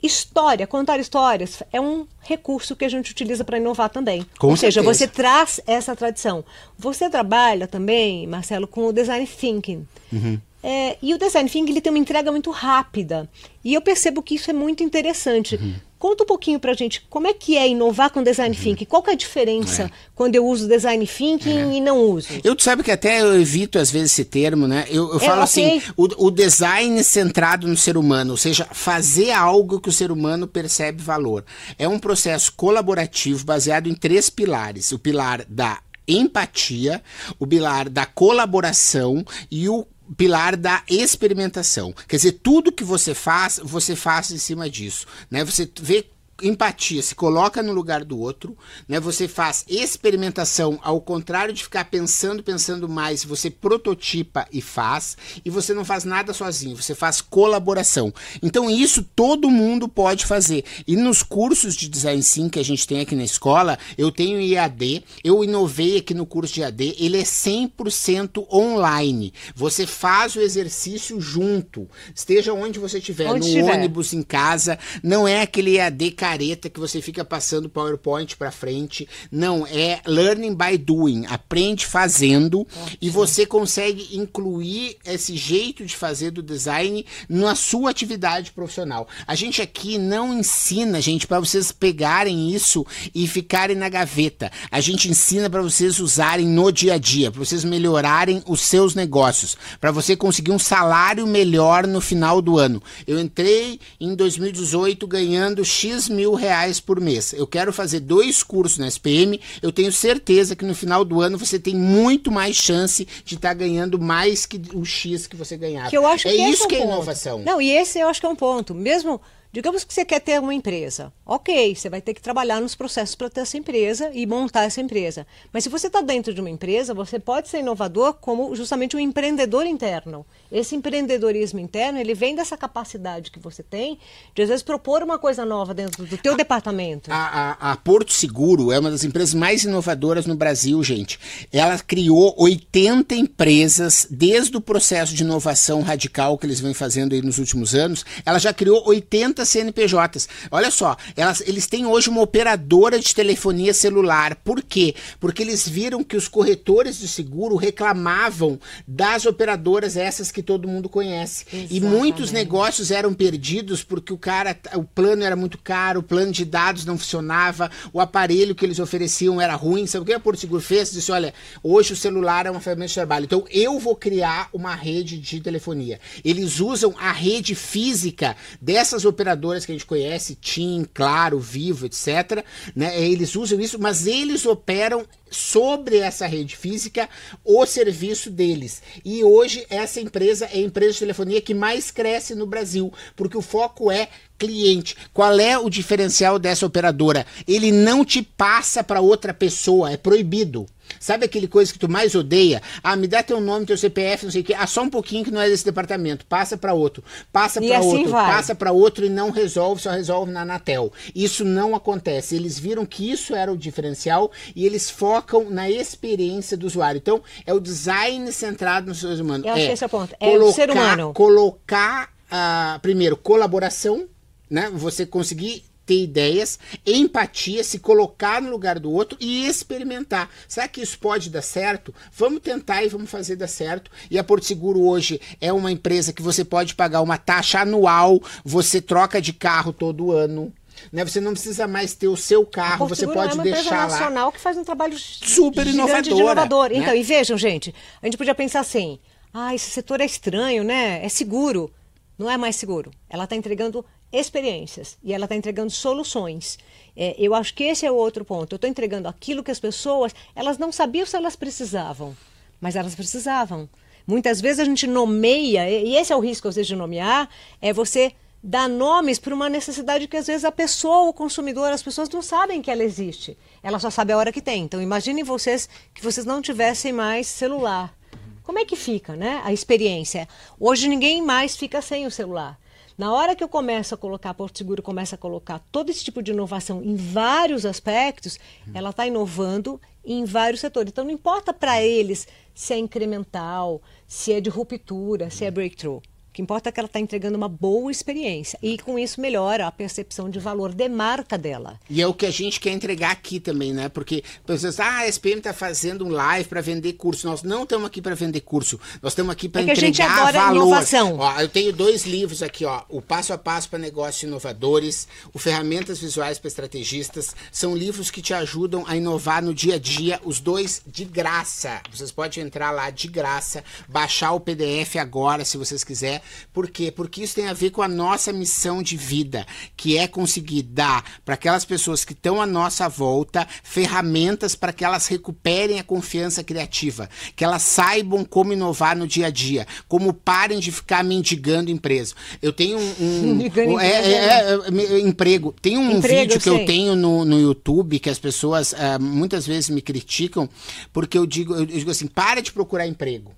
História, 0.00 0.64
contar 0.64 1.00
histórias 1.00 1.60
é 1.72 1.80
um 1.80 2.06
recurso 2.20 2.76
que 2.76 2.84
a 2.84 2.88
gente 2.88 3.10
utiliza 3.10 3.42
para 3.42 3.58
inovar 3.58 3.90
também. 3.90 4.24
Com 4.38 4.48
Ou 4.48 4.56
certeza. 4.56 4.80
seja, 4.80 4.94
você 4.94 5.08
traz 5.08 5.60
essa 5.66 5.96
tradição. 5.96 6.44
Você 6.78 7.10
trabalha 7.10 7.66
também, 7.66 8.24
Marcelo, 8.26 8.68
com 8.68 8.86
o 8.86 8.92
design 8.92 9.26
thinking. 9.26 9.86
Uhum. 10.12 10.40
É, 10.62 10.96
e 11.02 11.12
o 11.14 11.18
design 11.18 11.50
thinking 11.50 11.72
ele 11.72 11.80
tem 11.80 11.90
uma 11.90 11.98
entrega 11.98 12.30
muito 12.30 12.50
rápida. 12.52 13.28
E 13.64 13.74
eu 13.74 13.80
percebo 13.80 14.22
que 14.22 14.36
isso 14.36 14.48
é 14.48 14.52
muito 14.52 14.84
interessante. 14.84 15.56
Uhum. 15.56 15.74
Conta 15.98 16.22
um 16.22 16.26
pouquinho 16.26 16.60
pra 16.60 16.74
gente 16.74 17.04
como 17.10 17.26
é 17.26 17.34
que 17.34 17.56
é 17.56 17.68
inovar 17.68 18.10
com 18.10 18.22
design 18.22 18.56
uhum. 18.56 18.62
thinking. 18.62 18.84
Qual 18.84 19.02
que 19.02 19.10
é 19.10 19.14
a 19.14 19.16
diferença 19.16 19.84
é. 19.84 19.90
quando 20.14 20.36
eu 20.36 20.46
uso 20.46 20.68
design 20.68 21.04
thinking 21.06 21.72
é. 21.72 21.76
e 21.76 21.80
não 21.80 21.98
uso? 21.98 22.28
Eu 22.44 22.56
sabe 22.58 22.84
que 22.84 22.90
até 22.90 23.20
eu 23.20 23.40
evito 23.40 23.78
às 23.78 23.90
vezes 23.90 24.12
esse 24.12 24.24
termo, 24.24 24.68
né? 24.68 24.86
Eu, 24.88 25.10
eu 25.10 25.16
é, 25.16 25.20
falo 25.20 25.42
okay. 25.42 25.78
assim, 25.78 25.82
o, 25.96 26.26
o, 26.26 26.30
design 26.30 27.02
centrado 27.02 27.66
no 27.66 27.76
ser 27.76 27.96
humano, 27.96 28.32
ou 28.32 28.36
seja, 28.36 28.64
fazer 28.70 29.32
algo 29.32 29.80
que 29.80 29.88
o 29.88 29.92
ser 29.92 30.12
humano 30.12 30.46
percebe 30.46 31.02
valor. 31.02 31.44
É 31.76 31.88
um 31.88 31.98
processo 31.98 32.52
colaborativo 32.56 33.44
baseado 33.44 33.88
em 33.88 33.94
três 33.94 34.30
pilares: 34.30 34.92
o 34.92 34.98
pilar 34.98 35.44
da 35.48 35.80
empatia, 36.06 37.02
o 37.38 37.46
pilar 37.46 37.88
da 37.88 38.06
colaboração 38.06 39.24
e 39.50 39.68
o 39.68 39.86
pilar 40.16 40.56
da 40.56 40.82
experimentação. 40.88 41.94
Quer 42.06 42.16
dizer, 42.16 42.32
tudo 42.42 42.72
que 42.72 42.84
você 42.84 43.14
faz, 43.14 43.60
você 43.62 43.94
faz 43.94 44.30
em 44.30 44.38
cima 44.38 44.68
disso. 44.68 45.06
Né? 45.30 45.44
Você 45.44 45.70
vê 45.80 46.06
empatia, 46.42 47.02
se 47.02 47.14
coloca 47.14 47.62
no 47.62 47.72
lugar 47.72 48.04
do 48.04 48.18
outro, 48.18 48.56
né? 48.86 49.00
Você 49.00 49.26
faz 49.26 49.64
experimentação, 49.68 50.78
ao 50.82 51.00
contrário 51.00 51.52
de 51.52 51.62
ficar 51.62 51.84
pensando, 51.86 52.42
pensando 52.42 52.88
mais, 52.88 53.24
você 53.24 53.50
prototipa 53.50 54.46
e 54.52 54.60
faz, 54.60 55.16
e 55.44 55.50
você 55.50 55.74
não 55.74 55.84
faz 55.84 56.04
nada 56.04 56.32
sozinho, 56.32 56.76
você 56.76 56.94
faz 56.94 57.20
colaboração. 57.20 58.12
Então 58.42 58.70
isso 58.70 59.02
todo 59.02 59.50
mundo 59.50 59.88
pode 59.88 60.26
fazer. 60.26 60.64
E 60.86 60.96
nos 60.96 61.22
cursos 61.22 61.74
de 61.74 61.88
design 61.88 62.22
sim 62.22 62.48
que 62.48 62.58
a 62.58 62.64
gente 62.64 62.86
tem 62.86 63.00
aqui 63.00 63.14
na 63.14 63.24
escola, 63.24 63.78
eu 63.96 64.12
tenho 64.12 64.40
IAD, 64.40 65.04
eu 65.24 65.42
inovei 65.42 65.98
aqui 65.98 66.14
no 66.14 66.26
curso 66.26 66.54
de 66.54 66.60
IAD, 66.60 66.96
ele 66.98 67.18
é 67.18 67.24
100% 67.24 68.46
online. 68.52 69.32
Você 69.54 69.86
faz 69.86 70.36
o 70.36 70.40
exercício 70.40 71.20
junto, 71.20 71.88
esteja 72.14 72.52
onde 72.52 72.78
você 72.78 72.98
estiver, 72.98 73.30
onde 73.30 73.60
no 73.60 73.66
ônibus, 73.66 74.12
em 74.12 74.22
casa, 74.22 74.78
não 75.02 75.26
é 75.26 75.42
aquele 75.42 75.72
IAD 75.72 76.12
careta 76.28 76.68
que 76.68 76.78
você 76.78 77.00
fica 77.00 77.24
passando 77.24 77.70
PowerPoint 77.70 78.36
para 78.36 78.50
frente. 78.50 79.08
Não, 79.32 79.66
é 79.66 80.02
learning 80.04 80.54
by 80.54 80.76
doing, 80.76 81.24
aprende 81.26 81.86
fazendo 81.86 82.66
e 83.00 83.08
você 83.08 83.46
consegue 83.46 84.14
incluir 84.14 84.98
esse 85.06 85.34
jeito 85.34 85.86
de 85.86 85.96
fazer 85.96 86.30
do 86.30 86.42
design 86.42 87.06
na 87.30 87.54
sua 87.54 87.90
atividade 87.90 88.52
profissional. 88.52 89.08
A 89.26 89.34
gente 89.34 89.62
aqui 89.62 89.96
não 89.96 90.38
ensina, 90.38 91.00
gente, 91.00 91.26
para 91.26 91.40
vocês 91.40 91.72
pegarem 91.72 92.50
isso 92.54 92.84
e 93.14 93.26
ficarem 93.26 93.74
na 93.74 93.88
gaveta. 93.88 94.52
A 94.70 94.82
gente 94.82 95.08
ensina 95.08 95.48
para 95.48 95.62
vocês 95.62 95.98
usarem 95.98 96.46
no 96.46 96.70
dia 96.70 96.94
a 96.94 96.98
dia, 96.98 97.30
para 97.30 97.42
vocês 97.42 97.64
melhorarem 97.64 98.42
os 98.46 98.60
seus 98.60 98.94
negócios, 98.94 99.56
para 99.80 99.90
você 99.90 100.14
conseguir 100.14 100.50
um 100.50 100.58
salário 100.58 101.26
melhor 101.26 101.86
no 101.86 102.02
final 102.02 102.42
do 102.42 102.58
ano. 102.58 102.82
Eu 103.06 103.18
entrei 103.18 103.80
em 103.98 104.14
2018 104.14 105.06
ganhando 105.06 105.64
X 105.64 106.06
mil 106.08 106.17
reais 106.34 106.80
por 106.80 107.00
mês. 107.00 107.32
Eu 107.32 107.46
quero 107.46 107.72
fazer 107.72 108.00
dois 108.00 108.42
cursos 108.42 108.78
na 108.78 108.88
SPM, 108.88 109.40
eu 109.62 109.72
tenho 109.72 109.92
certeza 109.92 110.56
que 110.56 110.64
no 110.64 110.74
final 110.74 111.04
do 111.04 111.20
ano 111.20 111.38
você 111.38 111.58
tem 111.58 111.74
muito 111.74 112.30
mais 112.30 112.56
chance 112.56 113.06
de 113.24 113.34
estar 113.34 113.48
tá 113.48 113.54
ganhando 113.54 113.98
mais 113.98 114.46
que 114.46 114.60
o 114.74 114.84
X 114.84 115.26
que 115.26 115.36
você 115.36 115.56
ganhava. 115.56 115.90
Que 115.90 115.96
eu 115.96 116.06
acho 116.06 116.28
é 116.28 116.32
que 116.32 116.36
isso 116.36 116.62
é 116.62 116.66
um 116.66 116.68
que 116.68 116.74
é 116.74 116.78
ponto. 116.78 116.92
inovação. 116.92 117.38
Não, 117.40 117.60
e 117.60 117.70
esse 117.70 117.98
eu 117.98 118.08
acho 118.08 118.20
que 118.20 118.26
é 118.26 118.28
um 118.28 118.36
ponto. 118.36 118.74
Mesmo 118.74 119.20
Digamos 119.50 119.82
que 119.82 119.94
você 119.94 120.04
quer 120.04 120.20
ter 120.20 120.38
uma 120.38 120.52
empresa. 120.52 121.10
Ok, 121.24 121.74
você 121.74 121.88
vai 121.88 122.02
ter 122.02 122.12
que 122.12 122.20
trabalhar 122.20 122.60
nos 122.60 122.74
processos 122.74 123.14
para 123.14 123.30
ter 123.30 123.40
essa 123.40 123.56
empresa 123.56 124.10
e 124.12 124.26
montar 124.26 124.64
essa 124.64 124.80
empresa. 124.80 125.26
Mas 125.50 125.64
se 125.64 125.70
você 125.70 125.86
está 125.86 126.02
dentro 126.02 126.34
de 126.34 126.40
uma 126.40 126.50
empresa, 126.50 126.92
você 126.92 127.18
pode 127.18 127.48
ser 127.48 127.60
inovador 127.60 128.14
como 128.20 128.54
justamente 128.54 128.94
um 128.94 129.00
empreendedor 129.00 129.64
interno. 129.64 130.26
Esse 130.52 130.76
empreendedorismo 130.76 131.58
interno, 131.58 131.98
ele 131.98 132.14
vem 132.14 132.34
dessa 132.34 132.58
capacidade 132.58 133.30
que 133.30 133.38
você 133.38 133.62
tem 133.62 133.98
de, 134.34 134.42
às 134.42 134.48
vezes, 134.48 134.62
propor 134.62 135.02
uma 135.02 135.18
coisa 135.18 135.46
nova 135.46 135.72
dentro 135.72 136.04
do 136.04 136.18
teu 136.18 136.34
a, 136.34 136.36
departamento. 136.36 137.10
A, 137.10 137.16
a, 137.60 137.72
a, 137.72 137.76
Porto 137.76 138.12
Seguro 138.12 138.70
é 138.70 138.78
uma 138.78 138.90
das 138.90 139.02
empresas 139.02 139.32
mais 139.32 139.64
inovadoras 139.64 140.26
no 140.26 140.34
Brasil, 140.34 140.82
gente. 140.84 141.18
Ela 141.50 141.78
criou 141.78 142.34
80 142.36 143.14
empresas 143.14 144.06
desde 144.10 144.58
o 144.58 144.60
processo 144.60 145.14
de 145.14 145.22
inovação 145.22 145.80
radical 145.80 146.36
que 146.36 146.44
eles 146.44 146.60
vêm 146.60 146.74
fazendo 146.74 147.14
aí 147.14 147.22
nos 147.22 147.38
últimos 147.38 147.74
anos. 147.74 148.04
Ela 148.26 148.38
já 148.38 148.52
criou 148.52 148.86
80 148.86 149.37
CNPJs. 149.44 150.28
Olha 150.50 150.70
só, 150.70 150.96
elas, 151.16 151.40
eles 151.46 151.66
têm 151.66 151.86
hoje 151.86 152.08
uma 152.08 152.22
operadora 152.22 152.98
de 152.98 153.14
telefonia 153.14 153.74
celular. 153.74 154.36
Por 154.36 154.62
quê? 154.62 154.94
Porque 155.20 155.42
eles 155.42 155.68
viram 155.68 156.02
que 156.04 156.16
os 156.16 156.28
corretores 156.28 156.98
de 156.98 157.08
seguro 157.08 157.56
reclamavam 157.56 158.58
das 158.86 159.26
operadoras 159.26 159.96
essas 159.96 160.30
que 160.30 160.42
todo 160.42 160.68
mundo 160.68 160.88
conhece. 160.88 161.44
Exatamente. 161.46 161.76
E 161.76 161.80
muitos 161.80 162.32
negócios 162.32 162.90
eram 162.90 163.14
perdidos 163.14 163.82
porque 163.82 164.12
o 164.12 164.18
cara, 164.18 164.56
o 164.74 164.84
plano 164.84 165.22
era 165.22 165.36
muito 165.36 165.58
caro, 165.58 166.00
o 166.00 166.02
plano 166.02 166.32
de 166.32 166.44
dados 166.44 166.84
não 166.84 166.98
funcionava, 166.98 167.70
o 167.92 168.00
aparelho 168.00 168.54
que 168.54 168.64
eles 168.64 168.78
ofereciam 168.78 169.40
era 169.40 169.54
ruim. 169.54 169.86
Sabe 169.86 170.02
o 170.02 170.06
que 170.06 170.12
a 170.12 170.20
Porto 170.20 170.40
Seguro 170.40 170.62
fez? 170.62 170.90
Disse: 170.92 171.12
olha, 171.12 171.32
hoje 171.62 171.92
o 171.92 171.96
celular 171.96 172.46
é 172.46 172.50
uma 172.50 172.60
ferramenta 172.60 172.88
de 172.88 172.94
trabalho. 172.94 173.24
Então 173.24 173.44
eu 173.50 173.78
vou 173.78 173.94
criar 173.94 174.48
uma 174.52 174.74
rede 174.74 175.18
de 175.18 175.40
telefonia. 175.40 176.00
Eles 176.24 176.60
usam 176.60 176.94
a 176.98 177.12
rede 177.12 177.54
física 177.54 178.36
dessas 178.60 179.04
operadoras 179.04 179.27
operadoras 179.28 179.66
que 179.66 179.72
a 179.72 179.74
gente 179.74 179.86
conhece, 179.86 180.34
TIM, 180.34 180.86
Claro, 180.92 181.38
Vivo, 181.38 181.86
etc. 181.86 182.44
Né? 182.74 183.00
Eles 183.00 183.36
usam 183.36 183.60
isso, 183.60 183.78
mas 183.78 184.06
eles 184.06 184.46
operam 184.46 185.04
sobre 185.30 185.98
essa 185.98 186.26
rede 186.26 186.56
física 186.56 187.08
o 187.44 187.66
serviço 187.66 188.30
deles. 188.30 188.82
E 189.04 189.22
hoje 189.22 189.66
essa 189.68 190.00
empresa 190.00 190.46
é 190.46 190.58
a 190.58 190.62
empresa 190.62 190.94
de 190.94 190.98
telefonia 191.00 191.40
que 191.40 191.52
mais 191.52 191.90
cresce 191.90 192.34
no 192.34 192.46
Brasil, 192.46 192.92
porque 193.14 193.36
o 193.36 193.42
foco 193.42 193.90
é 193.90 194.08
cliente. 194.38 194.96
Qual 195.12 195.38
é 195.38 195.58
o 195.58 195.68
diferencial 195.68 196.38
dessa 196.38 196.64
operadora? 196.64 197.26
Ele 197.46 197.72
não 197.72 198.04
te 198.04 198.22
passa 198.22 198.84
para 198.84 199.00
outra 199.00 199.34
pessoa, 199.34 199.90
é 199.90 199.96
proibido. 199.96 200.66
Sabe 200.98 201.24
aquele 201.24 201.46
coisa 201.46 201.72
que 201.72 201.78
tu 201.78 201.88
mais 201.88 202.14
odeia? 202.14 202.62
Ah, 202.82 202.96
me 202.96 203.06
dá 203.06 203.22
teu 203.22 203.40
nome, 203.40 203.66
teu 203.66 203.76
CPF, 203.76 204.24
não 204.24 204.32
sei 204.32 204.40
o 204.40 204.44
quê. 204.44 204.54
Ah, 204.54 204.66
só 204.66 204.82
um 204.82 204.90
pouquinho 204.90 205.24
que 205.24 205.30
não 205.30 205.40
é 205.40 205.48
desse 205.48 205.64
departamento. 205.64 206.24
Passa 206.26 206.56
para 206.56 206.72
outro. 206.72 207.02
Passa 207.32 207.60
para 207.60 207.78
assim 207.78 207.98
outro. 207.98 208.10
Vai. 208.10 208.32
Passa 208.32 208.54
para 208.54 208.72
outro 208.72 209.04
e 209.04 209.08
não 209.08 209.30
resolve, 209.30 209.82
só 209.82 209.90
resolve 209.90 210.32
na 210.32 210.42
Anatel. 210.42 210.92
Isso 211.14 211.44
não 211.44 211.74
acontece. 211.74 212.36
Eles 212.36 212.58
viram 212.58 212.86
que 212.86 213.10
isso 213.10 213.34
era 213.34 213.52
o 213.52 213.56
diferencial 213.56 214.30
e 214.54 214.66
eles 214.66 214.90
focam 214.90 215.50
na 215.50 215.70
experiência 215.70 216.56
do 216.56 216.66
usuário. 216.66 216.98
Então, 216.98 217.22
é 217.46 217.52
o 217.52 217.60
design 217.60 218.30
centrado 218.32 218.88
no 218.88 218.94
ser 218.94 219.20
humano. 219.20 219.46
Eu 219.46 219.52
acho 219.52 219.62
é 219.62 219.72
esse 219.72 219.84
é 219.84 219.86
o 219.86 219.90
ponto. 219.90 220.14
É 220.18 220.30
colocar, 220.30 220.46
o 220.46 220.52
ser 220.52 220.70
humano. 220.70 221.12
Colocar, 221.12 222.12
uh, 222.32 222.80
primeiro, 222.80 223.16
colaboração, 223.16 224.06
né? 224.50 224.70
Você 224.72 225.06
conseguir 225.06 225.64
ter 225.88 226.02
ideias, 226.02 226.58
empatia, 226.86 227.64
se 227.64 227.78
colocar 227.78 228.42
no 228.42 228.50
lugar 228.50 228.78
do 228.78 228.92
outro 228.92 229.16
e 229.18 229.46
experimentar. 229.46 230.28
Será 230.46 230.68
que 230.68 230.82
isso 230.82 230.98
pode 230.98 231.30
dar 231.30 231.40
certo? 231.40 231.94
Vamos 232.12 232.42
tentar 232.42 232.84
e 232.84 232.88
vamos 232.88 233.10
fazer 233.10 233.36
dar 233.36 233.48
certo. 233.48 233.90
E 234.10 234.18
a 234.18 234.22
Porto 234.22 234.44
Seguro 234.44 234.82
hoje 234.82 235.18
é 235.40 235.50
uma 235.50 235.72
empresa 235.72 236.12
que 236.12 236.20
você 236.20 236.44
pode 236.44 236.74
pagar 236.74 237.00
uma 237.00 237.16
taxa 237.16 237.60
anual, 237.60 238.20
você 238.44 238.82
troca 238.82 239.18
de 239.18 239.32
carro 239.32 239.72
todo 239.72 240.12
ano. 240.12 240.52
Né? 240.92 241.02
Você 241.04 241.22
não 241.22 241.32
precisa 241.32 241.66
mais 241.66 241.94
ter 241.94 242.08
o 242.08 242.16
seu 242.16 242.44
carro, 242.44 242.86
você 242.86 243.06
pode 243.06 243.32
é 243.32 243.34
uma 243.34 243.42
deixar 243.42 243.86
lá. 243.86 243.88
nacional 243.88 244.30
que 244.30 244.40
faz 244.40 244.58
um 244.58 244.64
trabalho 244.64 244.96
super 244.98 245.66
inovador. 245.66 246.18
inovador. 246.18 246.68
Né? 246.68 246.76
Então, 246.76 246.94
e 246.94 247.02
vejam, 247.02 247.38
gente, 247.38 247.74
a 248.02 248.06
gente 248.06 248.18
podia 248.18 248.34
pensar 248.34 248.60
assim: 248.60 248.98
ah, 249.32 249.54
esse 249.54 249.70
setor 249.70 250.02
é 250.02 250.04
estranho, 250.04 250.62
né? 250.62 251.04
É 251.04 251.08
seguro. 251.08 251.72
Não 252.18 252.30
é 252.30 252.36
mais 252.36 252.56
seguro. 252.56 252.90
Ela 253.08 253.24
está 253.24 253.36
entregando 253.36 253.84
experiências 254.12 254.96
e 255.02 255.12
ela 255.12 255.24
está 255.24 255.36
entregando 255.36 255.70
soluções. 255.70 256.58
É, 256.96 257.14
eu 257.18 257.34
acho 257.34 257.54
que 257.54 257.64
esse 257.64 257.86
é 257.86 257.90
o 257.90 257.94
outro 257.94 258.24
ponto. 258.24 258.52
Eu 258.52 258.56
estou 258.56 258.70
entregando 258.70 259.08
aquilo 259.08 259.42
que 259.42 259.50
as 259.50 259.60
pessoas, 259.60 260.14
elas 260.34 260.58
não 260.58 260.72
sabiam 260.72 261.06
se 261.06 261.16
elas 261.16 261.36
precisavam, 261.36 262.16
mas 262.60 262.76
elas 262.76 262.94
precisavam. 262.94 263.68
Muitas 264.06 264.40
vezes 264.40 264.60
a 264.60 264.64
gente 264.64 264.86
nomeia, 264.86 265.68
e 265.68 265.94
esse 265.94 266.12
é 266.12 266.16
o 266.16 266.20
risco 266.20 266.48
às 266.48 266.56
vezes 266.56 266.68
de 266.68 266.76
nomear, 266.76 267.28
é 267.60 267.72
você 267.72 268.14
dar 268.42 268.68
nomes 268.68 269.18
para 269.18 269.34
uma 269.34 269.48
necessidade 269.48 270.06
que 270.06 270.16
às 270.16 270.26
vezes 270.26 270.44
a 270.44 270.52
pessoa, 270.52 271.08
o 271.08 271.12
consumidor, 271.12 271.70
as 271.72 271.82
pessoas 271.82 272.08
não 272.08 272.22
sabem 272.22 272.62
que 272.62 272.70
ela 272.70 272.82
existe. 272.82 273.36
Ela 273.62 273.78
só 273.78 273.90
sabe 273.90 274.12
a 274.12 274.16
hora 274.16 274.32
que 274.32 274.40
tem. 274.40 274.64
Então 274.64 274.80
imaginem 274.80 275.24
vocês 275.24 275.68
que 275.92 276.02
vocês 276.02 276.24
não 276.24 276.40
tivessem 276.40 276.92
mais 276.92 277.26
celular. 277.26 277.94
Como 278.42 278.58
é 278.58 278.64
que 278.64 278.76
fica, 278.76 279.14
né? 279.14 279.42
A 279.44 279.52
experiência. 279.52 280.26
Hoje 280.58 280.88
ninguém 280.88 281.20
mais 281.20 281.54
fica 281.54 281.82
sem 281.82 282.06
o 282.06 282.10
celular. 282.10 282.58
Na 282.98 283.12
hora 283.12 283.36
que 283.36 283.44
eu 283.44 283.48
começo 283.48 283.94
a 283.94 283.96
colocar, 283.96 284.30
a 284.30 284.34
Porto 284.34 284.58
Seguro 284.58 284.82
começa 284.82 285.14
a 285.14 285.18
colocar 285.18 285.60
todo 285.70 285.88
esse 285.88 286.02
tipo 286.02 286.20
de 286.20 286.32
inovação 286.32 286.82
em 286.82 286.96
vários 286.96 287.64
aspectos, 287.64 288.40
ela 288.74 288.90
está 288.90 289.06
inovando 289.06 289.80
em 290.04 290.24
vários 290.24 290.60
setores. 290.60 290.90
Então, 290.90 291.04
não 291.04 291.12
importa 291.12 291.54
para 291.54 291.80
eles 291.80 292.26
se 292.52 292.74
é 292.74 292.78
incremental, 292.78 293.80
se 294.04 294.32
é 294.32 294.40
de 294.40 294.50
ruptura, 294.50 295.30
se 295.30 295.44
é 295.44 295.50
breakthrough 295.50 296.02
que 296.38 296.42
importa 296.42 296.68
é 296.68 296.72
que 296.72 296.78
ela 296.78 296.86
está 296.86 297.00
entregando 297.00 297.36
uma 297.36 297.48
boa 297.48 297.90
experiência. 297.90 298.56
E 298.62 298.78
com 298.78 298.96
isso 298.96 299.20
melhora 299.20 299.66
a 299.66 299.72
percepção 299.72 300.30
de 300.30 300.38
valor 300.38 300.72
de 300.72 300.88
marca 300.88 301.36
dela. 301.36 301.80
E 301.90 302.00
é 302.00 302.06
o 302.06 302.14
que 302.14 302.24
a 302.24 302.30
gente 302.30 302.60
quer 302.60 302.70
entregar 302.70 303.10
aqui 303.10 303.40
também, 303.40 303.72
né? 303.72 303.88
Porque 303.88 304.22
pessoas, 304.46 304.78
ah, 304.78 304.98
a 304.98 305.08
SPM 305.08 305.38
está 305.38 305.52
fazendo 305.52 306.06
um 306.06 306.10
live 306.10 306.48
para 306.48 306.60
vender 306.60 306.92
curso. 306.92 307.26
Nós 307.26 307.42
não 307.42 307.64
estamos 307.64 307.86
aqui 307.86 308.00
para 308.00 308.14
vender 308.14 308.40
curso. 308.42 308.78
Nós 309.02 309.14
estamos 309.14 309.32
aqui 309.32 309.48
para 309.48 309.62
é 309.62 309.64
entregar 309.64 309.82
a 309.82 309.86
gente 309.86 310.00
adora 310.00 310.38
valor. 310.38 310.66
Inovação. 310.66 311.18
Ó, 311.18 311.40
eu 311.40 311.48
tenho 311.48 311.72
dois 311.72 312.06
livros 312.06 312.40
aqui, 312.40 312.64
ó. 312.64 312.82
O 312.88 313.02
Passo 313.02 313.32
a 313.32 313.38
Passo 313.38 313.68
para 313.68 313.80
Negócios 313.80 314.22
Inovadores, 314.22 315.08
o 315.34 315.40
Ferramentas 315.40 315.98
Visuais 315.98 316.38
para 316.38 316.46
Estrategistas. 316.46 317.34
São 317.50 317.74
livros 317.74 318.12
que 318.12 318.22
te 318.22 318.32
ajudam 318.32 318.84
a 318.86 318.96
inovar 318.96 319.42
no 319.42 319.52
dia 319.52 319.74
a 319.74 319.78
dia. 319.78 320.20
Os 320.24 320.38
dois 320.38 320.82
de 320.86 321.04
graça. 321.04 321.80
Vocês 321.92 322.12
podem 322.12 322.44
entrar 322.44 322.70
lá 322.70 322.90
de 322.90 323.08
graça, 323.08 323.64
baixar 323.88 324.30
o 324.34 324.38
PDF 324.38 324.94
agora, 325.00 325.44
se 325.44 325.58
vocês 325.58 325.82
quiserem 325.82 326.27
por 326.52 326.70
quê? 326.70 326.90
Porque 326.90 327.22
isso 327.22 327.34
tem 327.34 327.48
a 327.48 327.52
ver 327.52 327.70
com 327.70 327.82
a 327.82 327.88
nossa 327.88 328.32
missão 328.32 328.82
de 328.82 328.96
vida, 328.96 329.46
que 329.76 329.96
é 329.96 330.06
conseguir 330.06 330.62
dar 330.62 331.04
para 331.24 331.34
aquelas 331.34 331.64
pessoas 331.64 332.04
que 332.04 332.12
estão 332.12 332.40
à 332.40 332.46
nossa 332.46 332.88
volta 332.88 333.46
ferramentas 333.62 334.54
para 334.54 334.72
que 334.72 334.84
elas 334.84 335.06
recuperem 335.06 335.78
a 335.78 335.84
confiança 335.84 336.42
criativa, 336.42 337.08
que 337.36 337.44
elas 337.44 337.62
saibam 337.62 338.24
como 338.24 338.52
inovar 338.52 338.96
no 338.96 339.06
dia 339.06 339.26
a 339.26 339.30
dia, 339.30 339.66
como 339.86 340.12
parem 340.12 340.58
de 340.58 340.72
ficar 340.72 341.04
mendigando 341.04 341.70
empresa. 341.70 342.14
Eu 342.40 342.52
tenho 342.52 342.78
um, 342.78 343.40
um 343.40 343.80
é, 343.80 343.86
é, 343.86 344.14
é, 344.14 344.52
é, 344.52 345.00
emprego. 345.00 345.54
Tem 345.60 345.76
um 345.76 345.98
emprego, 345.98 346.20
vídeo 346.20 346.40
que 346.40 346.48
eu, 346.48 346.58
eu 346.58 346.66
tenho 346.66 346.96
no, 346.96 347.24
no 347.24 347.38
YouTube 347.38 347.98
que 347.98 348.10
as 348.10 348.18
pessoas 348.18 348.72
uh, 348.72 349.00
muitas 349.00 349.46
vezes 349.46 349.70
me 349.70 349.82
criticam 349.82 350.48
porque 350.92 351.16
eu 351.16 351.26
digo, 351.26 351.54
eu 351.54 351.66
digo 351.66 351.90
assim, 351.90 352.06
para 352.06 352.40
de 352.40 352.52
procurar 352.52 352.86
emprego. 352.86 353.32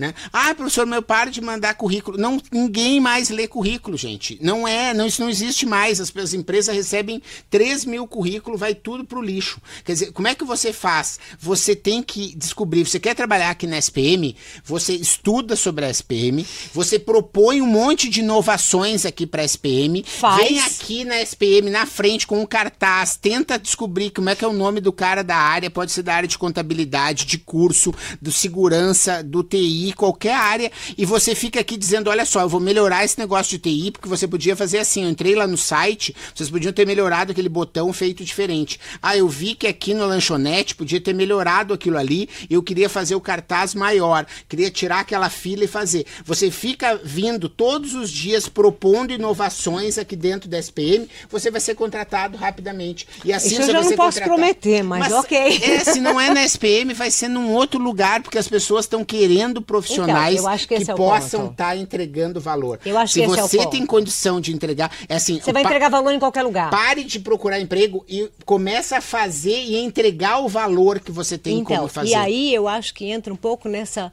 Né? 0.00 0.14
Ah, 0.32 0.54
professor, 0.54 0.86
meu 0.86 1.02
pare 1.02 1.30
de 1.30 1.42
mandar 1.42 1.74
currículo. 1.74 2.16
Não, 2.16 2.40
ninguém 2.50 2.98
mais 2.98 3.28
lê 3.28 3.46
currículo, 3.46 3.98
gente. 3.98 4.38
Não 4.40 4.66
é, 4.66 4.94
não, 4.94 5.06
isso 5.06 5.20
não 5.20 5.28
existe 5.28 5.66
mais. 5.66 6.00
As, 6.00 6.10
as 6.16 6.32
empresas 6.32 6.74
recebem 6.74 7.20
3 7.50 7.84
mil 7.84 8.06
currículos, 8.06 8.58
vai 8.58 8.74
tudo 8.74 9.04
pro 9.04 9.20
lixo. 9.20 9.60
Quer 9.84 9.92
dizer, 9.92 10.12
como 10.12 10.26
é 10.26 10.34
que 10.34 10.42
você 10.42 10.72
faz? 10.72 11.20
Você 11.38 11.76
tem 11.76 12.02
que 12.02 12.34
descobrir. 12.34 12.86
Você 12.86 12.98
quer 12.98 13.14
trabalhar 13.14 13.50
aqui 13.50 13.66
na 13.66 13.76
SPM? 13.76 14.34
Você 14.64 14.94
estuda 14.94 15.54
sobre 15.54 15.84
a 15.84 15.90
SPM, 15.90 16.46
você 16.72 16.98
propõe 16.98 17.60
um 17.60 17.66
monte 17.66 18.08
de 18.08 18.20
inovações 18.20 19.04
aqui 19.04 19.26
para 19.26 19.42
a 19.42 19.44
SPM. 19.44 20.02
Faz. 20.02 20.38
Vem 20.38 20.60
aqui 20.60 21.04
na 21.04 21.20
SPM, 21.20 21.68
na 21.68 21.84
frente, 21.84 22.26
com 22.26 22.40
um 22.40 22.46
cartaz, 22.46 23.18
tenta 23.20 23.58
descobrir 23.58 24.08
como 24.12 24.30
é 24.30 24.34
que 24.34 24.46
é 24.46 24.48
o 24.48 24.52
nome 24.54 24.80
do 24.80 24.94
cara 24.94 25.22
da 25.22 25.36
área, 25.36 25.70
pode 25.70 25.92
ser 25.92 26.02
da 26.02 26.14
área 26.14 26.26
de 26.26 26.38
contabilidade, 26.38 27.26
de 27.26 27.36
curso, 27.36 27.92
do 28.18 28.32
segurança, 28.32 29.22
do 29.22 29.42
TI 29.42 29.89
qualquer 29.92 30.34
área, 30.34 30.70
e 30.96 31.04
você 31.04 31.34
fica 31.34 31.60
aqui 31.60 31.76
dizendo: 31.76 32.10
olha 32.10 32.24
só, 32.24 32.40
eu 32.42 32.48
vou 32.48 32.60
melhorar 32.60 33.04
esse 33.04 33.18
negócio 33.18 33.50
de 33.50 33.58
TI, 33.58 33.90
porque 33.90 34.08
você 34.08 34.26
podia 34.26 34.56
fazer 34.56 34.78
assim. 34.78 35.04
Eu 35.04 35.10
entrei 35.10 35.34
lá 35.34 35.46
no 35.46 35.56
site, 35.56 36.14
vocês 36.34 36.50
podiam 36.50 36.72
ter 36.72 36.86
melhorado 36.86 37.32
aquele 37.32 37.48
botão 37.48 37.92
feito 37.92 38.24
diferente. 38.24 38.78
Ah, 39.02 39.16
eu 39.16 39.28
vi 39.28 39.54
que 39.54 39.66
aqui 39.66 39.94
no 39.94 40.06
lanchonete 40.06 40.74
podia 40.74 41.00
ter 41.00 41.14
melhorado 41.14 41.74
aquilo 41.74 41.98
ali, 41.98 42.28
eu 42.48 42.62
queria 42.62 42.88
fazer 42.88 43.14
o 43.14 43.20
cartaz 43.20 43.74
maior, 43.74 44.26
queria 44.48 44.70
tirar 44.70 45.00
aquela 45.00 45.28
fila 45.30 45.64
e 45.64 45.68
fazer. 45.68 46.06
Você 46.24 46.50
fica 46.50 47.00
vindo 47.02 47.48
todos 47.48 47.94
os 47.94 48.10
dias 48.10 48.48
propondo 48.48 49.12
inovações 49.12 49.98
aqui 49.98 50.16
dentro 50.16 50.48
da 50.48 50.58
SPM, 50.58 51.08
você 51.28 51.50
vai 51.50 51.60
ser 51.60 51.74
contratado 51.74 52.36
rapidamente. 52.36 53.06
E 53.24 53.32
assim 53.32 53.54
Isso 53.54 53.62
eu 53.62 53.72
já 53.72 53.82
não 53.82 53.96
posso 53.96 54.20
prometer, 54.22 54.82
mas, 54.82 55.00
mas 55.00 55.12
ok. 55.12 55.60
É, 55.62 55.84
se 55.84 56.00
não 56.00 56.20
é 56.20 56.32
na 56.32 56.44
SPM, 56.44 56.92
vai 56.94 57.10
ser 57.10 57.28
num 57.28 57.52
outro 57.52 57.80
lugar, 57.80 58.22
porque 58.22 58.38
as 58.38 58.48
pessoas 58.48 58.84
estão 58.84 59.04
querendo 59.04 59.62
profissionais 59.80 60.40
então, 60.40 60.58
que, 60.58 60.84
que 60.84 60.90
é 60.90 60.94
possam 60.94 61.46
estar 61.46 61.68
tá 61.68 61.76
entregando 61.76 62.40
valor. 62.40 62.78
Eu 62.84 62.96
acho 62.98 63.14
Se 63.14 63.20
que 63.20 63.26
você 63.26 63.60
é 63.60 63.66
tem 63.66 63.86
condição 63.86 64.40
de 64.40 64.52
entregar, 64.52 64.90
é 65.08 65.16
assim. 65.16 65.40
Você 65.40 65.52
vai 65.52 65.62
entregar 65.62 65.88
valor 65.88 66.12
em 66.12 66.18
qualquer 66.18 66.42
lugar. 66.42 66.70
Pare 66.70 67.04
de 67.04 67.18
procurar 67.18 67.60
emprego 67.60 68.04
e 68.08 68.30
começa 68.44 68.98
a 68.98 69.00
fazer 69.00 69.58
e 69.64 69.76
entregar 69.76 70.40
o 70.40 70.48
valor 70.48 71.00
que 71.00 71.10
você 71.10 71.36
tem 71.36 71.58
então, 71.58 71.76
como 71.76 71.88
fazer. 71.88 72.10
E 72.10 72.14
aí 72.14 72.54
eu 72.54 72.68
acho 72.68 72.94
que 72.94 73.06
entra 73.06 73.32
um 73.32 73.36
pouco 73.36 73.68
nessa. 73.68 74.12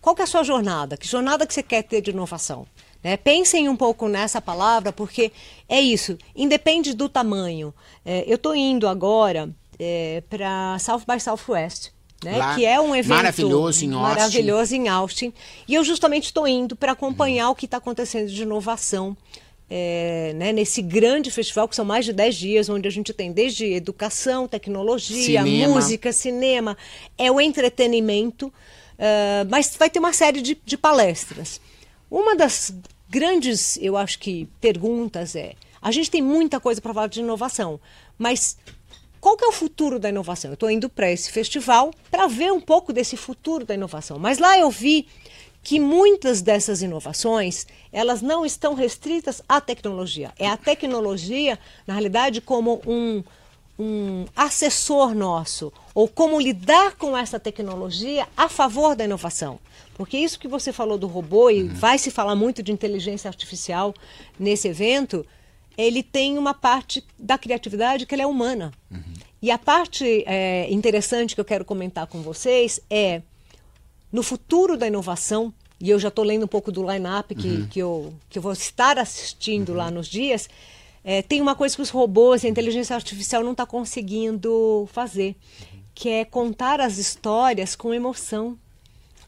Qual 0.00 0.14
que 0.14 0.22
é 0.22 0.24
a 0.24 0.28
sua 0.28 0.42
jornada? 0.42 0.96
Que 0.96 1.06
jornada 1.06 1.46
que 1.46 1.54
você 1.54 1.62
quer 1.62 1.82
ter 1.82 2.00
de 2.00 2.10
inovação? 2.10 2.66
Né? 3.02 3.16
Pensem 3.16 3.68
um 3.68 3.76
pouco 3.76 4.08
nessa 4.08 4.40
palavra, 4.40 4.92
porque 4.92 5.32
é 5.68 5.80
isso, 5.80 6.16
independe 6.34 6.94
do 6.94 7.08
tamanho. 7.08 7.74
É, 8.04 8.24
eu 8.26 8.36
estou 8.36 8.54
indo 8.54 8.86
agora 8.86 9.50
é, 9.78 10.22
para 10.28 10.78
South 10.78 11.02
by 11.06 11.20
Southwest 11.20 11.95
né? 12.24 12.36
Lá, 12.38 12.54
que 12.54 12.64
é 12.64 12.80
um 12.80 12.94
evento 12.94 13.16
maravilhoso 13.16 13.84
em 13.84 13.92
Austin. 13.92 14.02
Maravilhoso 14.02 14.74
em 14.74 14.88
Austin. 14.88 15.32
E 15.68 15.74
eu 15.74 15.84
justamente 15.84 16.24
estou 16.24 16.46
indo 16.46 16.74
para 16.74 16.92
acompanhar 16.92 17.46
uhum. 17.46 17.52
o 17.52 17.54
que 17.54 17.66
está 17.66 17.76
acontecendo 17.76 18.28
de 18.28 18.42
inovação 18.42 19.16
é, 19.68 20.32
né, 20.36 20.52
nesse 20.52 20.80
grande 20.80 21.30
festival, 21.30 21.68
que 21.68 21.74
são 21.74 21.84
mais 21.84 22.04
de 22.04 22.12
10 22.12 22.34
dias, 22.36 22.68
onde 22.68 22.86
a 22.86 22.90
gente 22.90 23.12
tem 23.12 23.32
desde 23.32 23.66
educação, 23.72 24.46
tecnologia, 24.46 25.42
cinema. 25.42 25.74
música, 25.74 26.12
cinema, 26.12 26.76
é 27.18 27.30
o 27.30 27.40
entretenimento, 27.40 28.46
uh, 28.46 29.48
mas 29.50 29.74
vai 29.76 29.90
ter 29.90 29.98
uma 29.98 30.12
série 30.12 30.40
de, 30.40 30.56
de 30.64 30.76
palestras. 30.76 31.60
Uma 32.10 32.36
das 32.36 32.72
grandes, 33.08 33.76
eu 33.80 33.96
acho 33.96 34.18
que, 34.20 34.48
perguntas 34.60 35.34
é: 35.34 35.54
a 35.82 35.90
gente 35.90 36.10
tem 36.10 36.22
muita 36.22 36.60
coisa 36.60 36.80
para 36.80 36.94
falar 36.94 37.08
de 37.08 37.20
inovação, 37.20 37.80
mas 38.16 38.56
qual 39.20 39.36
que 39.36 39.44
é 39.44 39.48
o 39.48 39.52
futuro 39.52 39.98
da 39.98 40.08
inovação? 40.08 40.50
Eu 40.50 40.54
estou 40.54 40.70
indo 40.70 40.88
para 40.88 41.10
esse 41.10 41.30
festival 41.30 41.92
para 42.10 42.26
ver 42.26 42.52
um 42.52 42.60
pouco 42.60 42.92
desse 42.92 43.16
futuro 43.16 43.64
da 43.64 43.74
inovação. 43.74 44.18
Mas 44.18 44.38
lá 44.38 44.58
eu 44.58 44.70
vi 44.70 45.06
que 45.62 45.80
muitas 45.80 46.42
dessas 46.42 46.80
inovações 46.80 47.66
elas 47.92 48.22
não 48.22 48.46
estão 48.46 48.74
restritas 48.74 49.42
à 49.48 49.60
tecnologia. 49.60 50.32
É 50.38 50.48
a 50.48 50.56
tecnologia, 50.56 51.58
na 51.86 51.94
realidade, 51.94 52.40
como 52.40 52.80
um, 52.86 53.24
um 53.76 54.26
assessor 54.36 55.12
nosso, 55.14 55.72
ou 55.92 56.06
como 56.06 56.40
lidar 56.40 56.94
com 56.96 57.16
essa 57.16 57.40
tecnologia 57.40 58.28
a 58.36 58.48
favor 58.48 58.94
da 58.94 59.04
inovação. 59.04 59.58
Porque 59.94 60.16
isso 60.16 60.38
que 60.38 60.46
você 60.46 60.72
falou 60.72 60.98
do 60.98 61.06
robô, 61.06 61.50
e 61.50 61.62
uhum. 61.62 61.74
vai 61.74 61.98
se 61.98 62.10
falar 62.10 62.36
muito 62.36 62.62
de 62.62 62.70
inteligência 62.70 63.28
artificial 63.28 63.94
nesse 64.38 64.68
evento, 64.68 65.26
ele 65.76 66.02
tem 66.02 66.38
uma 66.38 66.54
parte 66.54 67.04
da 67.18 67.36
criatividade 67.36 68.06
que 68.06 68.14
é 68.14 68.26
humana. 68.26 68.72
Uhum. 68.90 69.02
E 69.42 69.50
a 69.50 69.58
parte 69.58 70.24
é, 70.26 70.66
interessante 70.70 71.34
que 71.34 71.40
eu 71.40 71.44
quero 71.44 71.64
comentar 71.64 72.06
com 72.06 72.22
vocês 72.22 72.80
é 72.88 73.22
no 74.10 74.22
futuro 74.22 74.76
da 74.76 74.86
inovação, 74.86 75.52
e 75.78 75.90
eu 75.90 75.98
já 75.98 76.08
estou 76.08 76.24
lendo 76.24 76.44
um 76.44 76.48
pouco 76.48 76.72
do 76.72 76.82
line-up 76.90 77.34
que, 77.34 77.48
uhum. 77.48 77.66
que, 77.66 77.78
eu, 77.78 78.14
que 78.30 78.38
eu 78.38 78.42
vou 78.42 78.52
estar 78.52 78.98
assistindo 78.98 79.70
uhum. 79.70 79.76
lá 79.76 79.90
nos 79.90 80.08
dias, 80.08 80.48
é, 81.04 81.22
tem 81.22 81.40
uma 81.40 81.54
coisa 81.54 81.76
que 81.76 81.82
os 81.82 81.90
robôs 81.90 82.42
e 82.42 82.46
a 82.46 82.50
inteligência 82.50 82.96
artificial 82.96 83.44
não 83.44 83.52
está 83.52 83.66
conseguindo 83.66 84.88
fazer, 84.92 85.36
que 85.94 86.08
é 86.08 86.24
contar 86.24 86.80
as 86.80 86.98
histórias 86.98 87.76
com 87.76 87.92
emoção. 87.92 88.58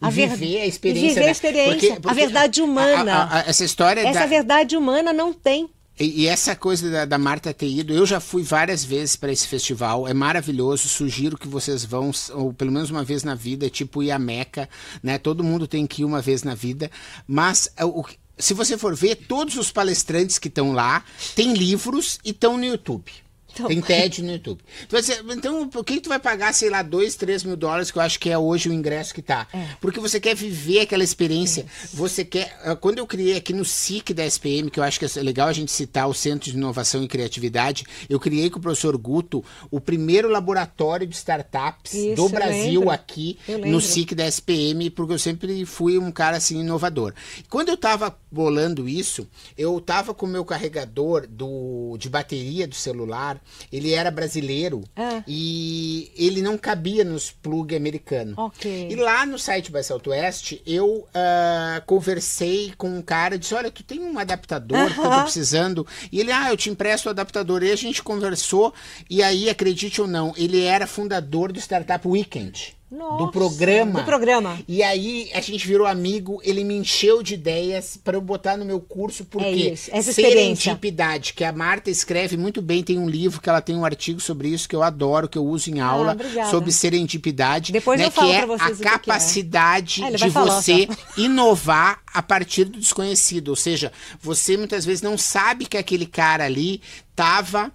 A 0.01 0.11
ver... 0.11 0.29
viver 0.31 0.61
a 0.63 0.67
experiência. 0.67 1.09
Viver 1.15 1.27
a 1.27 1.31
experiência, 1.31 1.73
porque, 1.73 2.01
porque 2.01 2.09
a 2.09 2.13
verdade 2.15 2.63
humana. 2.63 3.15
A, 3.25 3.37
a, 3.37 3.41
essa 3.41 3.65
história 3.65 4.01
Essa 4.01 4.21
da... 4.21 4.27
verdade 4.27 4.77
humana 4.77 5.13
não 5.13 5.33
tem. 5.33 5.69
E, 5.99 6.23
e, 6.23 6.27
essa 6.27 6.55
coisa 6.55 6.91
da, 6.91 7.05
da, 7.05 7.19
Marta 7.19 7.53
ter 7.53 7.69
ido, 7.69 7.93
eu 7.93 8.07
já 8.07 8.21
fui 8.21 8.43
várias 8.43 8.85
vezes 8.85 9.17
para 9.17 9.33
esse 9.33 9.49
festival, 9.49 10.07
é 10.07 10.15
maravilhoso, 10.15 10.89
sugiro 10.89 11.37
que 11.37 11.49
vocês 11.49 11.85
vão, 11.85 12.13
ou 12.35 12.53
pelo 12.53 12.71
menos 12.71 12.89
uma 12.91 13.03
vez 13.03 13.25
na 13.25 13.35
vida, 13.35 13.67
é 13.67 13.71
tipo 13.71 14.03
ir 14.03 14.13
a 14.13 14.19
Meca, 14.19 14.69
né? 15.03 15.19
Todo 15.19 15.43
mundo 15.43 15.67
tem 15.67 15.87
que 15.87 16.03
ir 16.03 16.05
uma 16.05 16.23
vez 16.23 16.45
na 16.45 16.55
vida, 16.55 16.89
mas 17.27 17.69
é, 17.77 17.85
o, 17.85 18.05
se 18.39 18.55
você 18.55 18.79
for 18.79 18.95
ver, 18.95 19.17
todos 19.17 19.57
os 19.57 19.73
palestrantes 19.73 20.39
que 20.39 20.49
estão 20.49 20.73
lá 20.73 21.05
têm 21.35 21.53
livros 21.55 22.21
e 22.25 22.31
estão 22.31 22.57
no 22.57 22.65
YouTube. 22.65 23.11
Então... 23.53 23.67
Tem 23.67 23.81
TED 23.81 24.23
no 24.23 24.33
YouTube. 24.33 24.61
Então, 24.85 25.01
então, 25.31 25.69
por 25.69 25.85
que 25.85 26.01
tu 26.01 26.09
vai 26.09 26.19
pagar, 26.19 26.53
sei 26.53 26.71
lá, 26.71 26.83
2, 26.83 27.17
3 27.17 27.45
mil 27.45 27.57
dólares, 27.57 27.91
que 27.91 27.99
eu 27.99 28.03
acho 28.03 28.19
que 28.19 28.31
é 28.31 28.39
hoje 28.39 28.69
o 28.69 28.73
ingresso 28.73 29.15
que 29.15 29.23
tá? 29.23 29.47
É. 29.53 29.69
Porque 29.81 30.01
você 30.01 30.21
quer 30.21 30.35
viver 30.35 30.81
aquela 30.81 31.03
experiência. 31.03 31.67
Você 31.93 32.25
quer. 32.25 32.57
Ah, 32.63 32.77
quando 32.77 32.99
eu 32.99 33.07
criei 33.07 33.37
aqui 33.37 33.53
no 33.53 33.65
SIC 33.65 34.13
da 34.13 34.25
SPM, 34.27 34.71
que 34.71 34.79
eu 34.79 34.85
acho 34.85 34.99
que 34.99 35.07
é 35.07 35.23
legal 35.23 35.49
a 35.49 35.53
gente 35.53 35.73
citar 35.73 36.09
o 36.09 36.15
Centro 36.15 36.51
de 36.51 36.57
Inovação 36.57 37.03
e 37.03 37.09
Criatividade, 37.09 37.85
eu 38.09 38.21
criei 38.21 38.51
com 38.51 38.59
o 38.59 38.63
professor 38.63 38.97
Guto 38.97 39.45
o 39.71 39.81
primeiro 39.81 40.29
laboratório 40.29 41.07
de 41.07 41.17
startups 41.17 41.95
Isso, 41.95 42.17
do 42.17 42.29
Brasil 42.29 42.91
aqui 42.91 43.39
no 43.67 43.81
SIC 43.81 44.15
da 44.15 44.27
SPM, 44.27 44.91
porque 44.91 45.15
eu 45.15 45.19
sempre 45.19 45.65
fui 45.65 45.99
um 45.99 46.11
cara 46.11 46.37
assim 46.37 46.61
inovador. 46.61 47.15
Quando 47.49 47.71
eu 47.71 47.77
tava 47.77 48.17
bolando 48.31 48.89
isso, 48.89 49.27
eu 49.57 49.81
tava 49.81 50.15
com 50.15 50.27
o 50.27 50.29
meu 50.29 50.45
carregador 50.45 51.27
do, 51.27 51.97
de 51.99 52.09
bateria 52.09 52.67
do 52.67 52.75
celular 52.75 53.41
ele 53.73 53.93
era 53.93 54.11
brasileiro 54.11 54.83
Ah. 54.97 55.23
e 55.27 56.11
ele 56.17 56.41
não 56.43 56.57
cabia 56.59 57.05
nos 57.05 57.31
plug 57.31 57.75
americano. 57.75 58.35
Ok. 58.37 58.89
E 58.91 58.97
lá 58.97 59.25
no 59.27 59.39
site 59.39 59.71
by 59.71 59.83
Southwest, 59.83 60.61
eu 60.67 61.07
ah, 61.15 61.83
conversei 61.87 62.73
com 62.77 62.89
um 62.89 63.03
cara 63.03 63.35
e 63.35 63.39
disse: 63.39 63.55
Olha, 63.55 63.71
tu 63.71 63.83
tem 63.83 64.01
um 64.01 64.19
adaptador 64.19 64.93
que 64.93 64.99
eu 65.01 65.05
tô 65.11 65.23
precisando. 65.23 65.87
E 66.11 66.21
ele, 66.21 66.33
ah, 66.33 66.51
eu 66.51 66.57
te 66.57 66.71
empresto 66.71 67.09
o 67.09 67.11
adaptador. 67.11 67.63
E 67.63 67.71
a 67.71 67.77
gente 67.77 68.03
conversou, 68.03 68.73
e 69.09 69.23
aí, 69.23 69.49
acredite 69.51 70.01
ou 70.01 70.07
não, 70.07 70.33
ele 70.37 70.63
era 70.63 70.87
fundador 70.87 71.53
do 71.53 71.59
Startup 71.59 72.07
Weekend. 72.07 72.77
Do 72.91 72.97
Nossa, 72.97 73.33
programa. 73.33 74.01
do 74.01 74.05
programa. 74.05 74.59
E 74.67 74.83
aí 74.83 75.31
a 75.35 75.41
gente 75.43 75.67
virou 75.67 75.87
amigo, 75.87 76.41
ele 76.43 76.65
me 76.65 76.75
encheu 76.75 77.23
de 77.23 77.35
ideias 77.35 77.99
para 78.03 78.17
eu 78.17 78.21
botar 78.21 78.57
no 78.57 78.65
meu 78.65 78.81
curso, 78.81 79.27
porque 79.27 79.47
É 79.47 79.53
isso, 79.53 79.91
essa 79.93 80.11
serendipidade, 80.11 81.35
que 81.35 81.45
a 81.45 81.53
Marta 81.53 81.91
escreve 81.91 82.37
muito 82.39 82.63
bem, 82.63 82.83
tem 82.83 82.99
um 82.99 83.09
livro 83.09 83.43
que 83.43 83.49
ela 83.51 83.61
tem 83.61 83.77
um 83.77 83.85
artigo 83.85 84.21
sobre 84.21 84.49
isso 84.49 84.67
que 84.67 84.75
eu 84.75 84.83
adoro, 84.83 85.29
que 85.29 85.37
eu 85.37 85.45
uso 85.45 85.71
em 85.71 85.81
aula, 85.81 86.17
Ah, 86.41 86.51
sobre 86.51 86.73
serendipidade, 86.73 87.73
Depois 87.73 88.01
né, 88.01 88.07
eu 88.07 88.11
falo 88.11 88.29
que 88.29 88.35
é 88.35 88.39
pra 88.39 88.47
vocês 88.47 88.71
a 88.71 88.73
o 88.73 88.77
que 88.77 88.83
que 88.83 88.89
é. 88.89 88.91
capacidade 88.91 90.03
Ah, 90.03 90.09
ele 90.09 90.17
de 90.17 90.31
falar, 90.31 90.63
você 90.63 90.87
tá? 90.87 90.97
inovar 91.19 92.01
a 92.13 92.23
partir 92.23 92.65
do 92.65 92.79
desconhecido, 92.79 93.49
ou 93.49 93.57
seja, 93.57 93.93
você 94.21 94.57
muitas 94.57 94.85
vezes 94.87 95.03
não 95.03 95.19
sabe 95.19 95.67
que 95.67 95.77
aquele 95.77 96.07
cara 96.07 96.45
ali 96.45 96.81
estava 97.11 97.71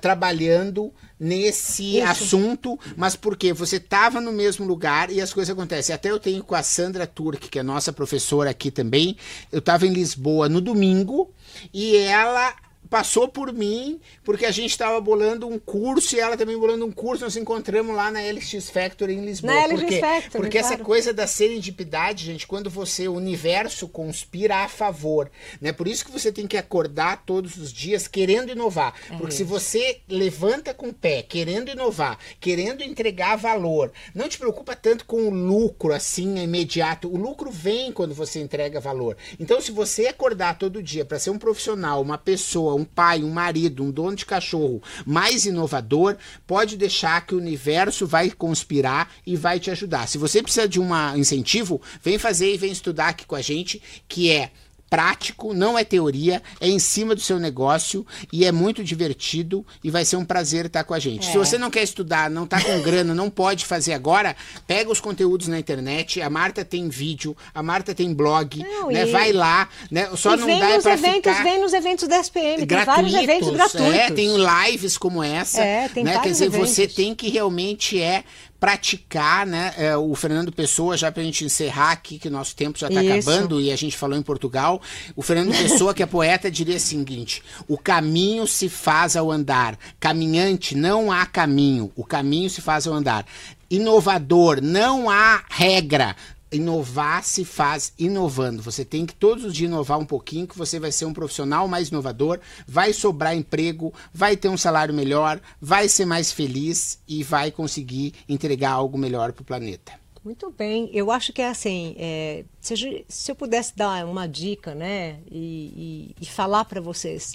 trabalhando 0.00 0.92
nesse 1.18 1.98
Isso. 1.98 2.06
assunto, 2.06 2.78
mas 2.96 3.16
porque 3.16 3.52
você 3.52 3.76
estava 3.76 4.20
no 4.20 4.32
mesmo 4.32 4.66
lugar 4.66 5.10
e 5.10 5.20
as 5.20 5.32
coisas 5.32 5.52
acontecem. 5.52 5.94
Até 5.94 6.10
eu 6.10 6.18
tenho 6.18 6.42
com 6.44 6.54
a 6.54 6.62
Sandra 6.62 7.06
Turk, 7.06 7.48
que 7.48 7.58
é 7.58 7.62
nossa 7.62 7.92
professora 7.92 8.50
aqui 8.50 8.70
também. 8.70 9.16
Eu 9.50 9.58
estava 9.58 9.86
em 9.86 9.92
Lisboa 9.92 10.48
no 10.48 10.60
domingo 10.60 11.30
e 11.72 11.96
ela 11.96 12.54
passou 12.88 13.28
por 13.28 13.52
mim 13.52 14.00
porque 14.24 14.46
a 14.46 14.50
gente 14.50 14.70
estava 14.70 15.00
bolando 15.00 15.46
um 15.46 15.58
curso 15.58 16.16
e 16.16 16.20
ela 16.20 16.36
também 16.36 16.56
bolando 16.56 16.84
um 16.84 16.92
curso. 16.92 17.24
Nós 17.24 17.36
encontramos 17.36 17.94
lá 17.94 18.10
na 18.10 18.20
LX 18.20 18.70
Factory 18.70 19.14
em 19.14 19.24
Lisboa. 19.24 19.54
Na 19.54 19.66
LX 19.66 19.84
quê? 19.88 20.00
Factory, 20.00 20.42
Porque 20.42 20.58
essa 20.58 20.70
claro. 20.70 20.84
coisa 20.84 21.12
da 21.12 21.26
serendipidade, 21.26 22.24
gente, 22.24 22.46
quando 22.46 22.70
você, 22.70 23.08
o 23.08 23.14
universo 23.14 23.88
conspira 23.88 24.56
a 24.56 24.68
favor, 24.68 25.30
né? 25.60 25.72
Por 25.72 25.86
isso 25.86 26.04
que 26.04 26.12
você 26.12 26.32
tem 26.32 26.46
que 26.46 26.56
acordar 26.56 27.24
todos 27.24 27.56
os 27.56 27.72
dias 27.72 28.08
querendo 28.08 28.50
inovar. 28.50 28.94
Porque 29.16 29.34
se 29.34 29.42
isso. 29.42 29.50
você 29.50 30.00
levanta 30.08 30.72
com 30.74 30.88
o 30.88 30.94
pé, 30.94 31.22
querendo 31.22 31.70
inovar, 31.70 32.18
querendo 32.40 32.82
entregar 32.82 33.36
valor, 33.36 33.92
não 34.14 34.28
te 34.28 34.38
preocupa 34.38 34.74
tanto 34.74 35.04
com 35.04 35.28
o 35.28 35.30
lucro 35.30 35.92
assim 35.92 36.38
imediato. 36.38 37.08
O 37.08 37.16
lucro 37.16 37.50
vem 37.50 37.92
quando 37.92 38.14
você 38.14 38.40
entrega 38.40 38.80
valor. 38.80 39.16
Então, 39.38 39.60
se 39.60 39.70
você 39.70 40.06
acordar 40.06 40.58
todo 40.58 40.82
dia 40.82 41.04
para 41.04 41.18
ser 41.18 41.30
um 41.30 41.38
profissional, 41.38 42.00
uma 42.00 42.18
pessoa, 42.18 42.74
um 42.78 42.84
pai, 42.84 43.22
um 43.22 43.30
marido, 43.30 43.82
um 43.82 43.90
dono 43.90 44.16
de 44.16 44.24
cachorro 44.24 44.82
mais 45.04 45.44
inovador, 45.44 46.16
pode 46.46 46.76
deixar 46.76 47.26
que 47.26 47.34
o 47.34 47.38
universo 47.38 48.06
vai 48.06 48.30
conspirar 48.30 49.10
e 49.26 49.36
vai 49.36 49.58
te 49.58 49.70
ajudar. 49.70 50.06
Se 50.06 50.18
você 50.18 50.42
precisa 50.42 50.68
de 50.68 50.80
um 50.80 50.88
incentivo, 51.16 51.80
vem 52.02 52.18
fazer 52.18 52.54
e 52.54 52.58
vem 52.58 52.72
estudar 52.72 53.08
aqui 53.08 53.26
com 53.26 53.34
a 53.34 53.42
gente, 53.42 53.82
que 54.08 54.30
é 54.30 54.50
prático, 54.88 55.52
não 55.54 55.78
é 55.78 55.84
teoria, 55.84 56.42
é 56.60 56.68
em 56.68 56.78
cima 56.78 57.14
do 57.14 57.20
seu 57.20 57.38
negócio 57.38 58.06
e 58.32 58.44
é 58.44 58.52
muito 58.52 58.82
divertido 58.82 59.64
e 59.84 59.90
vai 59.90 60.04
ser 60.04 60.16
um 60.16 60.24
prazer 60.24 60.66
estar 60.66 60.84
com 60.84 60.94
a 60.94 60.98
gente. 60.98 61.26
Se 61.26 61.32
É. 61.32 61.38
você 61.38 61.58
não 61.58 61.70
quer 61.70 61.82
estudar, 61.82 62.30
não 62.30 62.46
tá 62.46 62.60
com 62.60 62.80
grana, 62.80 63.14
não 63.14 63.28
pode 63.30 63.64
fazer 63.66 63.92
agora, 63.92 64.34
pega 64.66 64.90
os 64.90 65.00
conteúdos 65.00 65.48
na 65.48 65.58
internet, 65.58 66.20
a 66.22 66.30
Marta 66.30 66.64
tem 66.64 66.88
vídeo, 66.88 67.36
a 67.54 67.62
Marta 67.62 67.94
tem 67.94 68.12
blog, 68.14 68.58
Não, 68.62 68.88
né? 68.90 69.06
e- 69.06 69.12
Vai 69.12 69.32
lá, 69.32 69.68
né? 69.90 70.08
Só 70.16 70.34
e 70.34 70.36
não 70.38 70.46
vem 70.46 70.60
dá 70.60 70.70
é 70.70 70.74
nos 70.74 70.82
pra 70.84 70.92
eventos, 70.94 71.32
ficar 71.32 71.42
vem 71.42 71.60
nos 71.60 71.72
eventos 71.72 72.08
da 72.08 72.16
SPM. 72.18 72.66
Tem 72.66 72.84
vários 72.84 73.14
eventos 73.14 73.50
gratuitos. 73.50 73.94
É, 73.94 74.10
tem 74.10 74.30
lives 74.36 74.96
como 74.98 75.22
essa. 75.22 75.60
É, 75.62 75.88
tem 75.88 76.04
né? 76.04 76.18
Quer 76.20 76.28
dizer, 76.30 76.48
você 76.50 76.82
eventos. 76.82 76.96
tem 76.96 77.14
que 77.14 77.28
realmente 77.28 78.00
é 78.00 78.24
praticar, 78.60 79.46
né? 79.46 79.72
É, 79.76 79.96
o 79.96 80.14
Fernando 80.14 80.50
Pessoa, 80.50 80.96
já 80.96 81.10
pra 81.12 81.22
gente 81.22 81.44
encerrar 81.44 81.92
aqui, 81.92 82.18
que 82.18 82.28
o 82.28 82.30
nosso 82.30 82.54
tempo 82.56 82.78
já 82.78 82.88
tá 82.88 83.02
Isso. 83.02 83.30
acabando 83.30 83.60
e 83.60 83.70
a 83.70 83.76
gente 83.76 83.96
falou 83.96 84.18
em 84.18 84.22
Portugal. 84.22 84.80
O 85.14 85.22
Fernando 85.22 85.56
Pessoa, 85.56 85.94
que 85.94 86.02
é 86.02 86.06
poeta, 86.06 86.50
diria 86.50 86.76
o 86.76 86.80
seguinte: 86.80 87.42
o 87.68 87.78
caminho 87.78 88.46
se 88.46 88.68
faz 88.68 89.16
ao 89.16 89.30
andar. 89.30 89.78
Caminhante, 90.00 90.74
não 90.74 91.12
há 91.12 91.24
caminho. 91.24 91.92
O 91.94 92.04
caminho 92.04 92.50
se 92.50 92.60
faz 92.60 92.86
ao 92.86 92.94
andar. 92.94 93.24
Inovador, 93.70 94.60
não 94.62 95.10
há 95.10 95.42
regra. 95.50 96.16
Inovar 96.50 97.22
se 97.24 97.44
faz 97.44 97.92
inovando. 97.98 98.62
Você 98.62 98.84
tem 98.84 99.04
que 99.04 99.14
todos 99.14 99.44
os 99.44 99.52
dias 99.54 99.68
inovar 99.70 99.98
um 99.98 100.04
pouquinho, 100.06 100.46
que 100.46 100.56
você 100.56 100.80
vai 100.80 100.90
ser 100.90 101.04
um 101.04 101.12
profissional 101.12 101.68
mais 101.68 101.88
inovador, 101.88 102.40
vai 102.66 102.92
sobrar 102.92 103.36
emprego, 103.36 103.92
vai 104.12 104.36
ter 104.36 104.48
um 104.48 104.56
salário 104.56 104.94
melhor, 104.94 105.40
vai 105.60 105.88
ser 105.88 106.04
mais 106.06 106.32
feliz 106.32 106.98
e 107.06 107.22
vai 107.22 107.50
conseguir 107.50 108.14
entregar 108.28 108.70
algo 108.72 108.96
melhor 108.96 109.32
para 109.32 109.42
o 109.42 109.44
planeta. 109.44 109.92
Muito 110.24 110.50
bem, 110.50 110.90
eu 110.92 111.10
acho 111.10 111.32
que 111.32 111.40
é 111.40 111.48
assim, 111.48 111.94
é, 111.98 112.44
se, 112.60 113.04
se 113.08 113.30
eu 113.30 113.36
pudesse 113.36 113.74
dar 113.76 114.04
uma 114.04 114.26
dica, 114.26 114.74
né, 114.74 115.20
e, 115.30 116.14
e- 116.18 116.22
e 116.22 116.26
falar 116.26 116.64
para 116.64 116.80
vocês, 116.80 117.34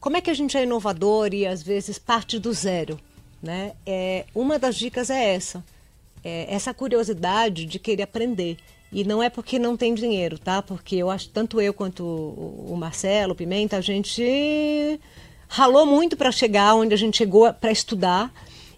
como 0.00 0.16
é 0.16 0.20
que 0.20 0.28
a 0.30 0.34
gente 0.34 0.56
é 0.56 0.62
inovador 0.64 1.32
e 1.32 1.46
às 1.46 1.62
vezes 1.62 1.98
parte 1.98 2.38
do 2.38 2.52
zero, 2.52 2.98
né? 3.42 3.72
É, 3.86 4.26
uma 4.34 4.58
das 4.58 4.74
dicas 4.76 5.10
é 5.10 5.34
essa, 5.34 5.64
é 6.24 6.46
essa 6.52 6.72
curiosidade 6.74 7.64
de 7.64 7.78
querer 7.78 8.02
aprender. 8.02 8.56
E 8.90 9.04
não 9.04 9.22
é 9.22 9.28
porque 9.28 9.58
não 9.58 9.76
tem 9.76 9.94
dinheiro, 9.94 10.38
tá? 10.38 10.62
Porque 10.62 10.96
eu 10.96 11.10
acho 11.10 11.28
tanto 11.28 11.60
eu 11.60 11.74
quanto 11.74 12.02
o 12.04 12.74
Marcelo, 12.76 13.32
o 13.32 13.36
Pimenta, 13.36 13.76
a 13.76 13.80
gente 13.82 14.98
ralou 15.46 15.84
muito 15.86 16.16
para 16.16 16.30
chegar 16.32 16.74
onde 16.74 16.94
a 16.94 16.96
gente 16.96 17.16
chegou 17.18 17.52
para 17.52 17.70
estudar. 17.70 18.32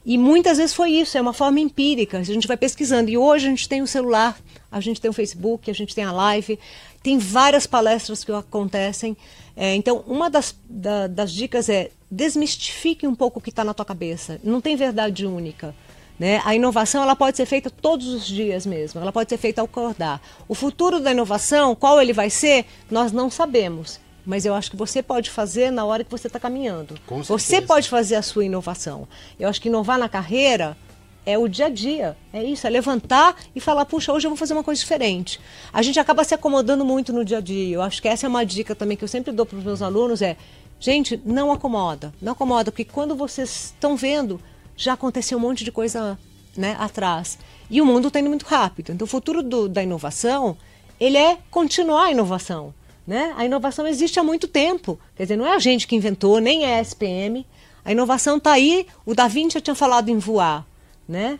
E 0.04 0.16
muitas 0.18 0.58
vezes 0.58 0.74
foi 0.74 0.90
isso, 0.92 1.16
é 1.16 1.20
uma 1.20 1.32
forma 1.32 1.60
empírica. 1.60 2.18
A 2.18 2.22
gente 2.22 2.48
vai 2.48 2.56
pesquisando. 2.56 3.10
E 3.10 3.16
hoje 3.18 3.46
a 3.46 3.50
gente 3.50 3.68
tem 3.68 3.82
o 3.82 3.86
celular, 3.86 4.36
a 4.70 4.80
gente 4.80 5.00
tem 5.00 5.10
o 5.10 5.14
Facebook, 5.14 5.70
a 5.70 5.74
gente 5.74 5.94
tem 5.94 6.04
a 6.04 6.10
live, 6.12 6.58
tem 7.02 7.18
várias 7.18 7.66
palestras 7.66 8.24
que 8.24 8.32
acontecem. 8.32 9.16
É, 9.56 9.74
então, 9.74 10.02
uma 10.06 10.28
das, 10.30 10.56
da- 10.68 11.06
das 11.06 11.30
dicas 11.32 11.68
é 11.68 11.90
desmistifique 12.10 13.06
um 13.06 13.14
pouco 13.14 13.38
o 13.38 13.42
que 13.42 13.50
está 13.50 13.62
na 13.62 13.74
tua 13.74 13.84
cabeça. 13.84 14.40
Não 14.42 14.60
tem 14.60 14.74
verdade 14.74 15.26
única. 15.26 15.74
Né? 16.20 16.42
A 16.44 16.54
inovação 16.54 17.02
ela 17.02 17.16
pode 17.16 17.38
ser 17.38 17.46
feita 17.46 17.70
todos 17.70 18.06
os 18.08 18.26
dias 18.26 18.66
mesmo, 18.66 19.00
ela 19.00 19.10
pode 19.10 19.30
ser 19.30 19.38
feita 19.38 19.62
ao 19.62 19.64
acordar. 19.64 20.20
O 20.46 20.54
futuro 20.54 21.00
da 21.00 21.12
inovação, 21.12 21.74
qual 21.74 21.98
ele 21.98 22.12
vai 22.12 22.28
ser, 22.28 22.66
nós 22.90 23.10
não 23.10 23.30
sabemos. 23.30 23.98
Mas 24.26 24.44
eu 24.44 24.54
acho 24.54 24.70
que 24.70 24.76
você 24.76 25.02
pode 25.02 25.30
fazer 25.30 25.72
na 25.72 25.82
hora 25.82 26.04
que 26.04 26.10
você 26.10 26.26
está 26.26 26.38
caminhando. 26.38 26.94
Com 27.06 27.22
você 27.22 27.62
pode 27.62 27.88
fazer 27.88 28.16
a 28.16 28.22
sua 28.22 28.44
inovação. 28.44 29.08
Eu 29.38 29.48
acho 29.48 29.58
que 29.62 29.68
inovar 29.68 29.98
na 29.98 30.10
carreira 30.10 30.76
é 31.24 31.38
o 31.38 31.48
dia 31.48 31.66
a 31.66 31.68
dia. 31.70 32.14
É 32.34 32.44
isso, 32.44 32.66
é 32.66 32.70
levantar 32.70 33.34
e 33.56 33.60
falar, 33.60 33.86
puxa, 33.86 34.12
hoje 34.12 34.26
eu 34.26 34.30
vou 34.30 34.36
fazer 34.36 34.52
uma 34.52 34.62
coisa 34.62 34.78
diferente. 34.78 35.40
A 35.72 35.80
gente 35.80 35.98
acaba 35.98 36.22
se 36.22 36.34
acomodando 36.34 36.84
muito 36.84 37.14
no 37.14 37.24
dia 37.24 37.38
a 37.38 37.40
dia. 37.40 37.76
Eu 37.76 37.80
acho 37.80 38.02
que 38.02 38.08
essa 38.08 38.26
é 38.26 38.28
uma 38.28 38.44
dica 38.44 38.74
também 38.74 38.94
que 38.94 39.02
eu 39.02 39.08
sempre 39.08 39.32
dou 39.32 39.46
para 39.46 39.56
os 39.56 39.64
meus 39.64 39.80
alunos, 39.80 40.20
é, 40.20 40.36
gente, 40.78 41.18
não 41.24 41.50
acomoda. 41.50 42.12
Não 42.20 42.32
acomoda, 42.32 42.70
porque 42.70 42.84
quando 42.84 43.16
vocês 43.16 43.72
estão 43.74 43.96
vendo, 43.96 44.38
já 44.82 44.94
aconteceu 44.94 45.36
um 45.38 45.40
monte 45.40 45.64
de 45.64 45.70
coisa 45.72 46.18
né, 46.56 46.76
atrás. 46.78 47.38
E 47.70 47.80
o 47.80 47.86
mundo 47.86 48.08
está 48.08 48.18
indo 48.20 48.28
muito 48.28 48.46
rápido. 48.46 48.92
Então, 48.92 49.04
o 49.04 49.08
futuro 49.08 49.42
do- 49.42 49.68
da 49.68 49.82
inovação, 49.82 50.56
ele 50.98 51.16
é 51.16 51.38
continuar 51.50 52.06
a 52.06 52.10
inovação. 52.10 52.74
Né? 53.06 53.34
A 53.36 53.44
inovação 53.44 53.86
existe 53.86 54.18
há 54.18 54.22
muito 54.24 54.46
tempo. 54.48 54.98
Quer 55.16 55.24
dizer, 55.24 55.36
não 55.36 55.46
é 55.46 55.54
a 55.54 55.58
gente 55.58 55.86
que 55.86 55.96
inventou, 55.96 56.38
nem 56.40 56.64
é 56.64 56.78
a 56.78 56.80
SPM. 56.80 57.46
A 57.84 57.92
inovação 57.92 58.36
está 58.36 58.52
aí. 58.52 58.86
O 59.04 59.14
Da 59.14 59.26
Vinci 59.28 59.54
já 59.54 59.60
tinha 59.60 59.74
falado 59.74 60.08
em 60.08 60.18
voar. 60.18 60.66
Né? 61.08 61.38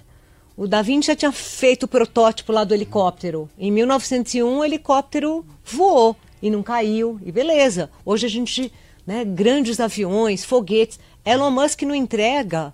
O 0.57 0.67
Da 0.67 0.83
Vinci 0.83 1.07
já 1.09 1.17
tinha 1.17 1.33
feito 1.33 1.85
o 1.85 1.89
protótipo 1.89 2.53
lá 2.53 2.65
do 2.65 2.75
helicóptero. 2.75 3.49
Em 3.59 3.71
1901, 3.71 4.59
o 4.59 4.65
helicóptero 4.65 5.45
voou 5.65 6.17
e 6.43 6.51
não 6.51 6.63
caiu. 6.63 7.21
E 7.25 7.31
beleza. 7.33 7.91
Hoje 8.05 8.27
a 8.27 8.31
gente, 8.31 8.73
né, 9.07 9.25
grandes 9.25 9.79
aviões, 9.81 10.45
foguetes. 10.45 10.99
Elon 11.25 11.51
Musk 11.51 11.83
não 11.83 11.95
entrega 11.95 12.73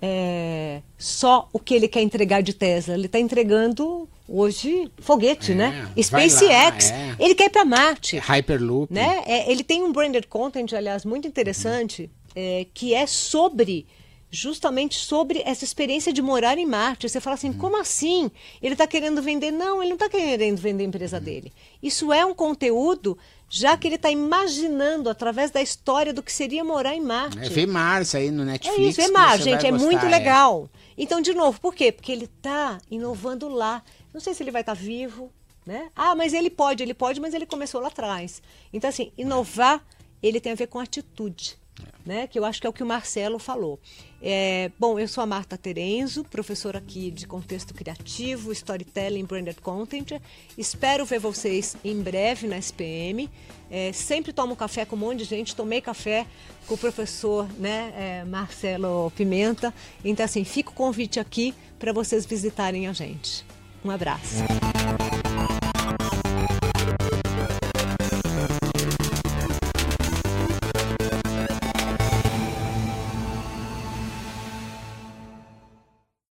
é, 0.00 0.82
só 0.98 1.48
o 1.52 1.58
que 1.58 1.74
ele 1.74 1.88
quer 1.88 2.02
entregar 2.02 2.42
de 2.42 2.52
Tesla. 2.52 2.94
Ele 2.94 3.06
está 3.06 3.18
entregando 3.18 4.08
hoje 4.28 4.90
foguete, 4.98 5.52
É, 5.52 5.54
né? 5.54 5.92
SpaceX. 6.02 6.90
lá, 6.90 6.96
é. 6.96 7.16
Ele 7.18 7.34
quer 7.34 7.46
ir 7.46 7.50
para 7.50 7.64
Marte. 7.64 8.18
Hyperloop. 8.18 8.92
Né? 8.92 9.22
É, 9.26 9.50
ele 9.50 9.62
tem 9.64 9.82
um 9.82 9.92
branded 9.92 10.26
content, 10.26 10.72
aliás, 10.72 11.04
muito 11.04 11.26
interessante, 11.26 12.10
é, 12.34 12.66
que 12.74 12.92
é 12.94 13.06
sobre 13.06 13.86
justamente 14.28 14.96
sobre 14.98 15.40
essa 15.46 15.64
experiência 15.64 16.12
de 16.12 16.20
morar 16.20 16.58
em 16.58 16.66
Marte. 16.66 17.08
Você 17.08 17.20
fala 17.20 17.34
assim, 17.34 17.52
como 17.52 17.80
assim? 17.80 18.30
Ele 18.60 18.74
está 18.74 18.86
querendo 18.86 19.22
vender? 19.22 19.50
Não, 19.50 19.80
ele 19.80 19.90
não 19.90 19.96
está 19.96 20.08
querendo 20.10 20.58
vender 20.58 20.84
a 20.84 20.86
empresa 20.88 21.18
dele. 21.20 21.52
Isso 21.82 22.12
é 22.12 22.26
um 22.26 22.34
conteúdo, 22.34 23.16
já 23.48 23.76
que 23.76 23.86
ele 23.88 23.94
está 23.96 24.10
imaginando 24.10 25.08
através 25.08 25.50
da 25.50 25.62
história 25.62 26.12
do 26.12 26.22
que 26.22 26.32
seria 26.32 26.64
morar 26.64 26.94
em 26.94 27.00
Marte. 27.00 27.38
É, 27.38 27.48
vê 27.48 27.66
Mars 27.66 28.14
aí 28.14 28.30
no 28.30 28.42
É 28.42 28.46
Netflix. 28.46 28.90
isso, 28.90 29.00
é 29.00 29.04
que 29.06 29.12
mar, 29.12 29.38
você 29.38 29.44
gente, 29.44 29.66
é 29.66 29.70
gostar, 29.70 29.86
muito 29.86 30.06
é. 30.06 30.08
legal. 30.08 30.68
Então, 30.98 31.20
de 31.20 31.32
novo, 31.34 31.60
por 31.60 31.74
quê? 31.74 31.92
Porque 31.92 32.10
ele 32.10 32.24
está 32.24 32.78
inovando 32.90 33.48
lá. 33.48 33.82
Não 34.12 34.20
sei 34.20 34.34
se 34.34 34.42
ele 34.42 34.50
vai 34.50 34.62
estar 34.62 34.74
vivo, 34.74 35.30
né? 35.64 35.90
Ah, 35.94 36.14
mas 36.14 36.32
ele 36.32 36.50
pode, 36.50 36.82
ele 36.82 36.94
pode, 36.94 37.20
mas 37.20 37.34
ele 37.34 37.46
começou 37.46 37.80
lá 37.80 37.88
atrás. 37.88 38.42
Então, 38.72 38.88
assim, 38.88 39.12
inovar, 39.16 39.84
ele 40.22 40.40
tem 40.40 40.52
a 40.52 40.56
ver 40.56 40.66
com 40.66 40.78
atitude. 40.78 41.58
Né? 42.04 42.26
Que 42.26 42.38
eu 42.38 42.44
acho 42.44 42.60
que 42.60 42.66
é 42.66 42.70
o 42.70 42.72
que 42.72 42.82
o 42.82 42.86
Marcelo 42.86 43.38
falou. 43.38 43.80
É, 44.22 44.70
bom, 44.78 44.98
eu 44.98 45.06
sou 45.06 45.22
a 45.22 45.26
Marta 45.26 45.58
Terenzo, 45.58 46.24
professora 46.24 46.78
aqui 46.78 47.10
de 47.10 47.26
contexto 47.26 47.74
criativo, 47.74 48.52
storytelling, 48.52 49.24
branded 49.24 49.60
content. 49.60 50.12
Espero 50.56 51.04
ver 51.04 51.18
vocês 51.18 51.76
em 51.84 52.00
breve 52.00 52.46
na 52.46 52.56
SPM. 52.56 53.28
É, 53.70 53.92
sempre 53.92 54.32
tomo 54.32 54.56
café 54.56 54.84
com 54.84 54.96
um 54.96 55.00
monte 55.00 55.18
de 55.18 55.24
gente. 55.24 55.54
Tomei 55.54 55.80
café 55.80 56.26
com 56.66 56.74
o 56.74 56.78
professor 56.78 57.48
né, 57.58 57.92
é, 57.96 58.24
Marcelo 58.24 59.10
Pimenta. 59.16 59.74
Então, 60.04 60.24
assim, 60.24 60.44
fica 60.44 60.70
o 60.70 60.74
convite 60.74 61.20
aqui 61.20 61.54
para 61.78 61.92
vocês 61.92 62.24
visitarem 62.24 62.86
a 62.86 62.92
gente. 62.92 63.44
Um 63.84 63.90
abraço. 63.90 64.36